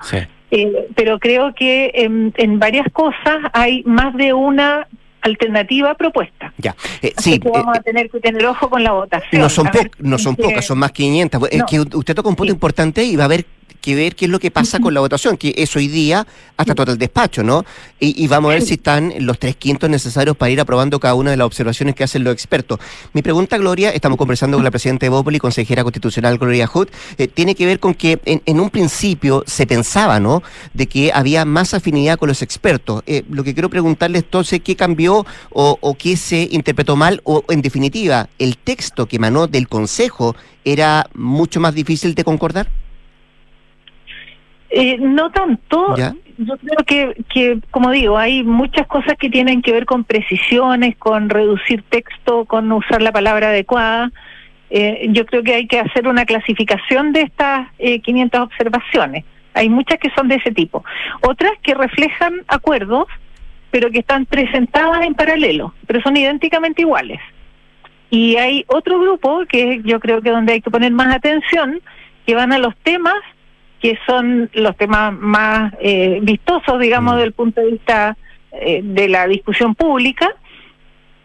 Eh, 0.52 0.88
pero 0.96 1.20
creo 1.20 1.54
que 1.54 1.92
en, 1.96 2.34
en 2.38 2.60
varias 2.60 2.88
cosas 2.94 3.38
hay 3.54 3.84
más 3.86 4.14
de 4.16 4.32
una 4.34 4.88
alternativa 5.22 5.96
propuesta. 5.96 6.54
Ya. 6.58 6.76
Eh, 7.02 7.14
Así 7.18 7.34
sí, 7.34 7.40
que 7.40 7.50
vamos 7.50 7.78
a 7.78 7.82
tener 7.82 8.10
que 8.10 8.20
tener 8.20 8.46
ojo 8.46 8.70
con 8.70 8.84
la 8.84 8.92
votación. 8.94 9.42
No 9.42 9.50
son, 9.50 9.68
po- 9.68 9.80
no 10.00 10.18
son 10.18 10.36
qué- 10.36 10.44
pocas, 10.44 10.66
son 10.66 10.78
más 10.80 10.92
500. 10.92 11.50
Es 11.52 11.60
No. 11.60 11.66
que 11.66 11.80
usted 11.98 12.16
toca 12.16 12.30
un 12.30 12.36
punto 12.36 12.54
importante 12.54 13.04
y 13.04 13.16
va 13.16 13.24
a 13.24 13.26
haber 13.26 13.44
que 13.82 13.96
ver 13.96 14.16
qué 14.16 14.26
es 14.26 14.32
lo 14.32 14.40
que 14.40 14.52
pasa 14.52 14.80
con 14.80 14.94
la 14.94 15.00
votación, 15.00 15.38
que 15.38 15.54
es 15.58 15.76
hoy 15.76 15.88
día 15.88 16.28
hasta 16.58 16.76
todo 16.76 16.92
el 16.92 16.98
despacho, 16.98 17.44
¿no? 17.44 17.64
Y, 18.00 18.22
y 18.22 18.28
vamos 18.28 18.50
a 18.52 18.56
ver 18.56 18.64
si 18.64 18.74
están 18.74 19.14
los 19.20 19.40
tres 19.40 19.56
quintos 19.56 19.90
necesarios 19.90 20.36
para 20.36 20.50
ir 20.50 20.60
aprobando 20.60 21.00
cada 21.00 21.14
una 21.14 21.32
de 21.32 21.38
las 21.38 21.46
observaciones 21.46 21.96
que 21.96 22.04
hacen 22.04 22.24
los 22.24 22.34
expertos. 22.34 22.80
Mi 23.14 23.22
pregunta, 23.22 23.58
Gloria, 23.58 23.92
estamos 23.92 24.18
conversando 24.18 24.58
con 24.58 24.64
la 24.64 24.72
presidenta 24.72 25.06
de 25.06 25.10
Bópoli, 25.10 25.40
consejera 25.40 25.84
constitucional 25.84 26.38
Gloria 26.38 26.68
Hood, 26.68 26.90
eh, 27.18 27.28
tiene 27.28 27.56
que 27.56 27.66
ver 27.66 27.80
con 27.80 27.94
que 27.94 28.20
en, 28.26 28.42
en 28.46 28.60
un 28.60 28.70
principio 28.70 29.44
se 29.48 29.66
pensaba, 29.66 30.20
¿no?, 30.20 30.44
de 30.74 30.88
que 30.88 31.12
había 31.14 31.46
más 31.46 31.74
afinidad 31.74 32.18
con 32.18 32.28
los 32.28 32.42
expertos. 32.42 33.04
Eh, 33.08 33.24
lo 33.30 33.44
que 33.44 33.54
quiero 33.54 33.70
preguntarle 33.70 34.20
entonces, 34.20 34.60
¿qué 34.62 34.76
cambió 34.76 35.26
o, 35.52 35.78
o 35.80 35.96
qué 35.96 36.18
se 36.18 36.48
interpretó 36.52 36.96
mal? 36.96 37.22
O, 37.24 37.44
en 37.50 37.62
definitiva, 37.62 38.30
¿el 38.38 38.58
texto 38.58 39.08
que 39.08 39.16
emanó 39.16 39.48
del 39.48 39.68
Consejo 39.68 40.36
era 40.66 41.10
mucho 41.14 41.60
más 41.60 41.74
difícil 41.74 42.16
de 42.16 42.24
concordar? 42.24 42.70
Eh, 44.70 44.98
no 45.00 45.32
tanto. 45.32 45.96
¿Ya? 45.96 46.14
Yo 46.38 46.56
creo 46.58 46.86
que, 46.86 47.24
que, 47.34 47.60
como 47.72 47.92
digo, 47.92 48.18
hay 48.18 48.44
muchas 48.44 48.86
cosas 48.88 49.16
que 49.18 49.30
tienen 49.30 49.62
que 49.62 49.72
ver 49.72 49.86
con 49.86 50.04
precisiones, 50.04 50.96
con 50.98 51.30
reducir 51.30 51.84
texto, 51.90 52.46
con 52.46 52.72
usar 52.72 53.02
la 53.02 53.12
palabra 53.12 53.50
adecuada. 53.50 54.12
Eh, 54.70 55.08
yo 55.10 55.26
creo 55.26 55.44
que 55.44 55.56
hay 55.56 55.68
que 55.68 55.80
hacer 55.80 56.08
una 56.08 56.26
clasificación 56.26 57.14
de 57.14 57.22
estas 57.22 57.68
eh, 57.80 58.02
500 58.02 58.42
observaciones. 58.42 59.26
Hay 59.54 59.70
muchas 59.70 59.98
que 59.98 60.12
son 60.12 60.28
de 60.28 60.36
ese 60.36 60.52
tipo. 60.52 60.84
Otras 61.22 61.54
que 61.64 61.74
reflejan 61.74 62.44
acuerdos, 62.48 63.08
pero 63.72 63.90
que 63.90 64.00
están 64.00 64.26
presentadas 64.26 65.04
en 65.04 65.16
paralelo, 65.16 65.74
pero 65.88 66.02
son 66.02 66.16
idénticamente 66.18 66.84
iguales. 66.84 67.20
Y 68.10 68.36
hay 68.38 68.64
otro 68.68 69.00
grupo 69.00 69.44
que 69.50 69.82
yo 69.84 70.00
creo 70.00 70.22
que 70.22 70.30
donde 70.30 70.54
hay 70.54 70.62
que 70.62 70.70
poner 70.70 70.92
más 70.92 71.14
atención, 71.16 71.82
que 72.26 72.36
van 72.36 72.54
a 72.54 72.60
los 72.60 72.76
temas 72.78 73.16
que 73.82 73.98
son 74.06 74.50
los 74.54 74.76
temas 74.78 75.14
más 75.14 75.74
eh, 75.80 76.20
vistosos, 76.22 76.80
digamos, 76.80 77.18
del 77.18 77.34
punto 77.34 77.62
de 77.62 77.72
vista 77.72 78.18
eh, 78.52 78.82
de 78.84 79.08
la 79.10 79.28
discusión 79.28 79.76
pública. 79.76 80.36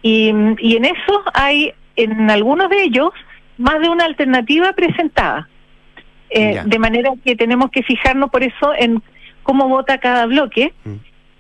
Y, 0.03 0.33
y 0.59 0.77
en 0.77 0.85
eso 0.85 1.23
hay, 1.33 1.73
en 1.97 2.31
algunos 2.31 2.69
de 2.69 2.83
ellos, 2.83 3.11
más 3.59 3.81
de 3.81 3.88
una 3.88 4.05
alternativa 4.05 4.73
presentada. 4.73 5.49
Eh, 6.35 6.62
de 6.65 6.79
manera 6.79 7.11
que 7.23 7.37
tenemos 7.37 7.71
que 7.71 7.83
fijarnos 7.83 8.31
por 8.31 8.43
eso 8.43 8.73
en 8.79 9.03
cómo 9.43 9.69
vota 9.69 9.99
cada 9.99 10.25
bloque 10.25 10.73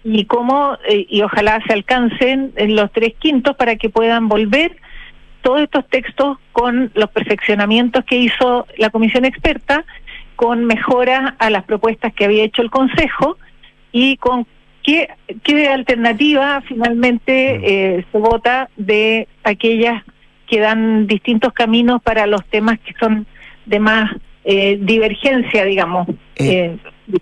y 0.04 0.26
cómo, 0.26 0.76
eh, 0.86 1.06
y 1.08 1.22
ojalá 1.22 1.62
se 1.66 1.72
alcancen 1.72 2.52
en 2.56 2.76
los 2.76 2.92
tres 2.92 3.14
quintos 3.18 3.56
para 3.56 3.76
que 3.76 3.88
puedan 3.88 4.28
volver 4.28 4.76
todos 5.40 5.62
estos 5.62 5.88
textos 5.88 6.36
con 6.52 6.90
los 6.94 7.10
perfeccionamientos 7.10 8.04
que 8.04 8.16
hizo 8.16 8.66
la 8.76 8.90
comisión 8.90 9.24
experta, 9.24 9.84
con 10.42 10.64
mejoras 10.64 11.34
a 11.38 11.50
las 11.50 11.62
propuestas 11.62 12.12
que 12.12 12.24
había 12.24 12.42
hecho 12.42 12.62
el 12.62 12.70
Consejo 12.70 13.38
y 13.92 14.16
con 14.16 14.44
qué, 14.82 15.08
qué 15.44 15.68
alternativa 15.68 16.60
finalmente 16.66 17.60
eh, 17.62 18.04
se 18.10 18.18
vota 18.18 18.68
de 18.76 19.28
aquellas 19.44 20.02
que 20.48 20.58
dan 20.58 21.06
distintos 21.06 21.52
caminos 21.52 22.02
para 22.02 22.26
los 22.26 22.44
temas 22.46 22.80
que 22.80 22.92
son 22.98 23.24
de 23.66 23.78
más 23.78 24.10
eh, 24.42 24.78
divergencia, 24.80 25.64
digamos, 25.64 26.08
eh, 26.34 26.76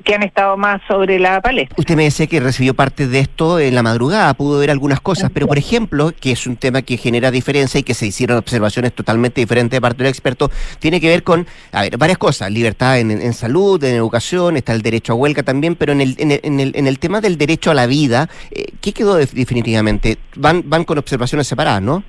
que 0.05 0.15
han 0.15 0.23
estado 0.23 0.57
más 0.57 0.81
sobre 0.87 1.19
la 1.19 1.41
palestra. 1.41 1.75
Usted 1.79 1.97
me 1.97 2.05
decía 2.05 2.27
que 2.27 2.41
recibió 2.41 2.75
parte 2.75 3.07
de 3.09 3.21
esto 3.21 3.59
en 3.59 3.75
la 3.75 3.83
madrugada, 3.83 4.35
pudo 4.35 4.59
ver 4.59 4.71
algunas 4.71 5.01
cosas, 5.01 5.31
pero 5.33 5.47
por 5.47 5.59
ejemplo, 5.59 6.13
que 6.19 6.33
es 6.33 6.47
un 6.47 6.57
tema 6.57 6.83
que 6.83 6.97
genera 6.97 7.31
diferencia 7.31 7.81
y 7.81 7.83
que 7.83 7.95
se 7.95 8.07
hicieron 8.07 8.37
observaciones 8.37 8.93
totalmente 8.93 9.41
diferentes 9.41 9.77
de 9.77 9.81
parte 9.81 10.03
del 10.03 10.11
experto, 10.11 10.51
tiene 10.79 11.01
que 11.01 11.09
ver 11.09 11.23
con, 11.23 11.47
a 11.73 11.83
ver, 11.83 11.97
varias 11.97 12.19
cosas, 12.19 12.51
libertad 12.51 12.99
en, 12.99 13.11
en 13.11 13.33
salud, 13.33 13.83
en 13.83 13.95
educación, 13.95 14.57
está 14.57 14.73
el 14.73 14.83
derecho 14.83 15.13
a 15.13 15.17
huelga 15.17 15.43
también, 15.43 15.77
pero 15.77 15.93
en 15.93 16.01
el, 16.01 16.15
en 16.19 16.33
el, 16.33 16.41
en 16.43 16.61
el, 16.61 16.73
en 16.75 16.87
el 16.87 16.99
tema 16.99 17.21
del 17.21 17.39
derecho 17.39 17.71
a 17.71 17.75
la 17.75 17.87
vida, 17.87 18.29
eh, 18.51 18.67
¿qué 18.81 18.93
quedó 18.93 19.15
def- 19.17 19.33
definitivamente? 19.33 20.19
Van, 20.37 20.63
van 20.67 20.85
con 20.85 20.99
observaciones 20.99 21.47
separadas, 21.47 21.83
¿no? 21.83 22.05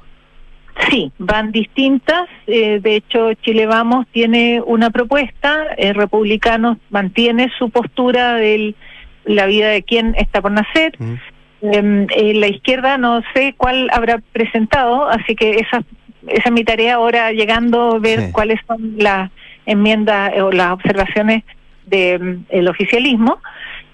Sí, 0.89 1.12
van 1.20 1.52
distintas. 1.52 2.28
eh, 2.48 2.80
de 2.82 2.96
hecho, 2.96 3.34
Chile 3.36 3.65
Vamos 3.67 4.08
tiene 4.12 4.62
una 4.65 4.89
propuesta. 4.89 5.67
eh, 5.78 5.94
Republicanos 5.94 6.78
mantiene 6.89 7.52
su 7.58 7.70
postura 7.70 8.36
de 8.36 8.74
la 9.26 9.46
vida 9.46 9.67
de 9.70 9.84
quien 9.84 10.15
está 10.17 10.41
por 10.41 10.52
nacer. 10.52 10.94
Em, 11.62 12.08
eh, 12.15 12.34
la 12.34 12.48
izquierda 12.48 12.98
no 12.98 13.22
sé 13.34 13.54
cuál 13.56 13.88
habrá 13.94 14.17
presentado, 14.32 15.08
así 15.08 15.36
que 15.36 15.52
esa, 15.58 15.84
esa 16.28 16.44
es 16.46 16.52
mi 16.52 16.63
tarea 16.63 16.96
ahora 16.96 17.32
llegando, 17.32 18.00
ver 18.00 18.20
Sí. 18.22 18.32
cuáles 18.32 18.60
son 18.67 18.96
las 18.98 19.30
enmiendas 19.67 20.34
o 20.41 20.52
las 20.52 20.72
observaciones 20.72 21.44
del 21.86 22.67
oficialismo. 22.67 23.39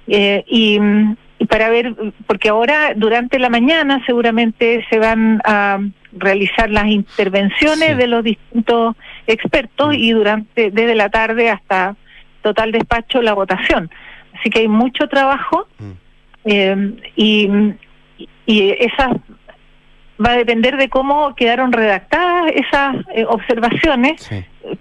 Eh, 0.08 0.46
y, 0.48 0.80
mm, 0.80 1.12
y 1.12 1.27
para 1.46 1.70
ver, 1.70 1.94
porque 2.26 2.50
ahora 2.50 2.94
durante 2.96 3.40
la 3.40 3.50
mañana 3.50 4.04
seguramente 4.06 4.86
se 4.90 4.98
van 4.98 5.42
a 5.46 5.80
realizar 6.14 6.70
las 6.70 6.88
intervenciones 6.88 7.98
de 7.98 8.08
los 8.08 8.24
distintos 8.24 8.96
expertos 9.28 9.94
y 9.96 10.12
durante 10.12 10.72
desde 10.72 10.96
la 10.96 11.10
tarde 11.10 11.50
hasta 11.50 11.96
total 12.42 12.72
despacho 12.72 13.22
la 13.22 13.34
votación. 13.34 13.90
Así 14.34 14.50
que 14.50 14.60
hay 14.60 14.68
mucho 14.68 15.08
trabajo 15.08 15.68
eh, 16.46 16.96
y, 17.16 17.50
y 18.46 18.70
esa 18.80 19.12
va 20.24 20.32
a 20.32 20.38
depender 20.38 20.78
de 20.78 20.90
cómo 20.90 21.36
quedaron 21.36 21.72
redactadas 21.72 22.52
esas 22.54 22.96
eh, 23.14 23.26
observaciones. 23.28 24.30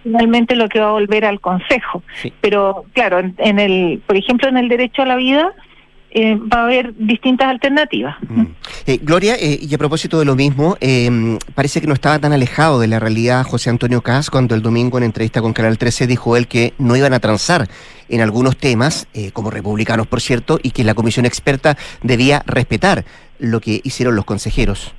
Finalmente 0.03 0.57
lo 0.57 0.69
que 0.69 0.81
va 0.81 0.89
a 0.89 0.93
volver 0.93 1.25
al 1.25 1.41
Consejo. 1.41 2.03
Pero 2.41 2.85
claro, 2.93 3.21
en, 3.21 3.59
el, 3.59 4.01
por 4.07 4.17
ejemplo, 4.17 4.49
en 4.49 4.57
el 4.57 4.69
derecho 4.69 5.03
a 5.03 5.07
la 5.07 5.17
vida, 5.17 5.53
eh, 6.19 6.37
va 6.37 6.61
a 6.61 6.65
haber 6.65 6.95
distintas 6.97 7.49
alternativas. 7.49 8.17
Mm. 8.29 8.45
Eh, 8.87 8.99
Gloria, 9.03 9.37
y 9.39 9.73
a 9.75 9.79
propósito 9.79 10.19
de 10.19 10.25
lo 10.25 10.35
mismo, 10.35 10.77
parece 11.55 11.81
que 11.81 11.87
no 11.87 11.93
estaba 11.93 12.19
tan 12.19 12.33
alejado 12.33 12.81
de 12.81 12.87
la 12.87 12.99
realidad 12.99 13.45
José 13.45 13.71
Antonio 13.71 14.01
Cas 14.01 14.31
cuando 14.31 14.55
el 14.55 14.63
domingo 14.63 14.97
en 14.99 15.05
entrevista 15.05 15.43
con 15.43 15.53
Canal 15.53 15.77
13 15.77 16.07
dijo 16.07 16.37
él 16.37 16.47
que 16.47 16.73
no 16.79 16.97
iban 16.97 17.13
a 17.13 17.21
transar 17.21 17.69
en 18.09 18.21
algunos 18.21 18.57
temas, 18.57 19.09
como 19.33 19.51
republicanos 19.51 20.07
por 20.07 20.21
cierto, 20.21 20.59
y 20.63 20.71
que 20.71 20.85
la 20.85 20.95
comisión 20.95 21.27
experta 21.27 21.77
debía 22.03 22.43
respetar 22.47 23.05
lo 23.39 23.61
que 23.61 23.81
hicieron 23.85 24.17
los 24.17 24.25
consejeros. 24.25 24.95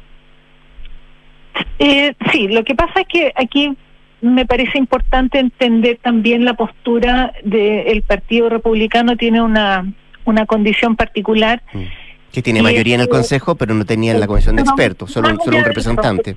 Eh, 1.79 2.13
sí, 2.31 2.47
lo 2.47 2.63
que 2.63 2.75
pasa 2.75 3.01
es 3.01 3.07
que 3.07 3.31
aquí 3.35 3.75
me 4.21 4.45
parece 4.45 4.77
importante 4.77 5.39
entender 5.39 5.99
también 6.01 6.43
la 6.45 6.55
postura 6.55 7.33
del 7.43 8.01
Partido 8.01 8.49
Republicano, 8.49 9.15
tiene 9.15 9.41
una, 9.41 9.85
una 10.27 10.45
condición 10.45 10.95
particular. 10.95 11.63
Mm. 11.73 11.83
Que 12.31 12.41
tiene 12.41 12.61
mayoría 12.61 12.95
en 12.95 13.01
el 13.01 13.09
Consejo, 13.09 13.55
pero 13.55 13.73
no 13.73 13.85
tenía 13.85 14.11
en 14.11 14.19
la 14.19 14.27
Comisión 14.27 14.57
de 14.57 14.61
Expertos, 14.61 15.11
solo, 15.11 15.35
solo 15.43 15.57
un 15.57 15.63
representante. 15.63 16.35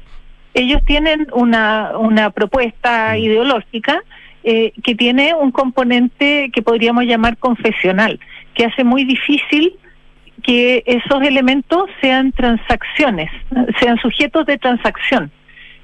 Ellos 0.55 0.80
tienen 0.86 1.26
una, 1.32 1.99
una 1.99 2.30
propuesta 2.30 3.12
mm. 3.12 3.18
ideológica 3.18 4.03
eh, 4.43 4.72
que 4.82 4.95
tiene 4.95 5.34
un 5.34 5.51
componente 5.51 6.51
que 6.53 6.62
podríamos 6.62 7.05
llamar 7.05 7.36
confesional, 7.36 8.18
que 8.55 8.64
hace 8.64 8.84
muy 8.84 9.05
difícil 9.05 9.74
que 10.43 10.82
esos 10.86 11.22
elementos 11.22 11.91
sean 12.01 12.32
transacciones, 12.32 13.30
sean 13.78 13.99
sujetos 13.99 14.47
de 14.47 14.57
transacción. 14.57 15.30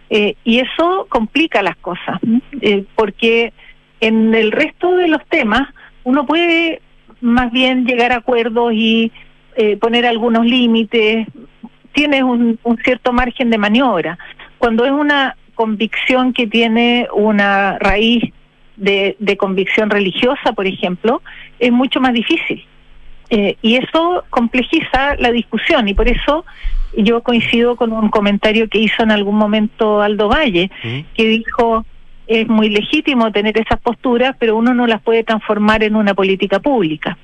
Eh, 0.09 0.37
y 0.45 0.61
eso 0.61 1.07
complica 1.11 1.63
las 1.63 1.77
cosas, 1.77 2.19
eh, 2.61 2.85
porque 2.95 3.53
en 4.01 4.35
el 4.35 4.53
resto 4.53 4.97
de 4.97 5.09
los 5.09 5.25
temas 5.27 5.69
uno 6.05 6.25
puede 6.25 6.81
más 7.21 7.51
bien 7.53 7.85
llegar 7.85 8.13
a 8.13 8.17
acuerdos 8.17 8.73
y 8.75 9.13
eh, 9.57 9.77
poner 9.77 10.07
algunos 10.07 10.45
límites, 10.45 11.27
tienes 11.93 12.23
un, 12.23 12.59
cierto 12.85 13.13
margen 13.13 13.51
de 13.51 13.59
maniobra. 13.59 14.19
Cuando 14.59 14.85
es 14.85 14.93
una 14.93 15.37
convicción 15.55 16.33
que 16.33 16.47
tiene 16.47 17.09
una 17.15 17.79
raíz 17.79 18.23
de, 18.77 19.17
de 19.19 19.37
convicción 19.37 19.89
religiosa, 19.89 20.53
por 20.53 20.67
ejemplo, 20.67 21.23
es 21.59 21.73
mucho 21.73 22.01
más 22.01 22.13
difícil. 22.13 22.65
Eh, 23.29 23.57
y 23.61 23.77
eso 23.77 24.25
complejiza 24.31 25.17
la 25.17 25.33
discusión 25.33 25.89
y 25.89 25.95
por 25.95 26.07
eso 26.07 26.45
yo 26.97 27.23
coincido 27.23 27.75
con 27.75 27.93
un 27.93 28.09
comentario 28.09 28.69
que 28.69 28.79
hizo 28.79 29.03
en 29.03 29.11
algún 29.11 29.37
momento 29.37 30.01
Aldo 30.01 30.29
Valle, 30.29 30.71
que 31.15 31.25
dijo, 31.25 31.85
es 32.27 32.49
muy 32.49 32.69
legítimo 32.69 33.31
tener 33.33 33.59
esas 33.59 33.81
posturas, 33.81 34.37
pero 34.39 34.57
uno 34.57 34.75
no 34.75 34.87
las 34.87 35.03
puede 35.03 35.25
transformar 35.25 35.83
en 35.83 35.97
una 35.97 36.15
política 36.15 36.61
pública, 36.61 37.17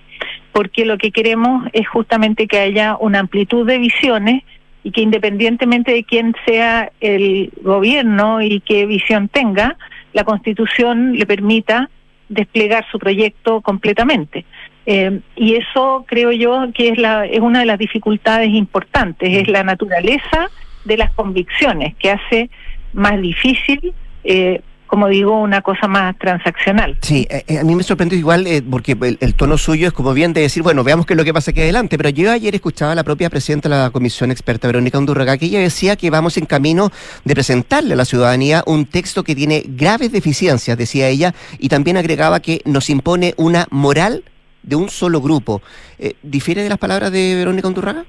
porque 0.53 0.85
lo 0.85 0.99
que 0.99 1.11
queremos 1.11 1.67
es 1.73 1.89
justamente 1.89 2.47
que 2.47 2.59
haya 2.59 2.97
una 2.99 3.21
amplitud 3.21 3.67
de 3.67 3.79
visiones 3.79 4.43
y 4.85 4.91
que 4.91 5.01
independientemente 5.01 5.93
de 5.93 6.05
quién 6.05 6.35
sea 6.45 6.91
el 7.01 7.53
gobierno 7.63 8.43
y 8.43 8.61
qué 8.61 8.87
visión 8.87 9.29
tenga, 9.29 9.77
la 10.13 10.25
Constitución 10.25 11.15
le 11.17 11.27
permita 11.27 11.89
desplegar 12.29 12.85
su 12.91 12.99
proyecto 12.99 13.61
completamente. 13.61 14.45
Eh, 14.85 15.21
y 15.37 15.55
eso 15.55 16.05
creo 16.09 16.33
yo 16.33 16.67
que 16.75 16.89
es, 16.89 16.99
la, 16.99 17.25
es 17.27 17.39
una 17.41 17.61
de 17.61 17.67
las 17.67 17.79
dificultades 17.79 18.49
importantes, 18.49 19.33
es 19.33 19.49
la 19.49 19.63
naturaleza 19.63 20.51
de 20.85 20.97
las 20.97 21.13
convicciones 21.13 21.95
que 21.97 22.11
hace 22.11 22.51
más 22.93 23.21
difícil 23.21 23.95
eh, 24.25 24.61
como 24.93 25.09
digo, 25.09 25.41
una 25.41 25.63
cosa 25.63 25.89
más 25.89 26.15
transaccional. 26.19 26.99
Sí, 27.01 27.27
eh, 27.31 27.59
a 27.59 27.65
mí 27.65 27.75
me 27.75 27.83
sorprendió 27.83 28.19
igual 28.19 28.47
porque 28.71 28.95
el, 29.21 29.35
tono 29.35 29.57
suyo 29.57 29.87
es 29.87 29.95
como 29.95 30.13
bien 30.13 30.35
de 30.35 30.43
decir, 30.43 30.63
bueno, 30.63 30.85
veamos 30.85 31.07
qué 31.07 31.15
es 31.15 31.17
lo 31.17 31.25
que 31.25 31.33
pasa 31.33 31.51
aquí 31.51 31.63
adelante, 31.63 31.97
pero 31.97 32.11
yo 32.11 32.31
ayer 32.31 32.55
escuchaba 32.55 32.93
a 32.93 32.95
la 32.95 33.03
propia 33.03 33.31
presidenta 33.31 33.71
de 33.71 33.75
la 33.75 33.89
Comisión 33.89 34.31
Experta, 34.31 34.67
Verónica 34.67 34.99
Undurraga, 34.99 35.39
que 35.39 35.47
ella 35.47 35.61
decía 35.61 35.97
que 35.97 36.11
vamos 36.11 36.37
en 36.37 36.45
camino 36.45 36.91
de 37.25 37.33
presentarle 37.33 37.95
a 37.95 37.97
la 37.97 38.05
ciudadanía 38.05 38.65
un 38.67 38.85
texto 38.85 39.25
que 39.25 39.35
tiene 39.35 39.63
graves 39.67 40.13
deficiencias, 40.13 40.77
decía 40.77 41.09
ella, 41.09 41.33
y 41.59 41.71
también 41.71 41.97
agregaba 41.97 42.41
que 42.41 42.61
nos 42.67 42.91
impone 42.91 43.33
una 43.39 43.67
moral 43.71 44.25
de 44.63 44.77
un 44.77 44.91
solo 44.91 45.23
grupo. 45.23 45.63
Eh, 45.99 46.17
¿Difiere 46.23 46.63
de 46.63 46.69
las 46.69 46.77
palabras 46.77 47.11
de 47.11 47.35
Verónica 47.35 47.67
Undurraga? 47.67 48.05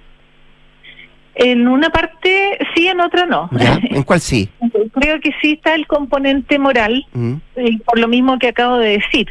En 1.35 1.67
una 1.67 1.89
parte 1.89 2.59
sí, 2.75 2.87
en 2.87 2.99
otra 2.99 3.25
no. 3.25 3.49
¿En 3.89 4.03
cuál 4.03 4.19
sí? 4.21 4.49
Creo 4.93 5.19
que 5.19 5.31
sí 5.41 5.53
está 5.53 5.75
el 5.75 5.87
componente 5.87 6.59
moral, 6.59 7.05
mm. 7.13 7.33
eh, 7.55 7.77
por 7.85 7.99
lo 7.99 8.07
mismo 8.07 8.39
que 8.39 8.49
acabo 8.49 8.77
de 8.77 8.99
decir, 8.99 9.27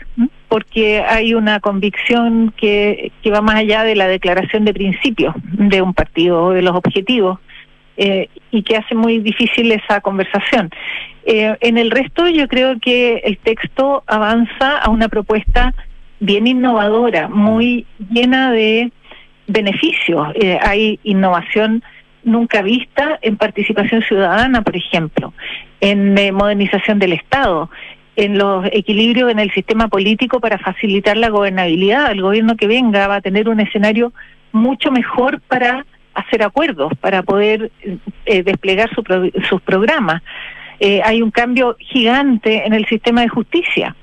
porque 0.49 1.01
hay 1.01 1.35
una 1.35 1.61
convicción 1.61 2.53
que, 2.57 3.13
que 3.23 3.31
va 3.31 3.41
más 3.41 3.57
allá 3.57 3.85
de 3.85 3.97
la 3.97 4.09
declaración 4.09 4.65
de 4.65 4.75
principios 4.75 5.35
de 5.45 5.83
un 5.83 5.95
partido 5.95 6.45
o 6.45 6.51
de 6.51 6.63
los 6.63 6.75
objetivos. 6.75 7.39
Eh, 7.99 8.31
y 8.51 8.63
que 8.63 8.77
hace 8.77 8.95
muy 8.95 9.19
difícil 9.19 9.71
esa 9.71 10.01
conversación. 10.01 10.71
en 11.25 11.77
el 11.77 11.91
resto 11.91 12.27
yo 12.27 12.49
creo 12.49 12.81
que 12.81 13.17
el 13.23 13.37
texto 13.37 14.03
avanza 14.07 14.79
a 14.79 14.89
una 14.89 15.09
propuesta 15.09 15.75
bien 16.23 16.47
innovadora, 16.47 17.29
muy 17.29 17.85
llena 18.11 18.51
de 18.51 18.91
beneficios. 19.47 20.29
Eh, 20.35 20.59
hay 20.63 20.99
innovación 21.03 21.83
nunca 22.25 22.63
vista 22.63 23.19
en 23.23 23.37
participación 23.37 24.03
ciudadana, 24.03 24.63
por 24.63 24.77
ejemplo, 24.77 25.33
en 25.81 26.17
eh, 26.17 26.33
modernización 26.33 26.99
del 26.99 27.13
Estado, 27.13 27.71
en 28.17 28.39
los 28.39 28.67
equilibrios 28.73 29.31
en 29.31 29.39
el 29.39 29.51
sistema 29.53 29.89
político 29.89 30.41
para 30.41 30.59
facilitar 30.59 31.17
la 31.17 31.31
gobernabilidad. 31.31 32.13
El 32.13 32.23
gobierno 32.23 32.57
que 32.57 32.67
venga 32.67 33.09
va 33.09 33.17
a 33.17 33.21
tener 33.21 33.49
un 33.49 33.61
escenario 33.61 34.13
mucho 34.53 34.91
mejor 34.91 35.41
para 35.41 35.87
hacer 36.15 36.43
acuerdos, 36.43 36.93
para 37.01 37.23
poder 37.23 37.71
eh, 38.27 38.43
desplegar 38.43 38.91
sus 39.49 39.63
programas. 39.63 40.23
hay 41.05 41.23
un 41.23 41.31
cambio 41.31 41.77
gigante 41.79 42.67
en 42.67 42.75
el 42.75 42.85
sistema 42.87 43.23
de 43.23 43.29
justicia 43.29 43.97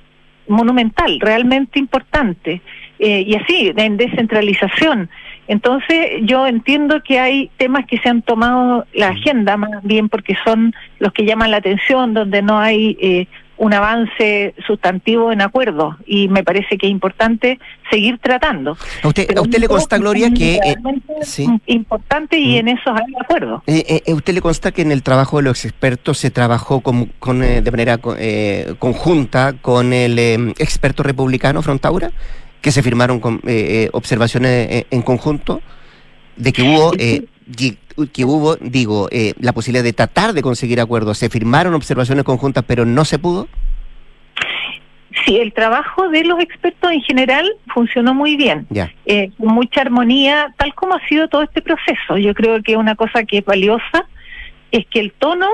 monumental, 0.50 1.20
realmente 1.20 1.80
importante, 1.80 2.62
eh, 2.98 3.24
y 3.26 3.36
así, 3.36 3.72
en 3.76 3.98
descentralización. 3.98 5.10
Entonces, 5.50 6.12
yo 6.22 6.46
entiendo 6.46 7.02
que 7.02 7.20
hay 7.20 7.50
temas 7.58 7.88
que 7.88 7.98
se 7.98 8.08
han 8.08 8.22
tomado 8.22 8.86
la 8.94 9.10
agenda, 9.10 9.58
más 9.58 9.82
bien 9.82 10.08
porque 10.08 10.38
son 10.46 10.76
los 11.00 11.12
que 11.12 11.26
llaman 11.26 11.50
la 11.50 11.58
atención, 11.58 12.14
donde 12.14 12.44
no 12.44 12.60
hay 12.60 12.96
eh, 13.02 13.26
un 13.58 13.74
avance 13.74 14.54
sustantivo 14.68 15.32
en 15.32 15.42
acuerdo, 15.42 15.98
y 16.06 16.28
me 16.28 16.44
parece 16.44 16.78
que 16.78 16.86
es 16.86 16.92
importante 16.92 17.58
seguir 17.90 18.20
tratando. 18.20 18.78
¿A 19.02 19.08
usted, 19.08 19.36
¿a 19.36 19.42
usted 19.42 19.58
le 19.58 19.68
consta, 19.68 19.98
Gloria, 19.98 20.30
que... 20.30 20.58
Eh, 20.58 20.76
sí. 21.24 21.48
Importante 21.66 22.38
y 22.38 22.58
en 22.58 22.68
eso 22.68 22.92
hay 22.92 23.12
acuerdo. 23.20 23.64
Eh, 23.66 24.04
¿A 24.08 24.14
usted 24.14 24.36
le 24.36 24.42
consta 24.42 24.72
que 24.72 24.84
en 24.84 24.92
el 24.92 25.02
trabajo 25.02 25.38
de 25.38 25.44
los 25.44 25.66
expertos 25.66 26.20
se 26.20 26.30
trabajó 26.30 26.82
con, 26.82 27.10
de 27.40 27.72
manera 27.72 27.98
conjunta 28.78 29.54
con 29.60 29.94
el 29.94 30.20
experto 30.60 31.02
republicano 31.02 31.64
Frontaura? 31.64 32.12
Que 32.62 32.72
se 32.72 32.84
firmaron 32.84 33.20
con, 33.20 33.36
eh, 33.36 33.40
eh, 33.86 33.90
observaciones 33.94 34.70
eh, 34.70 34.88
en 34.92 35.02
conjunto, 35.02 35.62
de 36.36 36.54
que 36.54 36.62
hubo, 36.62 36.92
que 36.92 38.26
hubo, 38.26 38.56
digo, 38.58 39.10
la 39.40 39.52
posibilidad 39.52 39.84
de 39.84 39.94
tratar 39.94 40.34
de 40.34 40.42
conseguir 40.42 40.80
acuerdos. 40.80 41.18
¿Se 41.18 41.30
firmaron 41.30 41.74
observaciones 41.74 42.24
conjuntas, 42.24 42.64
pero 42.66 42.86
no 42.86 43.04
se 43.04 43.20
pudo? 43.20 43.48
Sí, 45.26 45.38
el 45.38 45.52
trabajo 45.52 46.08
de 46.08 46.24
los 46.24 46.40
expertos 46.40 46.92
en 46.92 47.02
general 47.02 47.52
funcionó 47.74 48.14
muy 48.14 48.38
bien, 48.38 48.68
con 49.38 49.54
mucha 49.54 49.82
armonía, 49.82 50.54
tal 50.58 50.74
como 50.76 50.96
ha 50.96 51.08
sido 51.10 51.28
todo 51.28 51.44
este 51.44 51.62
proceso. 51.62 52.18
Yo 52.18 52.34
creo 52.34 52.64
que 52.64 52.78
una 52.78 52.96
cosa 52.96 53.26
que 53.26 53.40
es 53.40 53.46
valiosa 53.46 54.08
es 54.72 54.86
que 54.88 55.02
el 55.02 55.12
tono 55.12 55.50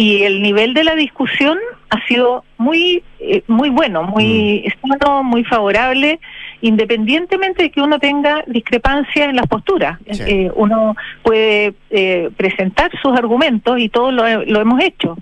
y 0.00 0.22
el 0.22 0.40
nivel 0.40 0.72
de 0.72 0.82
la 0.82 0.94
discusión 0.94 1.58
ha 1.90 2.06
sido 2.06 2.42
muy 2.56 3.02
eh, 3.18 3.42
muy 3.48 3.68
bueno, 3.68 4.02
muy 4.02 4.64
mm. 4.64 5.24
muy 5.24 5.44
favorable, 5.44 6.18
independientemente 6.62 7.64
de 7.64 7.70
que 7.70 7.82
uno 7.82 7.98
tenga 7.98 8.42
discrepancias 8.46 9.28
en 9.28 9.36
las 9.36 9.46
posturas. 9.46 9.98
Eh, 10.06 10.50
uno 10.54 10.96
puede 11.22 11.74
eh, 11.90 12.30
presentar 12.34 12.90
sus 13.02 13.14
argumentos 13.14 13.78
y 13.78 13.90
todos 13.90 14.14
lo, 14.14 14.26
hemos 14.26 14.82
hecho 14.82 15.18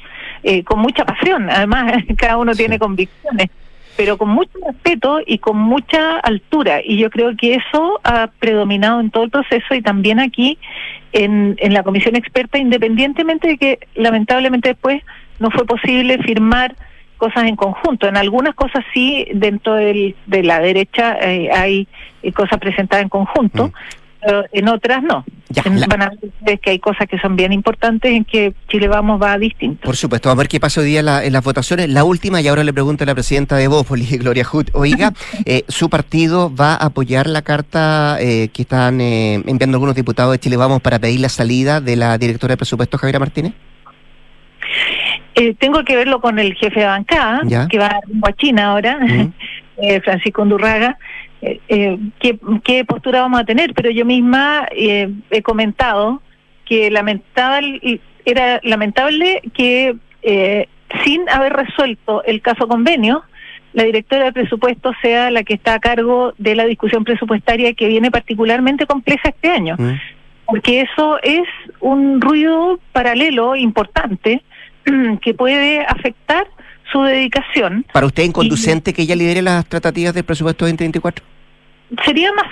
con 0.65 0.79
mucha 0.79 1.05
pasión. 1.05 1.51
Además, 1.51 1.95
cada 2.17 2.37
uno 2.37 2.53
tiene 2.55 2.79
convicciones. 2.79 3.51
Pero 3.99 4.17
con 4.17 4.29
mucho 4.29 4.53
respeto 4.65 5.19
y 5.27 5.39
con 5.39 5.59
mucha 5.59 6.21
altura. 6.21 6.81
Y 6.85 6.99
yo 6.99 7.11
creo 7.11 7.37
que 7.37 7.55
eso 7.55 7.99
ha 8.05 8.29
predominado 8.39 9.01
en 9.01 9.11
todo 9.11 9.25
el 9.25 9.31
proceso 9.31 9.75
y 9.75 9.83
también 9.83 10.21
aquí 10.21 10.57
en, 11.13 11.57
en 11.59 11.75
la 11.75 11.83
comisión 11.83 12.15
experta, 12.15 12.59
independientemente 12.59 13.49
de 13.49 13.59
que 13.59 13.81
lamentablemente 13.97 14.69
después 14.69 15.03
no 15.41 15.51
fue 15.51 15.67
posible 15.67 16.17
firmar 16.19 16.77
cosas 17.17 17.47
en 17.47 17.57
conjunto. 17.57 18.07
En 18.07 18.17
algunas 18.17 18.55
cosas 18.55 18.85
sí, 18.95 19.27
dentro 19.35 19.75
del, 19.75 20.15
de 20.27 20.45
la 20.45 20.61
derecha 20.61 21.19
eh, 21.21 21.51
hay 21.53 21.89
eh, 22.23 22.31
cosas 22.31 22.61
presentadas 22.61 23.03
en 23.03 23.09
conjunto, 23.09 23.67
mm 23.67 23.73
en 24.53 24.69
otras 24.69 25.03
no. 25.03 25.25
Van 25.89 26.03
a 26.03 26.13
ver 26.43 26.59
que 26.59 26.71
hay 26.71 26.79
cosas 26.79 27.09
que 27.09 27.19
son 27.19 27.35
bien 27.35 27.53
importantes 27.53 28.13
en 28.13 28.25
que 28.25 28.53
Chile 28.69 28.87
Vamos 28.87 29.21
va 29.21 29.39
distinto. 29.39 29.87
Por 29.87 29.97
supuesto, 29.97 30.29
vamos 30.29 30.41
a 30.41 30.43
ver 30.43 30.49
qué 30.49 30.61
pasó 30.61 30.81
hoy 30.81 30.89
día 30.89 31.01
en 31.01 31.33
las 31.33 31.45
votaciones. 31.45 31.89
La 31.89 32.05
última, 32.05 32.41
y 32.41 32.49
ahora 32.49 32.65
le 32.65 32.73
pregunto 32.73 33.05
a 33.05 33.07
la 33.07 33.15
presidenta 33.15 33.57
de 33.57 33.67
Bópoli, 33.69 34.05
Gloria 34.19 34.45
Hood. 34.45 34.69
Oiga, 34.75 35.13
eh, 35.47 35.65
¿su 35.69 35.89
partido 35.89 36.55
va 36.55 36.75
a 36.75 36.87
apoyar 36.87 37.27
la 37.27 37.43
carta 37.43 38.19
eh, 38.21 38.49
que 38.53 38.63
están 38.63 39.01
eh, 39.01 39.35
enviando 39.47 39.77
algunos 39.77 39.95
diputados 39.95 40.33
de 40.33 40.39
Chile 40.39 40.57
Vamos 40.57 40.83
para 40.83 40.99
pedir 40.99 41.21
la 41.21 41.29
salida 41.29 41.81
de 41.81 41.97
la 41.97 42.19
directora 42.19 42.53
de 42.53 42.57
presupuesto, 42.59 42.99
Javiera 42.99 43.19
Martínez? 43.19 43.53
tengo 45.61 45.85
que 45.85 45.95
verlo 45.95 46.21
con 46.21 46.41
el 46.41 46.55
jefe 46.55 46.81
de 46.81 46.87
bancada, 46.87 47.43
que 47.71 47.79
va 47.79 47.87
a 48.25 48.33
China 48.33 48.73
ahora, 48.73 48.99
Francisco 50.03 50.43
Undurraga 50.43 50.99
eh, 51.43 51.61
eh, 51.69 51.99
qué, 52.19 52.85
postura 52.85 53.21
vamos 53.21 53.41
a 53.41 53.45
tener, 53.45 53.75
pero 53.75 53.91
yo 53.91 54.05
misma 54.05 54.67
eh, 54.71 55.13
he 55.31 55.43
comentado 55.43 56.21
que 56.65 56.91
lamentable, 56.91 58.01
era 58.25 58.61
lamentable 58.63 59.41
que 59.55 59.97
eh, 60.23 60.69
sin 61.05 61.29
haber 61.29 61.53
resuelto 61.53 62.23
el 62.25 62.41
caso 62.41 62.67
convenio, 62.67 63.23
la 63.73 63.85
directora 63.85 64.25
de 64.25 64.33
presupuesto 64.33 64.93
sea 65.01 65.31
la 65.31 65.45
que 65.45 65.55
está 65.55 65.75
a 65.75 65.79
cargo 65.79 66.33
de 66.39 66.55
la 66.55 66.65
discusión 66.65 67.05
presupuestaria 67.05 67.75
que 67.75 67.89
viene 67.89 68.11
particularmente 68.11 68.87
compleja 68.87 69.29
este 69.29 69.51
año. 69.51 69.77
Mm. 69.79 69.93
Porque 70.47 70.81
eso 70.81 71.19
es 71.23 71.47
un 71.81 72.21
ruido 72.21 72.81
paralelo 72.93 73.55
importante 73.55 74.43
que 75.23 75.35
puede 75.35 75.85
afectar 75.85 76.47
su 76.93 77.03
dedicación. 77.03 77.85
¿Para 77.93 78.07
usted 78.07 78.25
inconducente 78.25 78.93
que 78.93 79.03
ella 79.03 79.17
lidere 79.17 79.43
las 79.43 79.67
tratativas 79.67 80.15
del 80.15 80.25
presupuesto 80.25 80.65
2024? 80.65 81.25
Sería 82.05 82.33
más, 82.33 82.47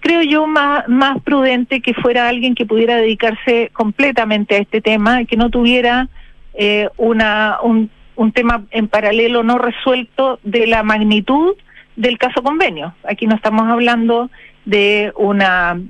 creo 0.00 0.22
yo, 0.22 0.46
más, 0.46 0.88
más 0.88 1.20
prudente 1.22 1.80
que 1.80 1.94
fuera 1.94 2.28
alguien 2.28 2.54
que 2.54 2.66
pudiera 2.66 2.96
dedicarse 2.96 3.70
completamente 3.72 4.56
a 4.56 4.58
este 4.58 4.80
tema 4.80 5.22
y 5.22 5.26
que 5.26 5.36
no 5.36 5.50
tuviera 5.50 6.08
eh, 6.54 6.88
una, 6.96 7.58
un, 7.62 7.90
un 8.16 8.32
tema 8.32 8.64
en 8.70 8.88
paralelo 8.88 9.42
no 9.42 9.58
resuelto 9.58 10.40
de 10.42 10.66
la 10.66 10.82
magnitud 10.82 11.56
del 11.96 12.18
caso 12.18 12.42
convenio. 12.42 12.94
Aquí 13.08 13.26
no 13.26 13.34
estamos 13.34 13.68
hablando 13.68 14.30
de 14.64 15.12
una, 15.16 15.80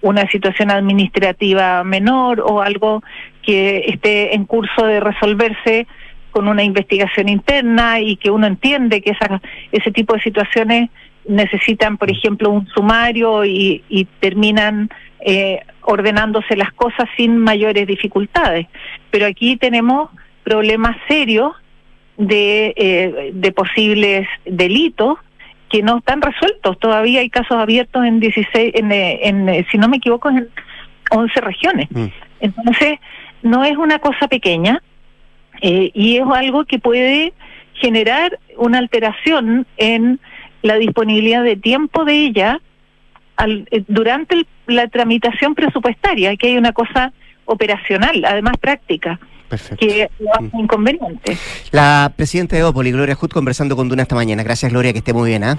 una 0.00 0.28
situación 0.30 0.70
administrativa 0.70 1.84
menor 1.84 2.40
o 2.40 2.62
algo 2.62 3.02
que 3.42 3.84
esté 3.88 4.34
en 4.34 4.44
curso 4.44 4.86
de 4.86 5.00
resolverse 5.00 5.86
con 6.34 6.48
una 6.48 6.64
investigación 6.64 7.28
interna 7.28 8.00
y 8.00 8.16
que 8.16 8.28
uno 8.28 8.48
entiende 8.48 9.00
que 9.00 9.10
esa, 9.10 9.40
ese 9.70 9.92
tipo 9.92 10.14
de 10.14 10.20
situaciones 10.20 10.90
necesitan, 11.28 11.96
por 11.96 12.10
ejemplo, 12.10 12.50
un 12.50 12.66
sumario 12.66 13.44
y, 13.44 14.08
terminan 14.18 14.90
eh, 15.20 15.60
ordenándose 15.82 16.56
las 16.56 16.72
cosas 16.72 17.08
sin 17.16 17.38
mayores 17.38 17.86
dificultades. 17.86 18.66
Pero 19.12 19.26
aquí 19.26 19.56
tenemos 19.56 20.10
problemas 20.42 20.96
serios 21.06 21.52
de, 22.18 22.74
eh, 22.76 23.30
de 23.32 23.52
posibles 23.52 24.26
delitos 24.44 25.18
que 25.70 25.84
no 25.84 25.98
están 25.98 26.20
resueltos. 26.20 26.80
Todavía 26.80 27.20
hay 27.20 27.30
casos 27.30 27.56
abiertos 27.56 28.04
en 28.04 28.18
16, 28.18 28.72
en, 28.74 28.90
en, 28.90 29.64
si 29.70 29.78
no 29.78 29.88
me 29.88 29.98
equivoco, 29.98 30.30
en 30.30 30.48
11 31.12 31.40
regiones. 31.40 31.88
Mm. 31.92 32.06
Entonces, 32.40 32.98
no 33.42 33.62
es 33.62 33.76
una 33.76 34.00
cosa 34.00 34.26
pequeña, 34.26 34.82
eh, 35.66 35.90
y 35.94 36.18
es 36.18 36.24
algo 36.30 36.66
que 36.66 36.78
puede 36.78 37.32
generar 37.72 38.38
una 38.58 38.76
alteración 38.76 39.66
en 39.78 40.20
la 40.60 40.74
disponibilidad 40.74 41.42
de 41.42 41.56
tiempo 41.56 42.04
de 42.04 42.26
ella 42.26 42.60
eh, 43.46 43.82
durante 43.88 44.46
la 44.66 44.88
tramitación 44.88 45.54
presupuestaria, 45.54 46.36
que 46.36 46.48
hay 46.48 46.58
una 46.58 46.72
cosa 46.72 47.14
operacional, 47.46 48.22
además 48.26 48.58
práctica. 48.60 49.18
que 49.78 50.10
lo 50.18 50.34
hace 50.34 50.54
inconveniente. 50.54 51.38
La 51.70 52.12
presidenta 52.14 52.56
de 52.56 52.64
Opoli, 52.64 52.92
Gloria 52.92 53.14
Hood, 53.14 53.30
conversando 53.30 53.74
con 53.74 53.88
Duna 53.88 54.02
esta 54.02 54.14
mañana. 54.14 54.42
Gracias, 54.42 54.70
Gloria, 54.70 54.92
que 54.92 54.98
esté 54.98 55.14
muy 55.14 55.30
bien. 55.30 55.44
¿ah? 55.44 55.58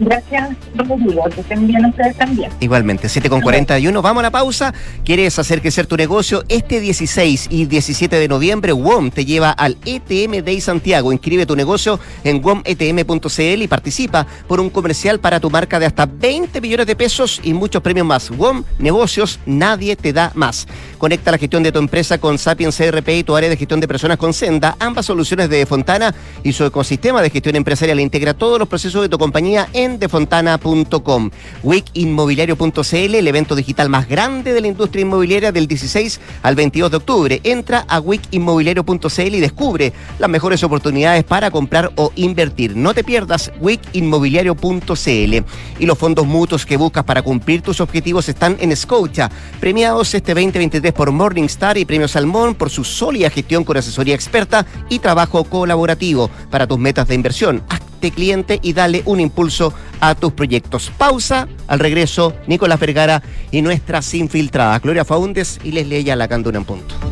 Gracias, 0.00 0.56
Rodrigo, 0.74 1.24
que 1.34 1.42
estén 1.42 1.66
bien 1.66 1.84
ustedes 1.84 2.16
también. 2.16 2.50
Igualmente, 2.58 3.06
7 3.06 3.28
con 3.28 3.42
41. 3.42 4.00
Vamos 4.00 4.20
a 4.20 4.22
la 4.22 4.30
pausa. 4.30 4.72
¿Quieres 5.04 5.38
hacer 5.38 5.60
crecer 5.60 5.86
tu 5.86 5.94
negocio? 5.94 6.42
Este 6.48 6.80
16 6.80 7.48
y 7.50 7.66
17 7.66 8.16
de 8.16 8.26
noviembre, 8.26 8.72
WOM 8.72 9.10
te 9.10 9.26
lleva 9.26 9.50
al 9.50 9.76
ETM 9.84 10.42
Day 10.42 10.62
Santiago. 10.62 11.12
Inscribe 11.12 11.44
tu 11.44 11.54
negocio 11.54 12.00
en 12.24 12.42
wometm.cl 12.42 13.62
y 13.62 13.68
participa 13.68 14.26
por 14.48 14.58
un 14.58 14.70
comercial 14.70 15.20
para 15.20 15.38
tu 15.38 15.50
marca 15.50 15.78
de 15.78 15.84
hasta 15.84 16.06
20 16.06 16.62
millones 16.62 16.86
de 16.86 16.96
pesos 16.96 17.38
y 17.44 17.52
muchos 17.52 17.82
premios 17.82 18.06
más. 18.06 18.30
WOM, 18.30 18.64
negocios, 18.78 19.38
nadie 19.44 19.96
te 19.96 20.14
da 20.14 20.32
más. 20.34 20.66
Conecta 20.96 21.30
la 21.30 21.36
gestión 21.36 21.62
de 21.62 21.72
tu 21.72 21.78
empresa 21.78 22.16
con 22.16 22.38
Sapiens 22.38 22.74
CRP 22.74 23.08
y 23.10 23.24
tu 23.24 23.36
área 23.36 23.50
de 23.50 23.56
gestión 23.58 23.80
de 23.80 23.88
personas 23.88 24.16
con 24.16 24.32
Senda. 24.32 24.76
Ambas 24.78 25.04
soluciones 25.04 25.50
de 25.50 25.66
Fontana 25.66 26.14
y 26.42 26.54
su 26.54 26.64
ecosistema 26.64 27.20
de 27.20 27.28
gestión 27.28 27.56
empresarial 27.56 28.00
integra 28.00 28.32
todos 28.32 28.58
los 28.58 28.66
procesos 28.66 29.02
de 29.02 29.10
tu 29.10 29.18
compañía 29.18 29.68
en 29.74 29.89
defontana.com. 29.98 31.30
Wickinmobiliario.cl, 31.62 33.14
el 33.14 33.28
evento 33.28 33.54
digital 33.54 33.88
más 33.88 34.08
grande 34.08 34.52
de 34.52 34.60
la 34.60 34.68
industria 34.68 35.02
inmobiliaria 35.02 35.52
del 35.52 35.66
16 35.66 36.20
al 36.42 36.54
22 36.54 36.90
de 36.90 36.96
octubre. 36.96 37.40
Entra 37.44 37.84
a 37.88 38.00
wickinmobiliario.cl 38.00 39.34
y 39.34 39.40
descubre 39.40 39.92
las 40.18 40.30
mejores 40.30 40.62
oportunidades 40.62 41.24
para 41.24 41.50
comprar 41.50 41.92
o 41.96 42.12
invertir. 42.16 42.76
No 42.76 42.94
te 42.94 43.04
pierdas 43.04 43.52
wickinmobiliario.cl. 43.60 45.44
Y 45.78 45.86
los 45.86 45.98
fondos 45.98 46.26
mutuos 46.26 46.66
que 46.66 46.76
buscas 46.76 47.04
para 47.04 47.22
cumplir 47.22 47.62
tus 47.62 47.80
objetivos 47.80 48.28
están 48.28 48.56
en 48.60 48.76
Scotia, 48.76 49.30
premiados 49.60 50.14
este 50.14 50.34
2023 50.34 50.92
por 50.92 51.10
Morningstar 51.10 51.78
y 51.78 51.84
Premio 51.84 52.08
Salmón 52.08 52.54
por 52.54 52.70
su 52.70 52.84
sólida 52.84 53.30
gestión 53.30 53.64
con 53.64 53.76
asesoría 53.76 54.14
experta 54.14 54.66
y 54.88 54.98
trabajo 54.98 55.44
colaborativo 55.44 56.30
para 56.50 56.66
tus 56.66 56.78
metas 56.78 57.08
de 57.08 57.14
inversión 57.14 57.62
cliente 58.08 58.58
y 58.62 58.72
dale 58.72 59.02
un 59.04 59.20
impulso 59.20 59.74
a 60.00 60.14
tus 60.14 60.32
proyectos. 60.32 60.90
Pausa, 60.96 61.46
al 61.66 61.78
regreso, 61.78 62.34
Nicolás 62.46 62.80
Vergara 62.80 63.22
y 63.50 63.60
nuestras 63.60 64.14
infiltradas, 64.14 64.80
Gloria 64.80 65.04
Faundes 65.04 65.60
y 65.62 65.72
Leslie 65.72 66.16
la 66.16 66.28
Canduna 66.28 66.58
en 66.58 66.64
punto. 66.64 67.09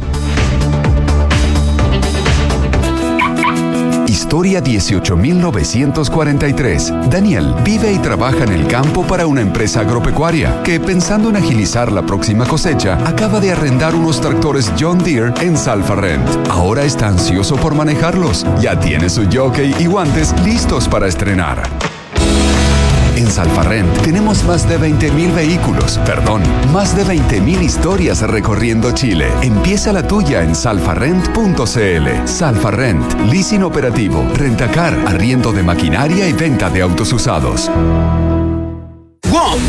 Historia 4.08 4.60
18943. 4.62 6.92
Daniel 7.10 7.54
vive 7.62 7.92
y 7.92 7.98
trabaja 7.98 8.44
en 8.44 8.52
el 8.52 8.66
campo 8.66 9.06
para 9.06 9.26
una 9.26 9.42
empresa 9.42 9.82
agropecuaria 9.82 10.62
que, 10.62 10.80
pensando 10.80 11.28
en 11.28 11.36
agilizar 11.36 11.92
la 11.92 12.06
próxima 12.06 12.46
cosecha, 12.46 12.94
acaba 13.06 13.38
de 13.38 13.52
arrendar 13.52 13.94
unos 13.94 14.22
tractores 14.22 14.72
John 14.80 14.96
Deere 14.98 15.34
en 15.42 15.58
Salfarrent. 15.58 16.26
Ahora 16.48 16.84
está 16.84 17.08
ansioso 17.08 17.56
por 17.56 17.74
manejarlos. 17.74 18.46
Ya 18.62 18.80
tiene 18.80 19.10
su 19.10 19.26
jockey 19.30 19.74
y 19.78 19.84
guantes 19.84 20.34
listos 20.42 20.88
para 20.88 21.06
estrenar. 21.06 21.87
En 23.18 23.26
Salfarrent 23.26 24.02
tenemos 24.02 24.44
más 24.44 24.68
de 24.68 24.78
20.000 24.78 25.34
vehículos, 25.34 25.98
perdón, 26.06 26.40
más 26.72 26.96
de 26.96 27.04
20.000 27.04 27.64
historias 27.64 28.22
recorriendo 28.22 28.92
Chile. 28.92 29.26
Empieza 29.42 29.92
la 29.92 30.06
tuya 30.06 30.44
en 30.44 30.54
salfarrent.cl. 30.54 32.26
Salfarrent, 32.28 33.20
leasing 33.28 33.64
operativo, 33.64 34.24
rentacar, 34.34 34.94
arriendo 35.08 35.50
de 35.50 35.64
maquinaria 35.64 36.28
y 36.28 36.32
venta 36.32 36.70
de 36.70 36.80
autos 36.80 37.12
usados. 37.12 37.68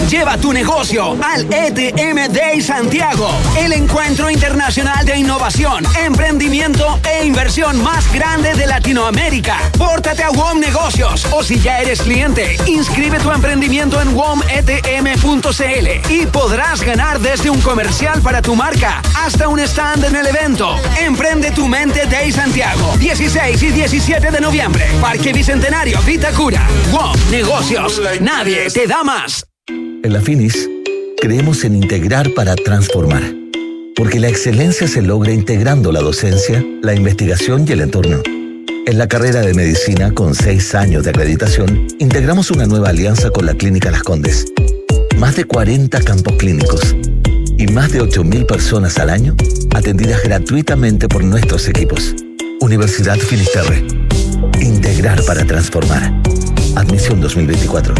Lleva 0.09 0.37
tu 0.37 0.51
negocio 0.51 1.15
al 1.23 1.45
ETM 1.53 2.33
Day 2.33 2.61
Santiago, 2.61 3.29
el 3.59 3.73
encuentro 3.73 4.29
internacional 4.31 5.05
de 5.05 5.17
innovación, 5.17 5.85
emprendimiento 6.03 6.99
e 7.07 7.25
inversión 7.25 7.81
más 7.83 8.11
grande 8.11 8.55
de 8.55 8.65
Latinoamérica. 8.65 9.59
Pórtate 9.77 10.23
a 10.23 10.31
WOM 10.31 10.59
Negocios 10.59 11.27
o 11.31 11.43
si 11.43 11.59
ya 11.59 11.79
eres 11.79 12.01
cliente, 12.01 12.57
inscribe 12.65 13.19
tu 13.19 13.31
emprendimiento 13.31 14.01
en 14.01 14.15
wometm.cl 14.15 16.11
y 16.11 16.25
podrás 16.25 16.81
ganar 16.81 17.19
desde 17.19 17.51
un 17.51 17.61
comercial 17.61 18.21
para 18.21 18.41
tu 18.41 18.55
marca 18.55 19.03
hasta 19.15 19.47
un 19.47 19.59
stand 19.59 20.05
en 20.05 20.15
el 20.15 20.25
evento. 20.25 20.75
Emprende 20.99 21.51
tu 21.51 21.67
mente 21.67 22.07
Day 22.07 22.31
Santiago, 22.31 22.97
16 22.97 23.61
y 23.61 23.69
17 23.69 24.31
de 24.31 24.41
noviembre, 24.41 24.87
Parque 24.99 25.31
Bicentenario, 25.31 26.01
Vitacura. 26.01 26.67
WOM 26.91 27.15
Negocios, 27.29 28.01
nadie 28.19 28.71
te 28.71 28.87
da 28.87 29.03
más. 29.03 29.45
En 30.01 30.13
la 30.13 30.21
Finis, 30.21 30.69
creemos 31.21 31.65
en 31.65 31.75
integrar 31.75 32.33
para 32.33 32.55
transformar, 32.55 33.21
porque 33.97 34.19
la 34.19 34.29
excelencia 34.29 34.87
se 34.87 35.01
logra 35.01 35.33
integrando 35.33 35.91
la 35.91 35.99
docencia, 35.99 36.63
la 36.81 36.95
investigación 36.95 37.65
y 37.67 37.73
el 37.73 37.81
entorno. 37.81 38.21
En 38.85 38.97
la 38.97 39.07
carrera 39.09 39.41
de 39.41 39.53
medicina, 39.53 40.13
con 40.13 40.35
seis 40.35 40.73
años 40.73 41.03
de 41.03 41.09
acreditación, 41.09 41.87
integramos 41.99 42.49
una 42.49 42.65
nueva 42.65 42.89
alianza 42.89 43.29
con 43.29 43.45
la 43.45 43.55
Clínica 43.55 43.91
Las 43.91 44.03
Condes. 44.03 44.45
Más 45.17 45.35
de 45.35 45.43
40 45.43 45.99
campos 46.01 46.35
clínicos 46.37 46.95
y 47.57 47.67
más 47.67 47.91
de 47.91 48.01
8.000 48.01 48.45
personas 48.45 48.97
al 48.99 49.09
año 49.09 49.35
atendidas 49.75 50.23
gratuitamente 50.23 51.09
por 51.09 51.25
nuestros 51.25 51.67
equipos. 51.67 52.15
Universidad 52.61 53.17
Finisterre. 53.17 53.85
Integrar 54.61 55.21
para 55.25 55.45
transformar. 55.45 56.13
Admisión 56.75 57.19
2024. 57.19 57.95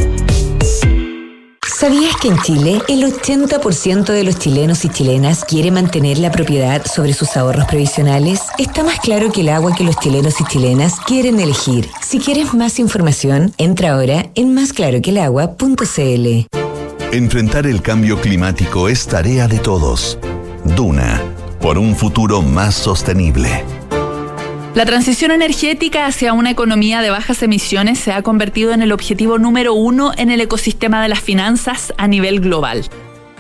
¿Sabías 1.80 2.18
que 2.18 2.28
en 2.28 2.38
Chile 2.40 2.82
el 2.90 3.04
80% 3.04 4.04
de 4.12 4.26
los 4.26 4.38
chilenos 4.38 4.84
y 4.84 4.90
chilenas 4.90 5.46
quiere 5.46 5.72
mantener 5.72 6.18
la 6.18 6.30
propiedad 6.30 6.86
sobre 6.86 7.14
sus 7.14 7.38
ahorros 7.38 7.64
previsionales? 7.68 8.42
Está 8.58 8.84
más 8.84 9.00
claro 9.00 9.32
que 9.32 9.40
el 9.40 9.48
agua 9.48 9.74
que 9.74 9.86
los 9.86 9.96
chilenos 9.96 10.42
y 10.42 10.44
chilenas 10.44 11.00
quieren 11.08 11.40
elegir. 11.40 11.90
Si 12.02 12.20
quieres 12.20 12.54
más 12.54 12.80
información, 12.80 13.54
entra 13.58 13.94
ahora 13.94 14.30
en 14.36 14.54
másclaroquelagua.cl. 14.56 16.48
Enfrentar 17.14 17.66
el 17.66 17.82
cambio 17.82 18.20
climático 18.20 18.90
es 18.90 19.08
tarea 19.08 19.48
de 19.48 19.60
todos. 19.60 20.20
Duna, 20.66 21.22
por 21.62 21.78
un 21.78 21.96
futuro 21.96 22.42
más 22.42 22.76
sostenible. 22.76 23.64
La 24.80 24.86
transición 24.86 25.32
energética 25.32 26.06
hacia 26.06 26.32
una 26.32 26.52
economía 26.52 27.02
de 27.02 27.10
bajas 27.10 27.44
emisiones 27.44 28.00
se 28.00 28.14
ha 28.14 28.22
convertido 28.22 28.72
en 28.72 28.82
el 28.82 28.94
objetivo 28.94 29.38
número 29.38 29.74
uno 29.74 30.14
en 30.16 30.32
el 30.32 30.40
ecosistema 30.40 31.02
de 31.02 31.10
las 31.10 31.20
finanzas 31.20 31.94
a 31.98 32.08
nivel 32.08 32.40
global. 32.40 32.86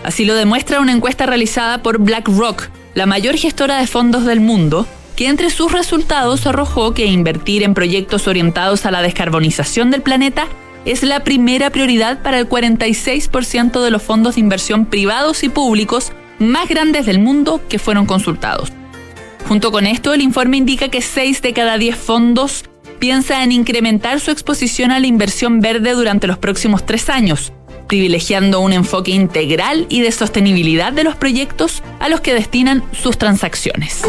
Así 0.03 0.25
lo 0.25 0.35
demuestra 0.35 0.81
una 0.81 0.91
encuesta 0.91 1.25
realizada 1.25 1.81
por 1.81 1.99
BlackRock, 1.99 2.67
la 2.93 3.05
mayor 3.05 3.37
gestora 3.37 3.77
de 3.77 3.87
fondos 3.87 4.25
del 4.25 4.41
mundo, 4.41 4.85
que 5.15 5.29
entre 5.29 5.49
sus 5.49 5.71
resultados 5.71 6.45
arrojó 6.45 6.93
que 6.93 7.05
invertir 7.05 7.63
en 7.63 7.73
proyectos 7.73 8.27
orientados 8.27 8.85
a 8.85 8.91
la 8.91 9.01
descarbonización 9.01 9.91
del 9.91 10.01
planeta 10.01 10.45
es 10.83 11.03
la 11.03 11.23
primera 11.23 11.69
prioridad 11.69 12.21
para 12.21 12.37
el 12.37 12.49
46% 12.49 13.81
de 13.81 13.91
los 13.91 14.03
fondos 14.03 14.35
de 14.35 14.41
inversión 14.41 14.85
privados 14.85 15.45
y 15.45 15.47
públicos 15.47 16.11
más 16.37 16.67
grandes 16.67 17.05
del 17.05 17.19
mundo 17.19 17.61
que 17.69 17.79
fueron 17.79 18.05
consultados. 18.05 18.73
Junto 19.47 19.71
con 19.71 19.87
esto, 19.87 20.13
el 20.13 20.21
informe 20.21 20.57
indica 20.57 20.89
que 20.89 21.01
6 21.01 21.41
de 21.41 21.53
cada 21.53 21.77
10 21.77 21.95
fondos 21.95 22.65
piensa 22.99 23.43
en 23.43 23.51
incrementar 23.51 24.19
su 24.19 24.31
exposición 24.31 24.91
a 24.91 24.99
la 24.99 25.07
inversión 25.07 25.61
verde 25.61 25.93
durante 25.93 26.27
los 26.27 26.37
próximos 26.37 26.85
tres 26.85 27.09
años, 27.09 27.53
privilegiando 27.87 28.59
un 28.59 28.73
enfoque 28.73 29.11
integral 29.11 29.87
y 29.89 30.01
de 30.01 30.11
sostenibilidad 30.11 30.93
de 30.93 31.03
los 31.03 31.15
proyectos 31.15 31.81
a 31.99 32.09
los 32.09 32.21
que 32.21 32.33
destinan 32.33 32.83
sus 32.91 33.17
transacciones. 33.17 34.01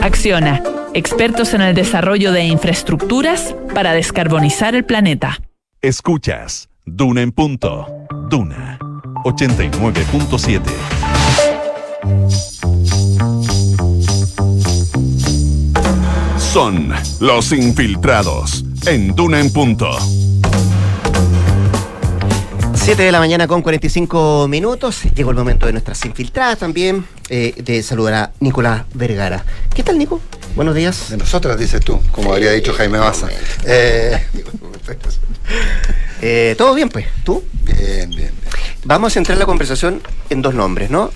Acciona, 0.00 0.62
expertos 0.94 1.52
en 1.54 1.62
el 1.62 1.74
desarrollo 1.74 2.32
de 2.32 2.44
infraestructuras 2.44 3.54
para 3.74 3.92
descarbonizar 3.92 4.74
el 4.74 4.84
planeta. 4.84 5.40
Escuchas 5.80 6.68
Duna 6.84 7.22
en 7.22 7.32
punto. 7.32 7.86
Duna 8.28 8.78
89.7. 9.24 11.01
Son 16.52 16.92
los 17.20 17.52
infiltrados 17.52 18.64
en 18.86 19.14
Duna 19.14 19.40
en 19.40 19.52
punto. 19.52 19.88
7 22.74 23.02
de 23.02 23.12
la 23.12 23.20
mañana 23.20 23.46
con 23.46 23.62
45 23.62 24.48
minutos. 24.48 25.02
Llegó 25.14 25.30
el 25.30 25.36
momento 25.36 25.66
de 25.66 25.72
nuestras 25.72 26.04
infiltradas 26.04 26.58
también. 26.58 27.06
eh, 27.30 27.54
de 27.56 27.82
saludar 27.82 28.14
a 28.14 28.32
Nicolás 28.40 28.82
Vergara. 28.92 29.42
¿Qué 29.74 29.82
tal, 29.82 29.98
Nico? 29.98 30.20
Buenos 30.54 30.74
días. 30.74 31.08
De 31.08 31.16
nosotras, 31.16 31.58
dices 31.58 31.80
tú, 31.82 31.98
como 32.10 32.32
habría 32.34 32.50
dicho 32.52 32.74
Jaime 32.74 32.98
Baza. 32.98 33.28
Eh, 33.64 34.22
Eh, 36.20 36.54
¿Todo 36.58 36.74
bien, 36.74 36.88
pues? 36.90 37.06
¿Tú? 37.24 37.42
bien, 37.64 38.10
bien. 38.10 38.30
Vamos 38.84 39.12
a 39.12 39.14
centrar 39.14 39.38
la 39.38 39.46
conversación 39.46 40.02
en 40.28 40.42
dos 40.42 40.54
nombres, 40.54 40.90
¿no? 40.90 41.10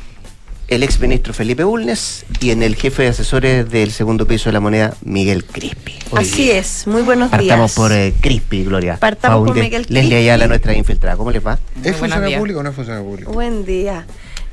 El 0.69 0.83
ex 0.83 0.99
ministro 0.99 1.33
Felipe 1.33 1.63
Bulnes 1.63 2.25
y 2.41 2.51
en 2.51 2.61
el 2.65 2.75
jefe 2.75 3.05
de 3.05 3.09
asesores 3.11 3.71
del 3.71 3.93
segundo 3.93 4.27
piso 4.27 4.49
de 4.49 4.55
la 4.55 4.59
moneda, 4.61 4.97
Miguel 5.05 5.45
Crispi. 5.45 5.95
Hoy 6.11 6.23
Así 6.23 6.45
día. 6.45 6.59
es, 6.59 6.89
muy 6.89 7.03
buenos 7.03 7.31
Partamos 7.31 7.71
días. 7.71 7.75
por 7.77 7.93
eh, 7.93 8.13
Crispi, 8.21 8.65
Gloria. 8.65 8.97
Partamos 8.97 9.47
por 9.47 9.55
Miguel 9.57 9.83
Leslie 9.83 10.01
Crispi. 10.01 10.15
Ayala, 10.17 10.49
nuestra 10.49 10.75
infiltrada. 10.77 11.17
¿Cómo 11.17 11.31
les 11.31 11.45
va? 11.47 11.57
¿Es 11.85 11.95
funcionario 11.97 12.39
público 12.39 12.59
o 12.59 12.63
no 12.65 12.71
es 12.71 12.75
funcionario 12.75 13.09
público? 13.09 13.33
Buen 13.33 13.65
día. 13.65 14.07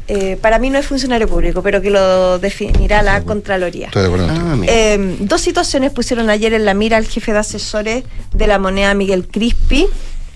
Eh, 0.07 0.37
para 0.39 0.59
mí 0.59 0.69
no 0.69 0.77
es 0.77 0.85
funcionario 0.85 1.27
público, 1.27 1.63
pero 1.63 1.81
que 1.81 1.89
lo 1.89 2.37
definirá 2.37 3.01
la 3.01 3.23
Contraloría. 3.23 3.87
Estoy 3.87 4.01
de 4.03 4.07
acuerdo 4.09 4.27
Ah. 4.29 4.57
Eh, 4.67 5.15
dos 5.19 5.41
situaciones 5.41 5.91
pusieron 5.93 6.29
ayer 6.29 6.53
en 6.53 6.65
la 6.65 6.75
mira 6.75 6.97
al 6.97 7.07
jefe 7.07 7.33
de 7.33 7.39
asesores 7.39 8.03
de 8.35 8.47
la 8.47 8.59
moneda 8.59 8.93
Miguel 8.93 9.27
Crispi, 9.27 9.87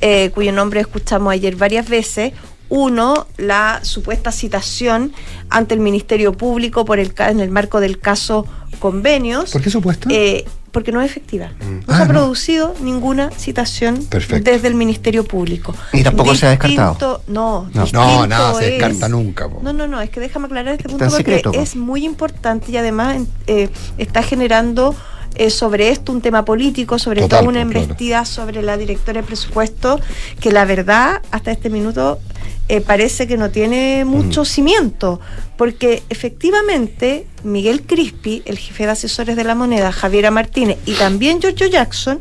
eh, 0.01 0.31
cuyo 0.33 0.51
nombre 0.53 0.79
escuchamos 0.79 1.31
ayer 1.33 1.55
varias 1.55 1.87
veces. 1.87 2.33
Uno, 2.69 3.27
la 3.37 3.79
supuesta 3.83 4.31
citación 4.31 5.13
ante 5.49 5.73
el 5.73 5.79
Ministerio 5.79 6.33
Público 6.33 6.83
por 6.85 6.99
el, 6.99 7.13
ca- 7.13 7.29
en 7.31 7.39
el 7.39 7.49
marco 7.49 7.79
del 7.79 7.99
caso 7.99 8.45
convenios. 8.79 9.51
¿Por 9.51 9.61
qué 9.61 9.69
supuesto? 9.69 10.09
Eh, 10.11 10.45
porque 10.71 10.91
no 10.91 11.01
es 11.01 11.09
efectiva. 11.09 11.51
No 11.59 11.81
Ah, 11.87 11.97
se 11.97 12.03
ha 12.03 12.05
no. 12.05 12.13
producido 12.13 12.75
ninguna 12.81 13.31
citación 13.31 14.03
Perfecto. 14.05 14.51
desde 14.51 14.67
el 14.67 14.75
Ministerio 14.75 15.23
Público. 15.23 15.73
Ni 15.93 16.03
tampoco 16.03 16.35
se 16.35 16.45
ha 16.45 16.49
descartado. 16.51 17.23
No, 17.27 17.67
No. 17.73 17.85
no, 17.93 18.27
nada, 18.27 18.53
se 18.53 18.65
es- 18.65 18.71
descarta 18.71 19.09
nunca. 19.09 19.49
po. 19.49 19.59
no, 19.63 19.73
no, 19.73 19.87
no, 19.87 19.99
es 20.01 20.09
que 20.09 20.19
déjame 20.19 20.45
aclarar 20.45 20.73
este 20.75 20.89
punto 20.89 21.05
porque 21.05 21.17
secreto, 21.17 21.51
es 21.53 21.75
muy 21.75 22.05
importante 22.05 22.71
y 22.71 22.77
además 22.77 23.15
en- 23.15 23.27
eh, 23.47 23.69
está 23.97 24.21
generando 24.21 24.93
eh, 25.35 25.51
sobre 25.51 25.89
esto 25.89 26.11
un 26.11 26.21
tema 26.21 26.43
político, 26.45 26.97
sobre 26.97 27.21
Total, 27.21 27.41
todo 27.41 27.49
una 27.49 27.61
claro. 27.63 27.79
embestida 27.81 28.25
sobre 28.25 28.63
la 28.63 28.75
directora 28.75 29.21
de 29.21 29.27
presupuesto, 29.27 29.99
que 30.39 30.51
la 30.51 30.65
verdad, 30.65 31.21
hasta 31.29 31.51
este 31.51 31.69
minuto, 31.69 32.17
eh, 32.69 32.81
parece 32.81 33.27
que 33.27 33.37
no 33.37 33.49
tiene 33.49 34.03
mucho 34.05 34.43
cimiento, 34.45 35.19
porque 35.57 36.03
efectivamente 36.09 37.25
Miguel 37.43 37.83
Crispi, 37.83 38.43
el 38.45 38.57
jefe 38.57 38.85
de 38.85 38.91
asesores 38.91 39.35
de 39.35 39.43
la 39.43 39.55
moneda, 39.55 39.91
Javiera 39.91 40.31
Martínez 40.31 40.77
y 40.85 40.93
también 40.93 41.39
Giorgio 41.39 41.67
Jackson, 41.67 42.19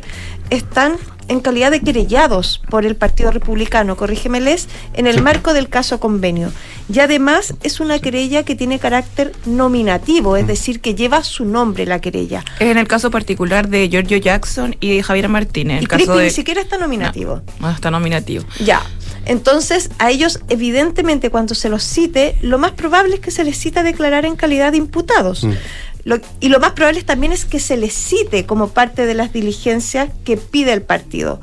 están 0.51 0.99
en 1.28 1.40
calidad 1.40 1.70
de 1.70 1.80
querellados 1.80 2.61
por 2.70 2.86
el 2.86 2.97
Partido 2.97 3.30
Republicano, 3.30 3.97
corrígemeles, 3.97 4.68
en 4.94 5.07
el 5.07 5.22
marco 5.22 5.53
del 5.53 5.68
caso 5.68 5.99
convenio. 5.99 6.53
Y 6.92 7.01
además 7.01 7.55
es 7.62 7.80
una 7.80 7.99
querella 7.99 8.44
que 8.44 8.55
tiene 8.55 8.78
carácter 8.78 9.32
nominativo, 9.44 10.36
es 10.36 10.47
decir, 10.47 10.80
que 10.80 10.94
lleva 10.94 11.24
su 11.24 11.44
nombre 11.44 11.84
la 11.84 12.01
querella. 12.01 12.44
Es 12.61 12.68
en 12.68 12.78
el 12.78 12.86
caso 12.86 13.11
particular 13.11 13.68
de 13.68 13.88
Giorgio 13.88 14.18
Jackson 14.18 14.76
y 14.80 14.97
de 14.97 15.03
Javier 15.03 15.28
Martínez. 15.28 15.76
Y 15.76 15.78
El 15.80 15.88
caso 15.88 16.05
Crispi 16.05 16.18
de... 16.18 16.24
ni 16.24 16.30
siquiera 16.30 16.61
está 16.61 16.78
nominativo. 16.78 17.42
No, 17.59 17.70
está 17.70 17.90
nominativo. 17.90 18.44
Ya. 18.64 18.82
Entonces, 19.26 19.90
a 19.98 20.10
ellos, 20.10 20.40
evidentemente, 20.48 21.30
cuando 21.30 21.54
se 21.54 21.68
los 21.68 21.82
cite, 21.82 22.36
lo 22.42 22.58
más 22.58 22.72
probable 22.72 23.16
es 23.16 23.20
que 23.20 23.30
se 23.30 23.44
les 23.44 23.58
cita 23.58 23.80
a 23.80 23.82
declarar 23.82 24.24
en 24.24 24.36
calidad 24.36 24.70
de 24.72 24.78
imputados. 24.78 25.44
Lo- 26.04 26.20
y 26.40 26.48
lo 26.48 26.60
más 26.60 26.72
probable 26.72 27.02
también 27.02 27.32
es 27.32 27.44
que 27.44 27.58
se 27.58 27.76
les 27.76 27.92
cite 27.92 28.46
como 28.46 28.68
parte 28.68 29.06
de 29.06 29.14
las 29.14 29.32
diligencias 29.32 30.08
que 30.24 30.36
pide 30.36 30.72
el 30.72 30.82
partido. 30.82 31.40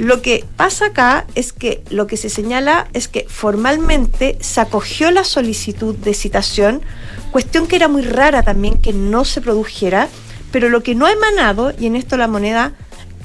Lo 0.00 0.22
que 0.22 0.44
pasa 0.56 0.86
acá 0.86 1.26
es 1.34 1.52
que 1.52 1.82
lo 1.90 2.06
que 2.06 2.16
se 2.16 2.28
señala 2.30 2.88
es 2.94 3.06
que 3.06 3.26
formalmente 3.28 4.36
se 4.40 4.60
acogió 4.60 5.10
la 5.10 5.24
solicitud 5.24 5.94
de 5.94 6.14
citación, 6.14 6.80
cuestión 7.30 7.66
que 7.68 7.76
era 7.76 7.86
muy 7.86 8.02
rara 8.02 8.42
también 8.42 8.80
que 8.80 8.92
no 8.92 9.24
se 9.24 9.40
produjera, 9.40 10.08
pero 10.50 10.68
lo 10.70 10.82
que 10.82 10.94
no 10.96 11.06
ha 11.06 11.12
emanado, 11.12 11.72
y 11.78 11.86
en 11.86 11.94
esto 11.96 12.16
la 12.16 12.26
moneda 12.26 12.72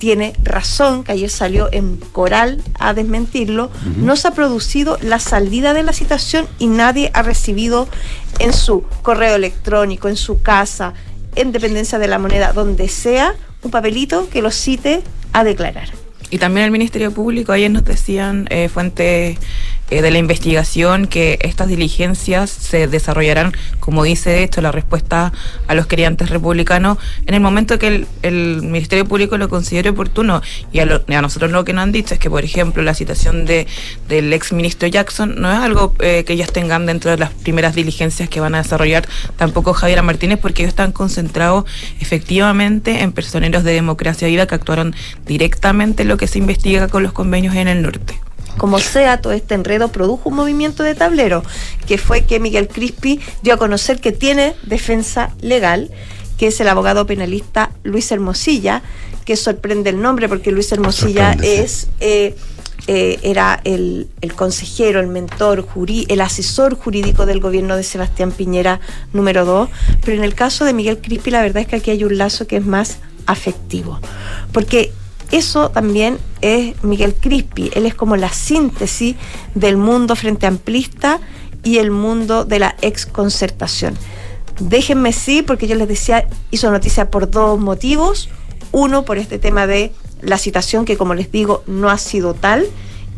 tiene 0.05 0.35
razón, 0.43 1.03
que 1.03 1.13
ayer 1.13 1.31
salió 1.31 1.67
en 1.71 1.97
Coral 1.97 2.61
a 2.77 2.93
desmentirlo, 2.93 3.71
no 3.97 4.15
se 4.15 4.27
ha 4.27 4.31
producido 4.35 4.99
la 5.01 5.17
salida 5.17 5.73
de 5.73 5.81
la 5.81 5.93
citación 5.93 6.45
y 6.59 6.67
nadie 6.67 7.09
ha 7.15 7.23
recibido 7.23 7.87
en 8.37 8.53
su 8.53 8.83
correo 9.01 9.33
electrónico, 9.33 10.07
en 10.07 10.15
su 10.15 10.43
casa, 10.43 10.93
en 11.35 11.51
dependencia 11.51 11.97
de 11.97 12.07
la 12.07 12.19
moneda, 12.19 12.53
donde 12.53 12.87
sea, 12.87 13.33
un 13.63 13.71
papelito 13.71 14.29
que 14.29 14.43
lo 14.43 14.51
cite 14.51 15.01
a 15.33 15.43
declarar. 15.43 15.89
Y 16.29 16.37
también 16.37 16.65
el 16.65 16.71
Ministerio 16.71 17.11
Público, 17.11 17.51
ayer 17.51 17.71
nos 17.71 17.83
decían 17.83 18.47
eh, 18.51 18.69
fuentes 18.69 19.39
eh, 19.89 20.01
de 20.01 20.11
la 20.11 20.17
investigación 20.17 21.07
que 21.07 21.37
estas 21.41 21.67
diligencias 21.67 22.49
se 22.49 22.87
desarrollarán, 22.87 23.53
como 23.79 24.03
dice 24.03 24.43
hecho 24.43 24.61
la 24.61 24.71
respuesta 24.71 25.31
a 25.67 25.75
los 25.75 25.87
queriantes 25.87 26.29
republicanos, 26.29 26.97
en 27.27 27.33
el 27.35 27.39
momento 27.41 27.77
que 27.79 27.87
el, 27.87 28.07
el 28.23 28.61
Ministerio 28.63 29.05
Público 29.05 29.37
lo 29.37 29.49
considere 29.49 29.89
oportuno. 29.89 30.41
Y 30.71 30.79
a, 30.79 30.85
lo- 30.85 31.03
a 31.07 31.21
nosotros 31.21 31.51
lo 31.51 31.63
que 31.65 31.73
nos 31.73 31.83
han 31.83 31.91
dicho 31.91 32.13
es 32.13 32.19
que, 32.19 32.29
por 32.29 32.43
ejemplo, 32.43 32.81
la 32.83 32.93
citación 32.93 33.45
de, 33.45 33.67
del 34.07 34.31
ex 34.33 34.53
ministro 34.53 34.87
Jackson 34.87 35.35
no 35.39 35.51
es 35.51 35.59
algo 35.59 35.93
eh, 35.99 36.23
que 36.25 36.33
ellos 36.33 36.51
tengan 36.51 36.85
dentro 36.85 37.11
de 37.11 37.17
las 37.17 37.31
primeras 37.31 37.75
diligencias 37.75 38.27
que 38.29 38.39
van 38.39 38.55
a 38.55 38.63
desarrollar 38.63 39.07
tampoco 39.37 39.73
Javier 39.73 40.01
Martínez, 40.03 40.39
porque 40.41 40.63
ellos 40.63 40.69
están 40.69 40.91
concentrados 40.91 41.65
efectivamente 41.99 43.01
en 43.01 43.11
personeros 43.11 43.63
de 43.63 43.73
democracia 43.73 44.27
viva 44.27 44.45
que 44.47 44.55
actuaron 44.55 44.95
directamente 45.25 46.03
en 46.03 46.09
lo 46.09 46.17
que 46.17 46.27
se 46.27 46.39
investiga 46.39 46.87
con 46.87 47.03
los 47.03 47.13
convenios 47.13 47.55
en 47.55 47.67
el 47.67 47.81
norte. 47.81 48.19
Como 48.57 48.79
sea, 48.79 49.21
todo 49.21 49.33
este 49.33 49.53
enredo 49.55 49.89
produjo 49.89 50.29
un 50.29 50.35
movimiento 50.35 50.83
de 50.83 50.95
tablero, 50.95 51.43
que 51.87 51.97
fue 51.97 52.25
que 52.25 52.39
Miguel 52.39 52.67
Crispi 52.67 53.19
dio 53.41 53.55
a 53.55 53.57
conocer 53.57 53.99
que 53.99 54.11
tiene 54.11 54.55
defensa 54.63 55.33
legal 55.41 55.91
que 56.37 56.47
es 56.47 56.59
el 56.59 56.67
abogado 56.67 57.05
penalista 57.05 57.71
Luis 57.83 58.11
Hermosilla, 58.11 58.81
que 59.23 59.35
sorprende 59.35 59.89
el 59.89 60.01
nombre 60.01 60.29
porque 60.29 60.51
Luis 60.51 60.71
Hermosilla 60.71 61.35
es... 61.41 61.87
Eh, 61.99 62.35
eh, 62.87 63.17
era 63.23 63.61
el, 63.63 64.09
consejero, 64.35 64.99
el 64.99 65.07
mentor, 65.07 65.67
el 66.07 66.21
asesor 66.21 66.75
jurídico 66.75 67.25
del 67.25 67.39
gobierno 67.39 67.75
de 67.75 67.81
Sebastián 67.81 68.31
Piñera 68.31 68.79
número 69.11 69.43
2, 69.43 69.69
pero 70.03 70.17
en 70.17 70.23
el 70.23 70.35
caso 70.35 70.65
de 70.65 70.73
Miguel 70.73 70.99
Crispi 71.01 71.31
la 71.31 71.41
verdad 71.41 71.63
es 71.63 71.67
que 71.67 71.77
aquí 71.77 71.89
hay 71.89 72.03
un 72.03 72.19
lazo 72.19 72.45
que 72.45 72.57
es 72.57 72.65
más 72.65 72.99
afectivo, 73.25 73.99
porque 74.51 74.91
eso 75.31 75.69
también 75.69 76.17
es 76.41 76.81
Miguel 76.83 77.15
Crispi, 77.15 77.71
él 77.73 77.85
es 77.85 77.95
como 77.95 78.15
la 78.15 78.29
síntesis 78.29 79.15
del 79.53 79.77
mundo 79.77 80.15
frente 80.15 80.47
amplista 80.47 81.19
y 81.63 81.79
el 81.79 81.91
mundo 81.91 82.45
de 82.45 82.59
la 82.59 82.75
exconcertación. 82.81 83.97
Déjenme 84.59 85.11
sí, 85.11 85.41
porque 85.41 85.67
yo 85.67 85.75
les 85.75 85.87
decía, 85.87 86.27
hizo 86.51 86.71
noticia 86.71 87.09
por 87.09 87.29
dos 87.29 87.59
motivos. 87.59 88.29
Uno, 88.71 89.03
por 89.03 89.17
este 89.17 89.39
tema 89.39 89.67
de 89.67 89.91
la 90.21 90.37
citación, 90.37 90.85
que 90.85 90.97
como 90.97 91.13
les 91.13 91.31
digo, 91.31 91.63
no 91.67 91.89
ha 91.89 91.97
sido 91.97 92.33
tal. 92.33 92.65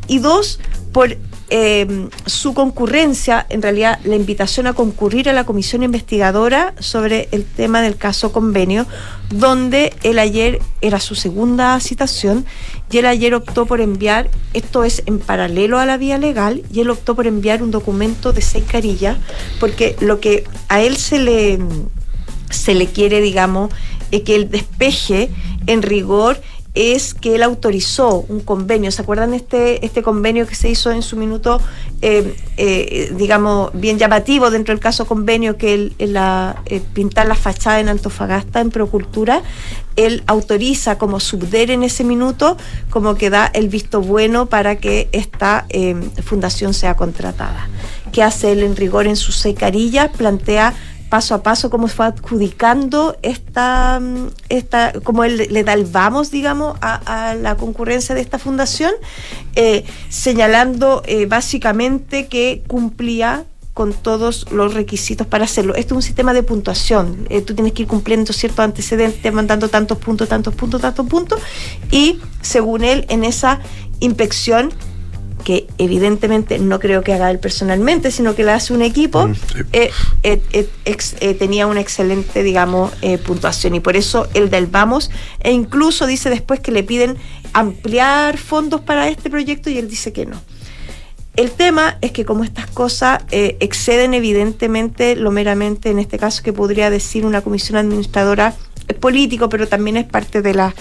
Y 0.07 0.19
dos, 0.19 0.59
por 0.93 1.17
eh, 1.49 2.09
su 2.25 2.53
concurrencia, 2.53 3.45
en 3.49 3.61
realidad 3.61 3.99
la 4.03 4.15
invitación 4.15 4.67
a 4.67 4.73
concurrir 4.73 5.29
a 5.29 5.33
la 5.33 5.45
comisión 5.45 5.81
investigadora 5.81 6.73
sobre 6.79 7.29
el 7.31 7.45
tema 7.45 7.81
del 7.81 7.95
caso 7.95 8.33
convenio, 8.33 8.85
donde 9.29 9.93
él 10.03 10.19
ayer 10.19 10.59
era 10.81 10.99
su 10.99 11.15
segunda 11.15 11.79
citación 11.79 12.45
y 12.91 12.97
él 12.97 13.05
ayer 13.05 13.33
optó 13.33 13.65
por 13.65 13.79
enviar, 13.79 14.29
esto 14.53 14.83
es 14.83 15.03
en 15.05 15.19
paralelo 15.19 15.79
a 15.79 15.85
la 15.85 15.97
vía 15.97 16.17
legal, 16.17 16.63
y 16.71 16.81
él 16.81 16.89
optó 16.89 17.15
por 17.15 17.27
enviar 17.27 17.63
un 17.63 17.71
documento 17.71 18.33
de 18.33 18.41
seis 18.41 18.65
carillas, 18.69 19.17
porque 19.59 19.95
lo 20.01 20.19
que 20.19 20.43
a 20.67 20.81
él 20.81 20.97
se 20.97 21.19
le, 21.19 21.59
se 22.49 22.75
le 22.75 22.87
quiere, 22.87 23.21
digamos, 23.21 23.71
es 24.11 24.23
que 24.23 24.35
él 24.35 24.49
despeje 24.49 25.29
en 25.65 25.81
rigor 25.81 26.41
es 26.77 27.13
que 27.13 27.35
él 27.35 27.43
autorizó 27.43 28.25
un 28.29 28.39
convenio. 28.41 28.91
¿Se 28.91 29.01
acuerdan 29.01 29.33
este, 29.33 29.83
este 29.85 30.03
convenio 30.03 30.45
que 30.45 30.55
se 30.55 30.69
hizo 30.69 30.91
en 30.91 31.01
su 31.01 31.17
minuto, 31.17 31.59
eh, 32.01 32.35
eh, 32.57 33.11
digamos, 33.15 33.71
bien 33.73 33.97
llamativo 33.97 34.51
dentro 34.51 34.73
del 34.73 34.79
caso 34.79 35.05
convenio, 35.07 35.57
que 35.57 35.91
eh, 35.97 36.81
pintar 36.93 37.27
la 37.27 37.35
fachada 37.35 37.79
en 37.79 37.89
Antofagasta, 37.89 38.59
en 38.61 38.69
Procultura? 38.69 39.41
Él 39.95 40.23
autoriza 40.27 40.99
como 40.99 41.19
subder 41.19 41.71
en 41.71 41.81
ese 41.81 42.03
minuto, 42.03 42.57
como 42.91 43.15
que 43.15 43.31
da 43.31 43.47
el 43.47 43.69
visto 43.69 44.01
bueno 44.01 44.45
para 44.45 44.75
que 44.75 45.09
esta 45.11 45.65
fundación 46.23 46.75
sea 46.75 46.95
contratada. 46.95 47.67
¿Qué 48.11 48.21
hace 48.21 48.51
él 48.51 48.61
en 48.61 48.75
rigor 48.75 49.07
en 49.07 49.15
sus 49.15 49.37
seis 49.37 49.57
carillas? 49.57 50.11
Plantea 50.15 50.75
paso 51.09 51.35
a 51.35 51.43
paso 51.43 51.69
cómo 51.69 51.87
fue 51.87 52.05
adjudicando 52.05 53.17
esta, 53.21 54.01
esta 54.49 54.93
como 55.03 55.23
él 55.23 55.47
le 55.49 55.63
da 55.63 55.73
el 55.73 55.85
vamos, 55.85 56.31
digamos, 56.31 56.77
a, 56.81 57.35
la 57.35 57.55
concurrencia 57.55 58.13
de 58.15 58.21
esta 58.21 58.39
fundación, 58.39 58.91
eh, 59.55 59.85
señalando 60.09 61.03
eh, 61.05 61.25
básicamente 61.25 62.27
que 62.27 62.63
cumplía 62.67 63.45
con 63.73 63.93
todos 63.93 64.51
los 64.51 64.73
requisitos 64.73 65.27
para 65.27 65.45
hacerlo. 65.45 65.75
Esto 65.75 65.93
es 65.93 65.97
un 65.97 66.01
sistema 66.01 66.33
de 66.33 66.41
puntuación. 66.41 67.27
Eh, 67.29 67.41
tú 67.41 67.53
tienes 67.53 67.73
que 67.73 67.83
ir 67.83 67.87
cumpliendo 67.87 68.33
ciertos 68.33 68.59
antecedentes, 68.59 69.31
mandando 69.31 69.69
tantos 69.69 69.99
puntos, 69.99 70.27
tantos 70.27 70.55
puntos, 70.55 70.81
tantos 70.81 71.05
puntos, 71.05 71.39
y 71.91 72.19
según 72.41 72.83
él, 72.83 73.05
en 73.09 73.23
esa 73.23 73.59
inspección 73.99 74.73
que 75.47 75.65
evidentemente 75.77 76.59
no 76.59 76.77
creo 76.77 77.03
que 77.03 77.13
haga 77.13 77.31
él 77.31 77.39
personalmente, 77.39 78.11
sino 78.11 78.35
que 78.35 78.43
la 78.43 78.55
hace 78.55 78.73
un 78.73 78.81
equipo, 78.81 79.29
mm, 79.29 79.33
eh, 79.71 79.91
eh, 80.23 80.69
eh, 80.83 81.33
tenía 81.35 81.67
una 81.67 81.79
excelente, 81.79 82.43
digamos, 82.43 82.91
puntuación. 83.25 83.73
Y 83.73 83.79
por 83.79 83.95
eso 83.95 84.27
el 84.33 84.49
del 84.49 84.67
Vamos, 84.67 85.09
e 85.39 85.53
incluso 85.53 86.05
dice 86.05 86.29
después 86.29 86.59
que 86.59 86.73
le 86.73 86.83
piden 86.83 87.15
ampliar 87.53 88.37
fondos 88.37 88.81
para 88.81 89.07
este 89.07 89.29
proyecto 89.29 89.69
y 89.69 89.77
él 89.77 89.87
dice 89.87 90.11
que 90.11 90.25
no. 90.25 90.41
El 91.37 91.51
tema 91.51 91.97
es 92.01 92.11
que 92.11 92.25
como 92.25 92.43
estas 92.43 92.67
cosas 92.67 93.23
exceden 93.31 94.13
evidentemente 94.15 95.15
lo 95.15 95.31
meramente, 95.31 95.91
en 95.91 95.99
este 95.99 96.17
caso 96.17 96.43
que 96.43 96.51
podría 96.51 96.89
decir 96.89 97.25
una 97.25 97.39
comisión 97.39 97.77
administradora 97.77 98.53
político, 98.95 99.49
pero 99.49 99.67
también 99.67 99.97
es 99.97 100.05
parte 100.05 100.41
de 100.41 100.53
las 100.53 100.73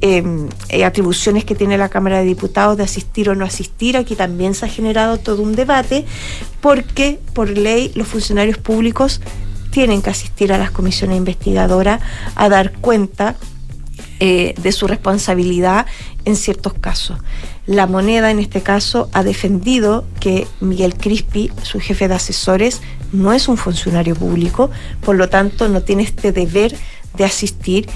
em, 0.00 0.48
eh, 0.68 0.84
atribuciones 0.84 1.44
que 1.44 1.54
tiene 1.54 1.78
la 1.78 1.88
Cámara 1.88 2.18
de 2.18 2.24
Diputados 2.24 2.76
de 2.76 2.84
asistir 2.84 3.30
o 3.30 3.34
no 3.34 3.44
asistir. 3.44 3.96
Aquí 3.96 4.16
también 4.16 4.54
se 4.54 4.66
ha 4.66 4.68
generado 4.68 5.18
todo 5.18 5.42
un 5.42 5.54
debate 5.54 6.04
porque 6.60 7.20
por 7.34 7.50
ley 7.50 7.92
los 7.94 8.08
funcionarios 8.08 8.58
públicos 8.58 9.20
tienen 9.70 10.02
que 10.02 10.10
asistir 10.10 10.52
a 10.52 10.58
las 10.58 10.70
comisiones 10.70 11.16
investigadoras 11.16 12.00
a 12.34 12.48
dar 12.48 12.72
cuenta 12.72 13.36
eh, 14.20 14.54
de 14.62 14.70
su 14.70 14.86
responsabilidad 14.86 15.86
en 16.24 16.36
ciertos 16.36 16.74
casos. 16.74 17.18
La 17.66 17.88
moneda 17.88 18.30
en 18.30 18.38
este 18.38 18.60
caso 18.60 19.08
ha 19.12 19.24
defendido 19.24 20.04
que 20.20 20.46
Miguel 20.60 20.94
Crispi, 20.94 21.50
su 21.62 21.80
jefe 21.80 22.06
de 22.06 22.14
asesores, 22.14 22.82
no 23.12 23.32
es 23.32 23.48
un 23.48 23.56
funcionario 23.56 24.14
público, 24.14 24.70
por 25.04 25.16
lo 25.16 25.28
tanto 25.28 25.68
no 25.68 25.82
tiene 25.82 26.04
este 26.04 26.30
deber 26.30 26.76
de 27.16 27.24
asistir 27.24 27.88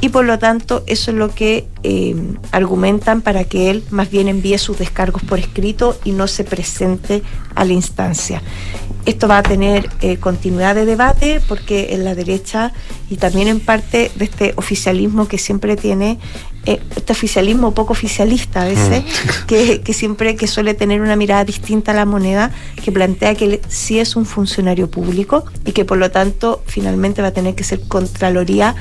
y 0.00 0.10
por 0.10 0.26
lo 0.26 0.38
tanto 0.38 0.82
eso 0.86 1.12
es 1.12 1.16
lo 1.16 1.34
que 1.34 1.66
eh, 1.82 2.14
argumentan 2.52 3.22
para 3.22 3.44
que 3.44 3.70
él 3.70 3.82
más 3.90 4.10
bien 4.10 4.28
envíe 4.28 4.58
sus 4.58 4.78
descargos 4.78 5.22
por 5.22 5.38
escrito 5.38 5.98
y 6.04 6.12
no 6.12 6.26
se 6.26 6.44
presente 6.44 7.22
a 7.54 7.64
la 7.64 7.72
instancia. 7.72 8.42
Esto 9.06 9.28
va 9.28 9.38
a 9.38 9.42
tener 9.42 9.88
eh, 10.02 10.18
continuidad 10.18 10.74
de 10.74 10.84
debate 10.84 11.40
porque 11.48 11.94
en 11.94 12.04
la 12.04 12.14
derecha 12.14 12.72
y 13.08 13.16
también 13.16 13.48
en 13.48 13.60
parte 13.60 14.10
de 14.14 14.24
este 14.26 14.52
oficialismo 14.56 15.26
que 15.26 15.38
siempre 15.38 15.76
tiene 15.76 16.18
eh, 16.66 16.80
este 16.96 17.12
oficialismo 17.12 17.74
poco 17.74 17.92
oficialista 17.92 18.62
a 18.62 18.64
veces, 18.64 19.02
mm. 19.02 19.46
que, 19.46 19.92
siempre 19.92 20.36
que 20.36 20.46
suele 20.46 20.74
tener 20.74 21.00
una 21.00 21.16
mirada 21.16 21.44
distinta 21.44 21.92
a 21.92 21.94
la 21.94 22.06
moneda, 22.06 22.50
que 22.82 22.90
plantea 22.92 23.34
que 23.34 23.60
sí 23.68 23.98
es 23.98 24.16
un 24.16 24.26
funcionario 24.26 24.90
público 24.90 25.44
y 25.64 25.72
que 25.72 25.84
por 25.84 25.98
lo 25.98 26.10
tanto 26.10 26.62
finalmente 26.66 27.22
va 27.22 27.28
a 27.28 27.32
tener 27.32 27.54
que 27.54 27.64
ser 27.64 27.80
Contraloría 27.88 28.74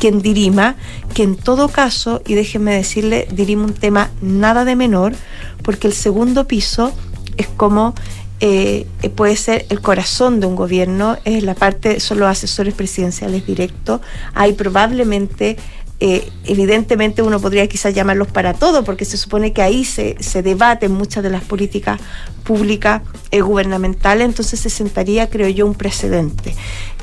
quien 0.00 0.20
dirima, 0.20 0.76
que 1.14 1.22
en 1.22 1.36
todo 1.36 1.68
caso, 1.68 2.22
y 2.26 2.34
déjenme 2.34 2.74
decirle, 2.74 3.28
dirima 3.30 3.64
un 3.64 3.72
tema 3.72 4.10
nada 4.20 4.64
de 4.64 4.76
menor, 4.76 5.14
porque 5.62 5.86
el 5.86 5.92
segundo 5.92 6.46
piso 6.46 6.92
es 7.36 7.46
como 7.46 7.94
eh, 8.40 8.86
puede 9.16 9.36
ser 9.36 9.66
el 9.68 9.80
corazón 9.80 10.38
de 10.38 10.46
un 10.46 10.54
gobierno, 10.54 11.16
es 11.24 11.42
la 11.42 11.54
parte, 11.54 11.98
son 11.98 12.20
los 12.20 12.28
asesores 12.28 12.74
presidenciales 12.74 13.44
directos, 13.46 14.00
hay 14.34 14.52
probablemente 14.52 15.56
eh, 16.00 16.30
evidentemente 16.44 17.22
uno 17.22 17.40
podría 17.40 17.66
quizás 17.66 17.92
llamarlos 17.92 18.28
para 18.28 18.54
todo, 18.54 18.84
porque 18.84 19.04
se 19.04 19.16
supone 19.16 19.52
que 19.52 19.62
ahí 19.62 19.84
se, 19.84 20.16
se 20.20 20.42
debaten 20.42 20.92
muchas 20.92 21.22
de 21.24 21.30
las 21.30 21.42
políticas 21.42 22.00
públicas 22.44 23.02
eh, 23.30 23.40
gubernamentales, 23.40 24.26
entonces 24.26 24.60
se 24.60 24.70
sentaría, 24.70 25.28
creo 25.28 25.48
yo, 25.48 25.66
un 25.66 25.74
precedente. 25.74 26.54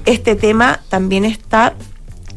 Este 0.06 0.36
tema 0.36 0.82
también 0.90 1.26
está 1.26 1.76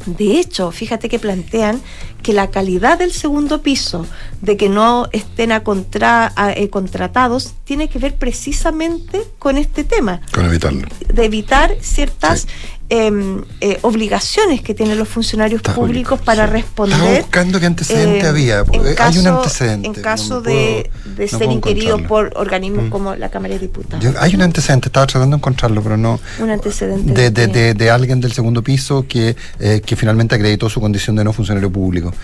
de 0.06 0.38
hecho, 0.38 0.70
fíjate 0.70 1.08
que 1.08 1.18
plantean 1.18 1.80
que 2.22 2.32
la 2.32 2.50
calidad 2.50 2.98
del 2.98 3.12
segundo 3.12 3.62
piso, 3.62 4.06
de 4.40 4.56
que 4.56 4.68
no 4.68 5.08
estén 5.12 5.52
a 5.52 5.62
contra, 5.64 6.32
eh, 6.56 6.70
contratados, 6.70 7.54
tiene 7.68 7.90
que 7.90 7.98
ver 7.98 8.14
precisamente 8.14 9.22
con 9.38 9.58
este 9.58 9.84
tema. 9.84 10.22
Con 10.32 10.46
evitarlo. 10.46 10.88
De 11.12 11.26
evitar 11.26 11.76
ciertas 11.82 12.46
Em, 12.90 13.44
eh, 13.60 13.78
obligaciones 13.82 14.62
que 14.62 14.72
tienen 14.72 14.96
los 14.96 15.08
funcionarios 15.08 15.60
públicos 15.60 16.18
para 16.22 16.46
responder. 16.46 16.96
Estaba 16.96 17.18
buscando 17.18 17.60
qué 17.60 17.66
antecedente 17.66 18.24
eh, 18.24 18.28
había. 18.28 18.64
hay 18.98 19.18
un 19.18 19.26
antecedente. 19.26 19.88
En 19.88 19.94
caso 19.94 20.40
de, 20.40 20.90
ser 21.28 21.50
inquirido 21.50 21.98
por 22.06 22.32
organismos 22.34 22.86
mm. 22.86 22.88
como 22.88 23.14
la 23.14 23.28
Cámara 23.28 23.52
de 23.52 23.60
Diputados. 23.60 24.02
hay 24.18 24.34
un 24.34 24.40
antecedente, 24.40 24.88
estaba 24.88 25.06
tratando 25.06 25.36
de 25.36 25.40
encontrarlo, 25.40 25.82
pero 25.82 25.98
no. 25.98 26.18
Un 26.38 26.48
antecedente. 26.48 27.30
De, 27.30 27.74
de, 27.74 27.90
alguien 27.90 28.22
del 28.22 28.32
segundo 28.32 28.62
piso 28.62 29.04
que, 29.06 29.36
eh, 29.60 29.82
que 29.84 29.94
finalmente 29.94 30.36
acreditó 30.36 30.70
su 30.70 30.80
condición 30.80 31.14
de 31.16 31.24
no 31.24 31.34
funcionario 31.34 31.70
público. 31.70 32.14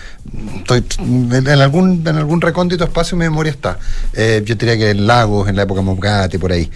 Estoy, 0.57 0.83
en, 0.97 1.47
algún, 1.47 2.01
en 2.07 2.15
algún 2.15 2.41
recóndito 2.41 2.85
espacio 2.85 3.15
mi 3.15 3.25
memoria 3.25 3.51
está. 3.51 3.77
yo 4.15 4.55
diría 4.55 4.77
que 4.77 4.89
en 4.89 5.05
Lagos, 5.35 5.49
en 5.49 5.55
la 5.55 5.63
época 5.63 5.81
Mobgate, 5.81 6.39
por 6.39 6.51
ahí. 6.51 6.69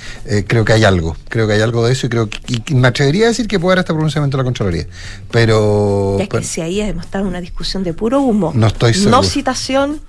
creo 0.48 0.66
que 0.66 0.74
hay 0.74 0.84
algo. 0.84 1.16
Creo 1.30 1.48
que 1.48 1.54
hay 1.54 1.62
algo 1.62 1.86
de 1.86 1.94
eso 1.94 2.08
y 2.08 2.10
creo 2.10 2.30
que, 2.30 2.40
y 2.48 2.74
me 2.76 2.88
atrevería 2.88 3.26
a 3.26 3.28
decir 3.30 3.48
que 3.48 3.60
puede 3.60 3.80
este 3.80 3.94
pronunciamiento 3.94 4.38
de 4.38 4.44
la 4.44 4.46
Contraloría. 4.46 4.88
Pero. 5.32 6.18
Ya 6.20 6.28
que 6.28 6.44
si 6.44 6.62
ahí 6.62 6.82
hemos 6.82 7.06
estado 7.06 7.24
en 7.24 7.30
una 7.30 7.42
discusión 7.42 7.84
de 7.84 7.94
puro 7.94 8.22
humo. 8.22 8.52
No 8.56 8.68
estoy 8.68 8.94
seguro. 8.94 9.12
No 9.12 9.24
citación 9.24 10.02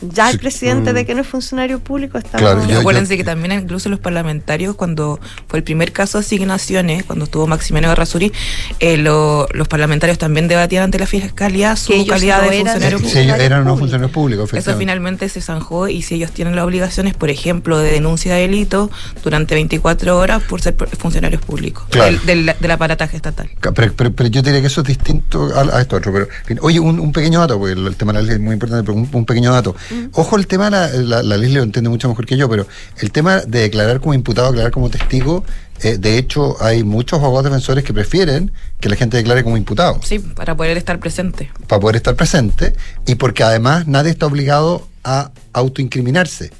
ya 0.00 0.30
el 0.30 0.38
presidente 0.38 0.92
de 0.92 1.04
que 1.04 1.14
no 1.14 1.22
es 1.22 1.26
funcionario 1.26 1.80
público 1.80 2.18
está 2.18 2.38
claro, 2.38 2.62
acuérdense 2.78 3.16
que 3.16 3.24
también 3.24 3.52
incluso 3.52 3.88
los 3.88 3.98
parlamentarios 3.98 4.76
cuando 4.76 5.18
fue 5.46 5.58
el 5.58 5.64
primer 5.64 5.92
caso 5.92 6.18
de 6.18 6.24
asignaciones 6.24 7.04
cuando 7.04 7.24
estuvo 7.24 7.46
Maximiliano 7.46 7.88
Garrazuri 7.88 8.32
eh, 8.80 8.96
los 8.96 9.68
parlamentarios 9.68 10.18
también 10.18 10.48
debatían 10.48 10.84
ante 10.84 10.98
la 10.98 11.06
fiscalía 11.06 11.76
su 11.76 12.06
calidad 12.06 12.42
de 12.42 12.58
funcionario 12.58 12.98
público 12.98 13.12
si 13.12 13.18
ellos 13.18 13.38
eran 13.38 13.64
no 13.64 13.76
funcionarios 13.76 14.10
públicos 14.10 14.52
eso 14.52 14.76
finalmente 14.76 15.28
se 15.28 15.40
zanjó 15.40 15.88
y 15.88 16.02
si 16.02 16.14
ellos 16.14 16.32
tienen 16.32 16.56
las 16.56 16.64
obligaciones 16.64 17.14
por 17.14 17.30
ejemplo 17.30 17.78
de 17.78 17.90
denuncia 17.90 18.34
de 18.34 18.42
delito 18.42 18.90
durante 19.22 19.54
24 19.54 20.16
horas 20.16 20.42
por 20.42 20.60
ser 20.60 20.76
funcionarios 20.98 21.42
públicos 21.42 21.86
del, 21.90 22.54
del, 22.60 22.70
aparataje 22.70 23.16
estatal. 23.16 23.50
Pero, 23.74 23.92
pero, 23.94 24.28
yo 24.28 24.42
diría 24.42 24.60
que 24.60 24.66
eso 24.66 24.82
es 24.82 24.86
distinto 24.86 25.50
a, 25.54 25.80
esto 25.80 25.96
otro 25.96 26.12
pero 26.12 26.28
oye 26.62 26.78
un, 26.78 27.12
pequeño 27.12 27.40
dato 27.40 27.58
porque 27.58 27.72
el, 27.72 27.96
tema 27.96 28.12
de 28.12 28.20
la 28.20 28.24
ley 28.24 28.34
es 28.34 28.40
muy 28.40 28.52
importante 28.52 28.84
pero 28.84 28.98
un 28.98 29.24
pequeño 29.24 29.52
dato 29.52 29.74
Ojo, 30.12 30.36
el 30.36 30.46
tema, 30.46 30.70
la, 30.70 30.88
la, 30.88 31.36
ley 31.36 31.52
lo 31.52 31.62
entiende 31.62 31.88
mucho 31.90 32.08
mejor 32.08 32.26
que 32.26 32.36
yo, 32.36 32.48
pero 32.48 32.66
el 33.00 33.10
tema 33.10 33.40
de 33.40 33.60
declarar 33.60 34.00
como 34.00 34.14
imputado, 34.14 34.48
declarar 34.48 34.72
como 34.72 34.90
testigo, 34.90 35.44
eh, 35.82 35.96
de 35.98 36.18
hecho, 36.18 36.56
hay 36.60 36.82
muchos 36.82 37.20
abogados 37.20 37.44
defensores 37.44 37.84
que 37.84 37.94
prefieren 37.94 38.50
que 38.80 38.88
la 38.88 38.96
gente 38.96 39.16
declare 39.16 39.44
como 39.44 39.56
imputado. 39.56 40.00
Sí, 40.02 40.18
para 40.18 40.56
poder 40.56 40.76
estar 40.76 40.98
presente. 40.98 41.50
Para 41.66 41.80
poder 41.80 41.96
estar 41.96 42.16
presente 42.16 42.74
y 43.06 43.14
porque 43.14 43.42
además 43.42 43.86
nadie 43.86 44.10
está 44.10 44.26
obligado 44.26 44.88
a 45.04 45.30
autoincriminarse. 45.52 46.50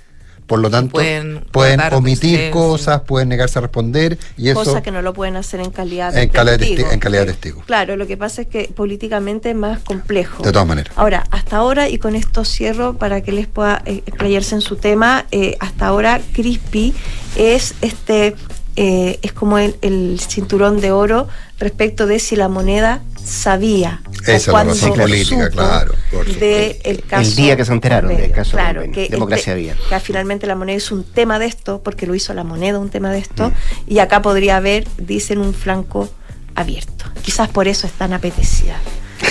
Por 0.48 0.60
lo 0.60 0.70
tanto, 0.70 0.92
pueden, 0.92 1.44
omitir 1.92 2.50
cosas, 2.50 3.02
pueden 3.02 3.28
negarse 3.28 3.58
a 3.58 3.62
responder 3.62 4.18
y 4.38 4.48
eso... 4.48 4.64
Cosas 4.64 4.82
que 4.82 4.90
no 4.90 5.02
lo 5.02 5.12
pueden 5.12 5.36
hacer 5.36 5.60
en 5.60 5.70
calidad 5.70 6.10
de 6.10 6.22
en 6.22 6.30
testigo. 6.30 6.90
en 6.90 7.00
calidad 7.00 7.26
de 7.26 7.32
testigo. 7.32 7.62
Claro, 7.66 7.96
lo 7.96 8.06
que 8.06 8.16
pasa 8.16 8.40
es 8.40 8.48
que 8.48 8.64
políticamente 8.74 9.50
es 9.50 9.56
más 9.56 9.80
complejo. 9.80 10.42
De 10.42 10.50
todas 10.50 10.66
maneras. 10.66 10.94
Ahora, 10.96 11.26
hasta 11.30 11.58
ahora, 11.58 11.90
y 11.90 11.98
con 11.98 12.16
esto 12.16 12.46
cierro 12.46 12.94
para 12.94 13.20
que 13.20 13.30
les 13.30 13.46
pueda 13.46 13.82
eh, 13.84 14.02
explayarse 14.06 14.54
en 14.54 14.62
su 14.62 14.76
tema, 14.76 15.26
eh, 15.32 15.58
hasta 15.60 15.86
ahora 15.86 16.18
Crispy 16.32 16.94
es 17.36 17.74
este 17.82 18.34
eh, 18.80 19.18
es 19.22 19.32
como 19.32 19.58
el, 19.58 20.20
cinturón 20.20 20.80
de 20.80 20.92
oro 20.92 21.26
respecto 21.58 22.06
de 22.06 22.20
si 22.20 22.36
la 22.36 22.48
moneda 22.48 23.02
sabía 23.22 24.00
Esa 24.26 24.52
la 24.52 24.64
razón 24.64 24.94
política, 24.94 25.50
claro. 25.50 25.94
De 26.38 26.80
el, 26.84 27.02
caso 27.02 27.28
el 27.28 27.36
día 27.36 27.56
que 27.56 27.64
se 27.64 27.72
enteraron 27.72 28.16
del 28.16 28.30
caso 28.30 28.52
claro, 28.52 28.82
que 28.92 29.08
democracia 29.08 29.52
había. 29.52 29.76
Que 29.88 30.00
finalmente 30.00 30.46
la 30.46 30.54
moneda 30.54 30.76
es 30.76 30.90
un 30.90 31.04
tema 31.04 31.38
de 31.38 31.46
esto, 31.46 31.80
porque 31.82 32.06
lo 32.06 32.14
hizo 32.14 32.34
la 32.34 32.44
moneda 32.44 32.78
un 32.78 32.90
tema 32.90 33.10
de 33.12 33.18
esto, 33.18 33.50
mm. 33.50 33.54
y 33.86 33.98
acá 33.98 34.22
podría 34.22 34.56
haber, 34.56 34.86
dicen, 34.98 35.38
un 35.38 35.54
flanco 35.54 36.08
abierto. 36.54 37.04
Quizás 37.22 37.48
por 37.48 37.68
eso 37.68 37.86
es 37.86 37.92
tan 37.92 38.12
apetecida 38.12 38.76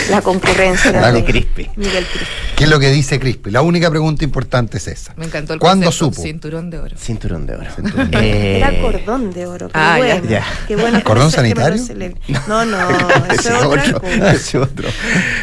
la 0.09 0.21
concurrencia 0.21 1.11
de 1.11 1.23
Crispi. 1.23 1.69
Miguel 1.75 2.05
Crispi. 2.05 2.27
¿Qué 2.55 2.63
es 2.63 2.69
lo 2.69 2.79
que 2.79 2.91
dice 2.91 3.19
Crispi? 3.19 3.51
La 3.51 3.61
única 3.61 3.89
pregunta 3.89 4.23
importante 4.23 4.77
es 4.77 4.87
esa. 4.87 5.13
Me 5.15 5.25
encantó 5.25 5.53
el 5.53 5.59
¿Cuándo 5.59 5.91
supo? 5.91 6.21
Cinturón 6.21 6.69
de 6.69 6.79
oro. 6.79 6.97
Cinturón 6.97 7.45
de 7.45 7.55
oro. 7.55 7.69
Eh, 8.13 8.57
Era 8.57 8.81
cordón 8.81 9.31
de 9.31 9.45
oro. 9.45 9.69
ah, 9.73 9.99
ya. 10.27 10.43
Qué 10.67 10.75
bueno 10.75 11.03
¿Cordón 11.03 11.31
sanitario? 11.31 11.81
No, 12.47 12.65
no, 12.65 12.77
ese 13.31 13.49
es 13.49 13.63
otro. 13.63 14.01
Ese 14.27 14.57
otro. 14.57 14.89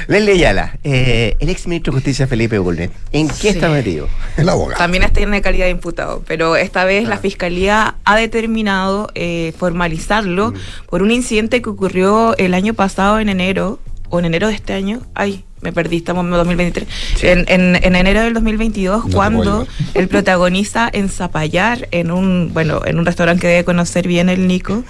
Leslie 0.09 0.39
Yala, 0.39 0.79
eh, 0.85 1.37
el 1.39 1.49
ex 1.49 1.67
ministro 1.67 1.93
de 1.93 1.97
Justicia 1.97 2.27
Felipe 2.27 2.59
Bulnet, 2.59 2.91
¿en 3.13 3.29
qué 3.29 3.51
está 3.51 3.69
metido? 3.69 4.09
El 4.37 4.49
abogado. 4.49 4.79
También 4.79 5.03
está 5.03 5.21
en 5.21 5.31
la 5.31 5.41
calidad 5.41 5.67
de 5.67 5.71
imputado, 5.71 6.23
pero 6.27 6.57
esta 6.57 6.85
vez 6.85 7.07
la 7.09 7.17
ah. 7.17 7.19
Fiscalía 7.19 7.97
ha 8.05 8.17
determinado 8.17 9.11
eh, 9.15 9.53
formalizarlo 9.59 10.53
mm. 10.53 10.55
por 10.89 11.03
un 11.03 11.11
incidente 11.11 11.63
que 11.63 11.71
ocurrió 11.71 12.37
el 12.37 12.55
año 12.55 12.75
pasado 12.75 13.19
en 13.19 13.29
enero 13.29 13.79
o 14.15 14.21
en 14.21 14.27
enero 14.27 14.47
de 14.47 14.55
este 14.55 14.73
año, 14.75 15.01
ay, 15.15 15.45
me 15.61 15.73
perdí, 15.73 15.97
estamos 15.97 16.25
en 16.25 16.31
2023, 16.31 16.89
en, 17.23 17.47
en, 17.49 17.97
enero 17.97 18.23
del 18.23 18.33
2022, 18.35 19.07
cuando 19.13 19.67
él 19.95 20.07
protagoniza 20.07 20.89
en 20.93 21.09
Zapallar, 21.09 21.89
en 21.91 22.13
un, 22.13 22.51
bueno, 22.53 22.83
en 22.85 23.01
un 23.01 23.07
restaurante 23.07 23.41
que 23.41 23.49
debe 23.49 23.65
conocer 23.65 24.07
bien 24.07 24.29
el 24.29 24.47
Nico, 24.47 24.85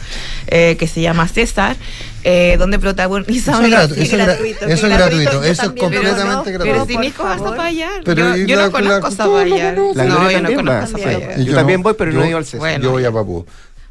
eh, 0.48 0.76
que 0.78 0.86
se 0.86 1.00
llama 1.00 1.26
César, 1.26 1.76
eh, 2.22 2.56
donde 2.58 2.78
protagoniza 2.78 3.52
eso, 3.52 3.62
es, 3.62 3.70
gratuito, 3.70 4.02
eso, 4.02 4.16
gratuito, 4.18 4.66
eso 4.66 4.86
es 4.86 4.92
gratuito, 4.92 5.44
eso 5.44 5.62
es 5.62 5.68
completamente 5.68 6.52
gratuito. 6.52 6.64
Pero 6.64 6.86
si 6.86 6.98
Nico 6.98 7.24
va 7.24 7.32
a 7.32 7.38
Zapallar, 7.38 8.02
pero 8.04 8.36
yo, 8.36 8.56
no 8.60 8.70
conozco 8.70 9.10
Zapallar. 9.10 9.74
No, 9.74 10.30
yo 10.30 10.42
no 10.42 10.54
conozco 10.54 10.98
Zapallar. 10.98 11.40
Yo 11.40 11.54
también 11.54 11.82
voy, 11.82 11.94
pero 11.96 12.12
no 12.12 12.24
he 12.24 12.28
ido 12.28 12.36
al 12.36 12.44
César. 12.44 12.78
Yo 12.78 12.90
voy 12.90 13.04
a 13.06 13.10
Papú. 13.12 13.46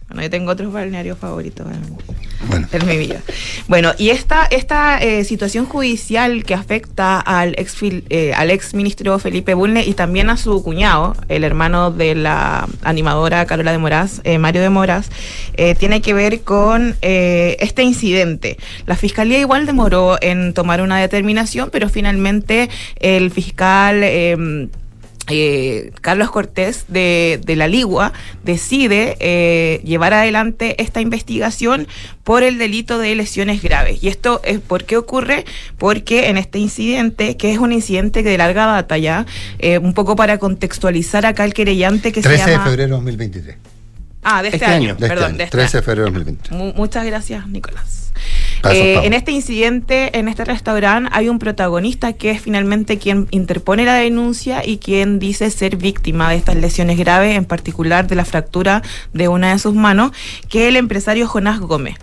Bueno, 0.10 0.22
yo 0.22 0.30
tengo 0.30 0.52
otros 0.52 0.72
balnearios 0.72 1.18
favoritos 1.18 1.66
en, 2.72 2.88
mi 2.88 2.98
vida. 2.98 3.22
Bueno, 3.68 3.92
y 3.98 4.10
esta, 4.10 4.46
esta 4.46 5.02
eh, 5.02 5.24
situación 5.24 5.66
judicial 5.66 6.44
que 6.44 6.54
afecta 6.54 7.20
al 7.20 7.56
ex, 7.58 7.76
eh, 7.82 8.34
al 8.36 8.52
ex 8.52 8.74
ministro 8.74 9.18
Felipe 9.20 9.54
Bulne 9.54 9.84
y 9.86 9.94
también 9.94 10.30
a 10.30 10.38
su 10.38 10.64
cuñado, 10.64 11.16
el 11.30 11.44
hermano 11.44 11.92
de 11.92 12.16
la 12.16 12.68
animadora 12.84 13.46
Carola 13.46 13.72
de 13.72 13.78
Moraz, 13.78 14.22
eh, 14.24 14.38
Mario 14.38 14.62
de 14.62 14.70
Moraz, 14.70 15.10
tiene 15.80 16.02
que 16.02 16.14
ver 16.14 16.42
con 16.42 16.96
este 17.02 17.84
incidente. 17.84 18.58
La 18.86 18.96
fiscalía 18.96 19.40
igual 19.40 19.66
demoró 19.66 20.18
en 20.22 20.54
tomar 20.54 20.82
una 20.82 21.00
determinación, 21.00 21.70
pero 21.72 21.90
finalmente 21.90 22.70
el 23.00 23.32
fiscal 23.32 24.04
em, 24.04 24.70
eh, 25.28 25.92
Carlos 26.02 26.32
Cortés 26.32 26.86
de, 26.90 27.42
la 27.56 27.68
Ligua 27.68 28.12
decide 28.44 29.16
eh, 29.20 29.82
llevar 29.84 30.14
adelante 30.14 30.82
esta 30.82 31.02
investigación 31.02 31.88
por 32.24 32.44
el 32.44 32.58
delito 32.58 33.00
de 33.00 33.16
lesiones 33.16 33.62
graves. 33.62 34.04
¿Y 34.04 34.10
esto 34.10 34.42
es 34.44 34.60
por 34.60 34.84
qué 34.84 34.98
ocurre? 34.98 35.46
Porque 35.78 36.30
en 36.30 36.38
este 36.38 36.60
incidente, 36.60 37.38
que 37.38 37.52
es 37.54 37.60
un 37.60 37.72
incidente 37.72 38.24
de 38.24 38.38
larga 38.38 38.66
data 38.66 38.98
ya, 38.98 39.26
eh, 39.60 39.78
un 39.78 39.94
poco 39.94 40.16
para 40.16 40.38
contextualizar 40.40 41.26
acá 41.26 41.46
el 41.46 41.54
querellante 41.54 42.12
que 42.12 42.22
se 42.22 42.30
llama... 42.30 42.44
13 42.46 42.52
de 42.52 42.64
febrero 42.64 42.84
de 42.84 42.90
2023. 42.90 43.58
Ah, 44.24 44.42
de 44.42 44.50
este, 44.50 44.58
este 44.58 44.66
año, 44.66 44.98
perdón. 44.98 45.38
De 45.38 45.48
13 45.48 45.66
este 45.66 45.78
de 45.78 45.84
febrero 45.84 46.12
de 46.12 46.20
2023. 46.20 46.76
muchas 46.76 47.06
gracias, 47.06 47.48
Nicolás. 47.48 48.03
Eh, 48.72 49.02
en 49.04 49.14
este 49.14 49.32
incidente, 49.32 50.18
en 50.18 50.28
este 50.28 50.46
restaurante, 50.46 51.10
hay 51.14 51.30
un 51.30 51.40
protagonista 51.40 52.14
que 52.14 52.32
es 52.32 52.42
finalmente 52.42 52.98
quien 52.98 53.28
interpone 53.32 53.84
la 53.84 53.96
denuncia 53.96 54.66
y 54.66 54.78
quien 54.78 55.20
dice 55.20 55.50
ser 55.50 55.76
víctima 55.76 56.30
de 56.30 56.38
estas 56.38 56.56
lesiones 56.56 56.98
graves, 56.98 57.36
en 57.36 57.46
particular 57.46 58.08
de 58.08 58.16
la 58.16 58.26
fractura 58.26 58.82
de 59.14 59.28
una 59.28 59.52
de 59.52 59.60
sus 59.60 59.74
manos, 59.74 60.12
que 60.50 60.64
es 60.64 60.70
el 60.70 60.78
empresario 60.78 61.28
Jonás 61.28 61.60
Gómez. 61.60 61.96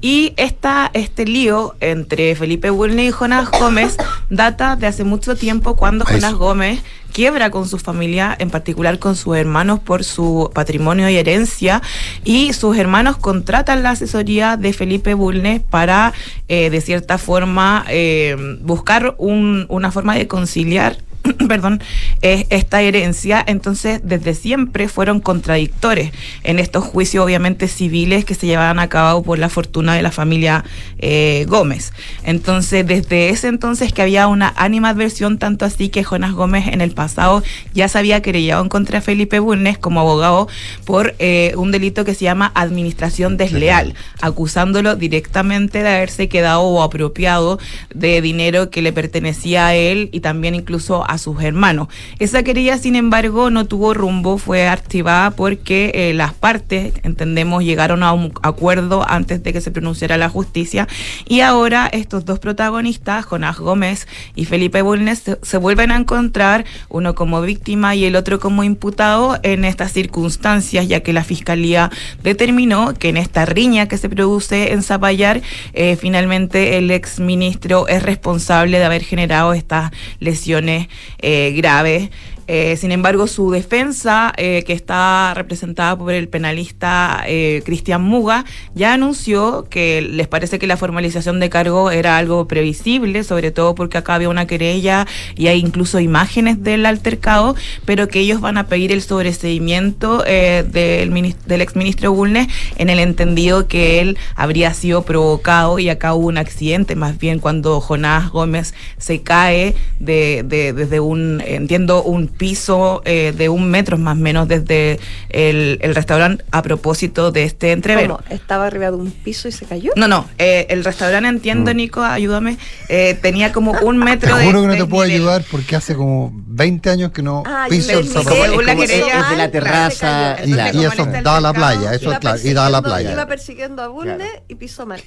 Y 0.00 0.34
esta, 0.36 0.90
este 0.92 1.24
lío 1.24 1.74
entre 1.80 2.34
Felipe 2.34 2.70
Wilney 2.70 3.08
y 3.08 3.10
Jonás 3.10 3.50
Gómez 3.50 3.96
data 4.30 4.76
de 4.76 4.86
hace 4.86 5.04
mucho 5.04 5.36
tiempo 5.36 5.76
cuando 5.76 6.04
Jonás 6.04 6.34
Gómez 6.34 6.80
quiebra 7.12 7.50
con 7.50 7.66
su 7.66 7.78
familia, 7.78 8.36
en 8.38 8.50
particular 8.50 8.98
con 8.98 9.16
sus 9.16 9.36
hermanos 9.36 9.80
por 9.80 10.04
su 10.04 10.50
patrimonio 10.52 11.08
y 11.08 11.16
herencia, 11.16 11.80
y 12.24 12.52
sus 12.52 12.76
hermanos 12.76 13.16
contratan 13.16 13.82
la 13.82 13.90
asesoría 13.90 14.58
de 14.58 14.74
Felipe 14.74 15.14
Bulnes 15.14 15.62
para, 15.62 16.12
eh, 16.48 16.68
de 16.68 16.80
cierta 16.82 17.16
forma, 17.16 17.86
eh, 17.88 18.36
buscar 18.60 19.14
una 19.18 19.90
forma 19.90 20.14
de 20.14 20.28
conciliar 20.28 20.98
perdón, 21.48 21.82
esta 22.20 22.82
herencia, 22.82 23.44
entonces 23.46 24.00
desde 24.02 24.34
siempre 24.34 24.88
fueron 24.88 25.20
contradictores 25.20 26.12
en 26.42 26.58
estos 26.58 26.84
juicios 26.84 27.24
obviamente 27.24 27.68
civiles 27.68 28.24
que 28.24 28.34
se 28.34 28.46
llevaban 28.46 28.78
a 28.78 28.88
cabo 28.88 29.22
por 29.22 29.38
la 29.38 29.48
fortuna 29.48 29.94
de 29.94 30.02
la 30.02 30.10
familia 30.10 30.64
eh, 30.98 31.46
Gómez. 31.48 31.92
Entonces 32.24 32.86
desde 32.86 33.30
ese 33.30 33.48
entonces 33.48 33.92
que 33.92 34.02
había 34.02 34.26
una 34.26 34.52
animadversión, 34.56 35.38
tanto 35.38 35.64
así 35.64 35.88
que 35.88 36.04
Jonas 36.04 36.32
Gómez 36.32 36.68
en 36.68 36.80
el 36.80 36.92
pasado 36.92 37.42
ya 37.74 37.88
se 37.88 37.98
había 37.98 38.22
querellado 38.22 38.62
en 38.62 38.68
contra 38.68 38.98
de 38.98 39.04
Felipe 39.04 39.38
Bulnes 39.38 39.78
como 39.78 40.00
abogado 40.00 40.48
por 40.84 41.14
eh, 41.18 41.52
un 41.56 41.70
delito 41.70 42.04
que 42.04 42.14
se 42.14 42.24
llama 42.24 42.52
administración 42.54 43.36
desleal, 43.36 43.94
acusándolo 44.20 44.96
directamente 44.96 45.82
de 45.82 45.88
haberse 45.88 46.28
quedado 46.28 46.62
o 46.62 46.82
apropiado 46.82 47.58
de 47.94 48.20
dinero 48.20 48.70
que 48.70 48.82
le 48.82 48.92
pertenecía 48.92 49.66
a 49.66 49.74
él 49.74 50.08
y 50.12 50.20
también 50.20 50.54
incluso 50.54 51.08
a 51.08 51.15
sus 51.18 51.42
hermanos. 51.42 51.88
Esa 52.18 52.42
querella, 52.42 52.78
sin 52.78 52.96
embargo, 52.96 53.50
no 53.50 53.66
tuvo 53.66 53.94
rumbo, 53.94 54.38
fue 54.38 54.68
activada 54.68 55.30
porque 55.30 55.92
eh, 55.94 56.14
las 56.14 56.34
partes, 56.34 56.94
entendemos, 57.02 57.64
llegaron 57.64 58.02
a 58.02 58.12
un 58.12 58.32
acuerdo 58.42 59.04
antes 59.08 59.42
de 59.42 59.52
que 59.52 59.60
se 59.60 59.70
pronunciara 59.70 60.16
la 60.16 60.28
justicia 60.28 60.88
y 61.26 61.40
ahora 61.40 61.88
estos 61.92 62.24
dos 62.24 62.38
protagonistas, 62.38 63.24
Jonás 63.24 63.58
Gómez 63.58 64.06
y 64.34 64.44
Felipe 64.44 64.82
Bulnes, 64.82 65.22
se, 65.42 65.56
vuelven 65.56 65.90
a 65.90 65.96
encontrar, 65.96 66.64
uno 66.88 67.14
como 67.14 67.40
víctima 67.40 67.94
y 67.94 68.04
el 68.04 68.16
otro 68.16 68.38
como 68.38 68.64
imputado 68.64 69.38
en 69.42 69.64
estas 69.64 69.92
circunstancias, 69.92 70.88
ya 70.88 71.00
que 71.00 71.12
la 71.12 71.24
Fiscalía 71.24 71.90
determinó 72.22 72.94
que 72.94 73.08
en 73.08 73.16
esta 73.16 73.46
riña 73.46 73.88
que 73.88 73.98
se 73.98 74.08
produce 74.08 74.72
en 74.72 74.82
Zapallar, 74.82 75.42
eh, 75.72 75.96
finalmente 75.96 76.78
el 76.78 76.90
ex 76.90 77.20
ministro 77.20 77.88
es 77.88 78.02
responsable 78.02 78.78
de 78.78 78.84
haber 78.84 79.02
generado 79.02 79.52
estas 79.52 79.90
lesiones 80.20 80.88
eh, 81.18 81.52
grave 81.56 82.10
Eh, 82.48 82.76
sin 82.76 82.92
embargo, 82.92 83.26
su 83.26 83.50
defensa, 83.50 84.32
eh, 84.36 84.62
que 84.66 84.72
está 84.72 85.34
representada 85.34 85.96
por 85.98 86.12
el 86.12 86.28
penalista 86.28 87.24
eh, 87.26 87.62
Cristian 87.64 88.02
Muga, 88.02 88.44
ya 88.74 88.92
anunció 88.92 89.66
que 89.68 90.00
les 90.00 90.28
parece 90.28 90.58
que 90.58 90.66
la 90.66 90.76
formalización 90.76 91.40
de 91.40 91.50
cargo 91.50 91.90
era 91.90 92.16
algo 92.16 92.46
previsible, 92.46 93.24
sobre 93.24 93.50
todo 93.50 93.74
porque 93.74 93.98
acá 93.98 94.14
había 94.14 94.28
una 94.28 94.46
querella 94.46 95.06
y 95.34 95.48
hay 95.48 95.58
incluso 95.58 95.98
imágenes 95.98 96.62
del 96.62 96.86
altercado, 96.86 97.56
pero 97.84 98.08
que 98.08 98.20
ellos 98.20 98.40
van 98.40 98.58
a 98.58 98.66
pedir 98.68 98.92
el 98.92 99.02
sobreseimiento 99.02 100.22
del, 100.22 101.34
del 101.46 101.60
exministro 101.60 102.12
Bulnes 102.12 102.48
en 102.76 102.90
el 102.90 102.98
entendido 102.98 103.66
que 103.66 104.00
él 104.00 104.18
habría 104.36 104.72
sido 104.74 105.02
provocado 105.02 105.78
y 105.78 105.88
acá 105.88 106.14
hubo 106.14 106.28
un 106.28 106.38
accidente, 106.38 106.94
más 106.94 107.18
bien 107.18 107.38
cuando 107.38 107.80
Jonás 107.80 108.30
Gómez 108.30 108.74
se 108.98 109.22
cae 109.22 109.74
de, 109.98 110.44
de 110.46 110.72
desde 110.72 111.00
un, 111.00 111.42
entiendo, 111.44 112.02
un 112.02 112.28
piso 112.36 113.02
eh, 113.04 113.32
de 113.36 113.48
un 113.48 113.70
metro 113.70 113.98
más 113.98 114.16
o 114.16 114.20
menos 114.20 114.48
desde 114.48 114.98
el, 115.28 115.78
restaurante 115.94 116.44
a 116.50 116.62
propósito 116.62 117.32
de 117.32 117.44
este 117.44 117.72
entrevero. 117.72 118.16
¿Cómo? 118.16 118.34
¿Estaba 118.34 118.66
arriba 118.66 118.90
de 118.90 118.96
un 118.96 119.10
piso 119.10 119.48
y 119.48 119.52
se 119.52 119.66
cayó? 119.66 119.92
No, 119.96 120.08
no. 120.08 120.28
Eh, 120.38 120.66
el 120.70 120.84
restaurante, 120.84 121.28
entiendo, 121.28 121.72
mm. 121.72 121.76
Nico, 121.76 122.02
ayúdame, 122.02 122.58
eh, 122.88 123.18
tenía 123.20 123.52
como 123.52 123.72
un 123.72 123.98
metro 123.98 124.36
de. 124.36 124.44
Juro 124.44 124.62
que 124.62 124.68
no 124.68 124.76
te 124.76 124.84
puedo 124.86 125.02
ayudar 125.02 125.44
porque 125.50 125.76
hace 125.76 125.94
como 125.94 126.32
20 126.34 126.90
años 126.90 127.12
que 127.12 127.22
no 127.22 127.42
ah, 127.46 127.66
piso 127.68 127.98
el 127.98 128.08
zapato. 128.08 128.60
Es 128.60 128.88
de 128.88 129.36
la 129.36 129.50
terraza. 129.50 130.36
Y, 130.44 130.52
eso 130.84 131.06
da 131.22 131.38
a 131.38 131.40
la 131.40 131.52
playa, 131.52 131.94
eso 131.94 132.12
es 132.12 132.18
claro. 132.18 132.38
Y 132.42 132.52
da 132.52 132.66
a 132.66 132.70
la 132.70 132.82
playa. 132.82 133.12
Iba 133.12 133.26
persiguiendo 133.26 133.82
a 133.82 133.88
Bulnes 133.88 134.30
y 134.48 134.54
pisó 134.54 134.86
mal. 134.86 135.02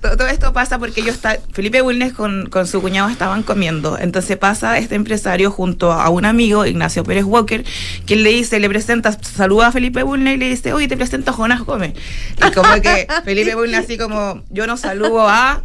todo, 0.00 0.26
esto 0.26 0.52
pasa 0.52 0.78
porque 0.78 1.02
yo 1.02 1.10
está, 1.12 1.38
Felipe 1.52 1.80
Bulnes 1.80 2.12
con, 2.12 2.48
con 2.50 2.66
su 2.66 2.80
cuñado 2.80 3.08
estaban 3.08 3.42
comiendo. 3.42 3.98
Entonces 3.98 4.36
pasa 4.36 4.78
este 4.78 4.94
empresario 4.94 5.50
junto 5.50 5.92
a 5.92 6.08
un 6.10 6.24
amigo 6.24 6.55
Ignacio 6.64 7.04
Pérez 7.04 7.24
Walker, 7.24 7.64
quien 8.06 8.22
le 8.22 8.30
dice, 8.30 8.60
le 8.60 8.68
presenta, 8.68 9.12
saluda 9.12 9.68
a 9.68 9.72
Felipe 9.72 10.02
Bulne 10.02 10.34
y 10.34 10.36
le 10.36 10.48
dice, 10.48 10.72
oye, 10.72 10.88
te 10.88 10.96
presento 10.96 11.32
a 11.32 11.34
Jonas 11.34 11.62
Gómez. 11.62 11.94
Y 12.36 12.50
como 12.52 12.80
que 12.80 13.06
Felipe 13.24 13.54
Bulne 13.54 13.76
así 13.76 13.98
como, 13.98 14.42
yo 14.50 14.66
no 14.66 14.76
saludo 14.76 15.28
a 15.28 15.62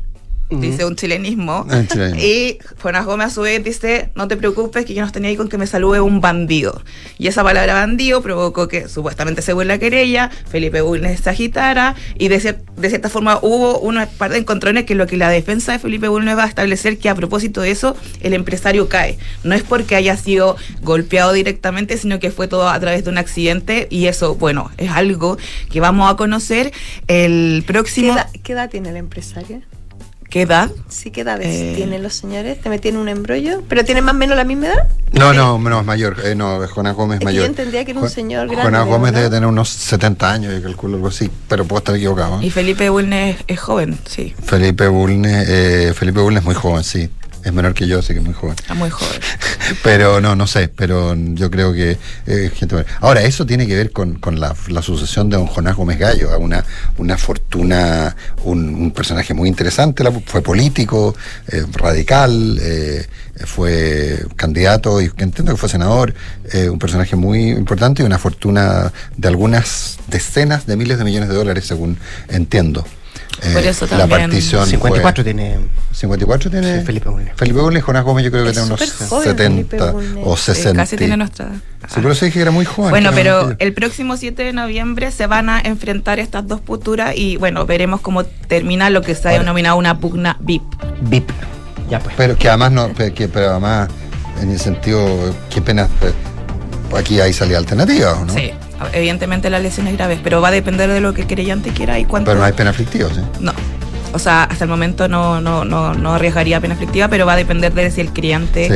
dice 0.59 0.85
un 0.85 0.95
chilenismo. 0.95 1.65
Ah, 1.69 1.83
y 2.17 2.57
Jonas 2.81 3.05
Gómez 3.05 3.27
a 3.27 3.29
su 3.29 3.41
vez 3.41 3.63
dice, 3.63 4.11
no 4.15 4.27
te 4.27 4.37
preocupes 4.37 4.85
que 4.85 4.93
yo 4.93 5.05
no 5.05 5.11
tenía 5.11 5.29
ahí 5.29 5.37
con 5.37 5.49
que 5.49 5.57
me 5.57 5.67
salude 5.67 6.01
un 6.01 6.21
bandido. 6.21 6.81
Y 7.17 7.27
esa 7.27 7.43
palabra 7.43 7.73
bandido 7.73 8.21
provocó 8.21 8.67
que 8.67 8.87
supuestamente 8.87 9.41
se 9.41 9.53
vuelva 9.53 9.73
la 9.73 9.79
querella, 9.79 10.29
Felipe 10.49 10.81
Bulnes 10.81 11.21
se 11.21 11.29
agitara 11.29 11.95
y 12.17 12.27
de, 12.27 12.57
de, 12.77 12.89
cierta 12.89 13.09
forma 13.09 13.39
hubo 13.41 13.79
una 13.79 14.07
parte 14.07 14.33
de 14.33 14.41
encontrones 14.41 14.85
que 14.85 14.95
lo 14.95 15.07
que 15.07 15.17
la 15.17 15.29
defensa 15.29 15.71
de 15.71 15.79
Felipe 15.79 16.07
Bulnes 16.07 16.37
va 16.37 16.43
a 16.43 16.47
establecer 16.47 16.97
que 16.97 17.09
a 17.09 17.15
propósito 17.15 17.61
de 17.61 17.71
eso 17.71 17.95
el 18.21 18.33
empresario 18.33 18.89
cae. 18.89 19.17
No 19.43 19.55
es 19.55 19.63
porque 19.63 19.95
haya 19.95 20.17
sido 20.17 20.57
golpeado 20.81 21.31
directamente, 21.33 21.97
sino 21.97 22.19
que 22.19 22.31
fue 22.31 22.47
todo 22.47 22.67
a 22.67 22.79
través 22.79 23.03
de 23.03 23.11
un 23.11 23.17
accidente 23.17 23.87
y 23.89 24.07
eso, 24.07 24.35
bueno, 24.35 24.71
es 24.77 24.91
algo 24.91 25.37
que 25.69 25.79
vamos 25.79 26.11
a 26.11 26.15
conocer 26.15 26.71
el 27.07 27.63
próximo... 27.65 28.15
qué 28.43 28.53
edad 28.53 28.69
tiene 28.69 28.89
el 28.89 28.97
empresario? 28.97 29.61
¿Qué 30.31 30.43
edad? 30.43 30.71
Sí, 30.87 31.11
¿qué 31.11 31.21
edades 31.21 31.47
eh... 31.47 31.73
tienen 31.75 32.01
los 32.01 32.13
señores? 32.13 32.61
¿Te 32.61 32.69
metí 32.69 32.87
en 32.87 32.95
un 32.95 33.09
embrollo? 33.09 33.63
¿Pero 33.67 33.83
tienen 33.83 34.05
más 34.05 34.15
o 34.15 34.17
menos 34.17 34.37
la 34.37 34.45
misma 34.45 34.67
edad? 34.67 34.87
No, 35.11 35.33
no, 35.33 35.59
menos 35.59 35.85
mayor. 35.85 36.15
Eh, 36.23 36.35
no, 36.35 36.65
Jonás 36.69 36.95
Gómez 36.95 37.19
es 37.19 37.25
mayor. 37.25 37.43
yo 37.43 37.47
entendía 37.47 37.83
que 37.83 37.91
era 37.91 37.99
un 37.99 38.09
señor 38.09 38.47
grande. 38.47 38.63
Jonás 38.63 38.87
Gómez 38.87 39.11
debe 39.11 39.29
tener 39.29 39.45
unos 39.45 39.67
70 39.67 40.31
años, 40.31 40.53
yo 40.53 40.63
calculo 40.63 40.95
algo 40.95 41.09
así, 41.09 41.29
pero 41.49 41.65
puedo 41.65 41.79
estar 41.79 41.97
equivocado. 41.97 42.39
¿eh? 42.39 42.45
Y 42.45 42.49
Felipe 42.49 42.87
Bulnes 42.87 43.43
es, 43.45 43.59
joven, 43.59 43.97
sí. 44.05 44.33
Felipe 44.41 44.87
Bulnes, 44.87 45.49
eh, 45.49 45.93
Felipe 45.93 46.21
Bulnes 46.21 46.43
es 46.43 46.45
muy 46.45 46.55
joven, 46.55 46.85
sí. 46.85 47.09
Es 47.43 47.53
menor 47.53 47.73
que 47.73 47.87
yo, 47.87 47.99
así 47.99 48.13
que 48.13 48.19
muy 48.19 48.33
joven. 48.33 48.55
Está 48.59 48.73
muy 48.73 48.89
joven. 48.89 49.19
pero 49.83 50.21
no, 50.21 50.35
no 50.35 50.47
sé, 50.47 50.67
pero 50.67 51.15
yo 51.15 51.49
creo 51.49 51.73
que 51.73 51.97
eh, 52.27 52.51
gente 52.53 52.85
Ahora, 52.99 53.23
eso 53.23 53.45
tiene 53.45 53.67
que 53.67 53.75
ver 53.75 53.91
con, 53.91 54.19
la, 54.39 54.55
sucesión 54.81 55.29
de 55.29 55.37
don 55.37 55.47
Jonás 55.47 55.75
Gómez 55.75 55.97
Gallo, 55.97 56.37
una, 56.39 56.63
una 56.97 57.17
fortuna, 57.17 58.15
un, 58.43 58.91
personaje 58.91 59.33
muy 59.33 59.49
interesante, 59.49 60.03
fue 60.25 60.41
político, 60.41 61.15
eh, 61.47 61.63
radical, 61.73 62.59
eh, 62.61 63.05
fue 63.45 64.23
candidato 64.35 65.01
y 65.01 65.05
entiendo 65.17 65.53
que 65.53 65.57
fue 65.57 65.69
senador, 65.69 66.13
un 66.69 66.77
personaje 66.77 67.15
muy 67.15 67.49
importante 67.49 68.03
y 68.03 68.05
una 68.05 68.19
fortuna 68.19 68.91
de 69.17 69.27
algunas 69.27 69.97
decenas 70.07 70.67
de 70.67 70.75
miles 70.75 70.99
de 70.99 71.05
millones 71.05 71.29
de 71.29 71.35
dólares, 71.35 71.65
según 71.65 71.97
entiendo. 72.29 72.85
Por 73.41 73.63
eso 73.63 73.87
también. 73.87 74.09
La 74.09 74.17
partición 74.17 74.67
54 74.67 75.23
tiene. 75.23 75.57
54 75.91 76.51
tiene. 76.51 76.81
Felipe 76.81 77.09
Bulnes. 77.09 77.33
Felipe 77.35 77.59
Bulnes, 77.59 77.83
Jonás 77.83 78.03
Gómez, 78.03 78.23
yo 78.25 78.31
creo 78.31 78.45
que 78.45 78.51
tiene 78.51 78.67
unos 78.67 78.79
70 78.79 79.93
o 80.23 80.37
60. 80.37 80.81
casi 80.81 80.97
tiene 80.97 81.17
nuestra. 81.17 81.49
Sí, 81.87 81.99
por 81.99 82.11
eso 82.11 82.25
dije 82.25 82.35
que 82.35 82.41
era 82.41 82.51
muy 82.51 82.65
joven. 82.65 82.91
Bueno, 82.91 83.11
pero 83.13 83.55
el 83.57 83.73
próximo 83.73 84.15
7 84.15 84.43
de 84.43 84.53
noviembre 84.53 85.11
se 85.11 85.25
van 85.25 85.49
a 85.49 85.59
enfrentar 85.59 86.19
estas 86.19 86.47
dos 86.47 86.61
posturas 86.61 87.15
y 87.15 87.37
bueno, 87.37 87.65
veremos 87.65 88.01
cómo 88.01 88.23
termina 88.23 88.89
lo 88.89 89.01
que 89.01 89.15
se 89.15 89.29
ha 89.29 89.31
denominado 89.31 89.77
una 89.77 89.99
pugna 89.99 90.37
VIP. 90.39 90.63
VIP. 91.01 91.29
Ya 91.89 91.99
pues. 91.99 92.15
Pero 92.15 92.37
que 92.37 92.47
además 92.47 92.71
no, 92.71 92.93
que, 92.93 93.27
pero 93.27 93.51
además, 93.51 93.89
en 94.39 94.51
el 94.51 94.59
sentido, 94.59 95.33
qué 95.49 95.61
pena. 95.61 95.89
Pues, 95.99 96.13
aquí 97.01 97.19
hay 97.19 97.33
salida 97.33 97.57
alternativa, 97.57 98.23
¿no? 98.25 98.33
Sí 98.33 98.51
evidentemente 98.93 99.49
las 99.49 99.61
lesiones 99.61 99.95
graves, 99.97 100.19
pero 100.23 100.41
va 100.41 100.49
a 100.49 100.51
depender 100.51 100.89
de 100.89 101.01
lo 101.01 101.13
que 101.13 101.21
el 101.21 101.27
querellante 101.27 101.71
quiera 101.71 101.99
y 101.99 102.05
cuánto. 102.05 102.31
Pero 102.31 102.39
no 102.39 102.45
hay 102.45 102.53
pena 102.53 102.71
aflictiva, 102.71 103.09
¿sí? 103.09 103.21
No. 103.39 103.53
O 104.13 104.19
sea, 104.19 104.43
hasta 104.43 104.65
el 104.65 104.69
momento 104.69 105.07
no, 105.07 105.39
no, 105.39 105.63
no, 105.63 105.93
no 105.93 106.13
arriesgaría 106.15 106.59
pena 106.59 106.73
aflictiva, 106.73 107.07
pero 107.07 107.25
va 107.25 107.33
a 107.33 107.35
depender 107.37 107.73
de 107.73 107.89
si 107.91 108.01
el 108.01 108.11
queriante 108.11 108.69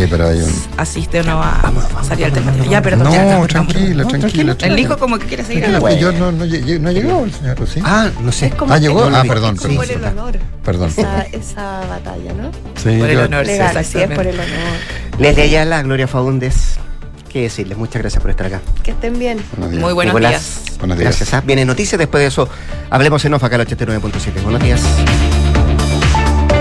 asiste 0.77 1.19
o 1.19 1.23
no 1.23 1.43
a, 1.43 1.73
a 1.99 2.03
salir 2.03 2.25
alternativa. 2.25 2.65
Ya, 2.65 2.81
perdón. 2.81 3.03
No, 3.05 3.13
ya, 3.13 3.47
tranquila, 3.47 4.05
tranquila, 4.05 4.55
El 4.61 4.79
hijo 4.79 4.97
como 4.97 5.19
que 5.19 5.25
quiere 5.25 5.43
seguir. 5.43 5.65
yo 5.99 6.11
no, 6.13 6.31
no, 6.31 6.45
no, 6.45 6.45
llegó 6.45 7.25
el 7.25 7.33
señor, 7.33 7.67
¿sí? 7.67 7.81
Ah, 7.83 8.09
no 8.21 8.31
sé. 8.31 8.53
ah, 8.69 8.77
llegó. 8.77 9.03
Ah, 9.13 9.23
perdón. 9.27 9.57
perdón. 9.57 9.75
Por 9.75 9.91
el 9.91 10.03
honor. 10.05 10.39
Perdón. 10.63 10.89
Esa, 10.89 11.21
esa 11.23 11.81
batalla, 11.87 12.33
¿no? 12.33 12.51
Sí, 12.75 12.97
por 12.97 13.09
el 13.09 13.19
honor. 13.19 13.45
Legal, 13.45 13.85
sí, 13.85 13.99
es 13.99 14.09
por 14.09 14.25
el 14.25 14.35
honor. 14.35 15.19
Leslie 15.19 15.65
la 15.65 15.81
Gloria 15.83 16.07
Faúndez 16.07 16.77
que 17.35 17.41
decirles. 17.41 17.77
Muchas 17.77 18.01
gracias 18.01 18.21
por 18.21 18.31
estar 18.31 18.47
acá. 18.47 18.61
Que 18.81 18.91
estén 18.91 19.19
bien. 19.19 19.43
Muy 19.57 19.91
buenos 19.91 20.17
días. 20.17 20.61
Buenos 20.79 20.97
días. 20.97 21.09
Gracias. 21.09 21.33
¿ah? 21.33 21.43
Viene 21.45 21.65
noticias. 21.65 21.99
Después 21.99 22.21
de 22.21 22.27
eso, 22.27 22.47
hablemos 22.89 23.25
en 23.25 23.33
OFA 23.33 23.47
acá 23.47 23.57
al 23.57 23.67
89.7. 23.67 24.41
Buenos 24.41 24.63
días. 24.63 24.81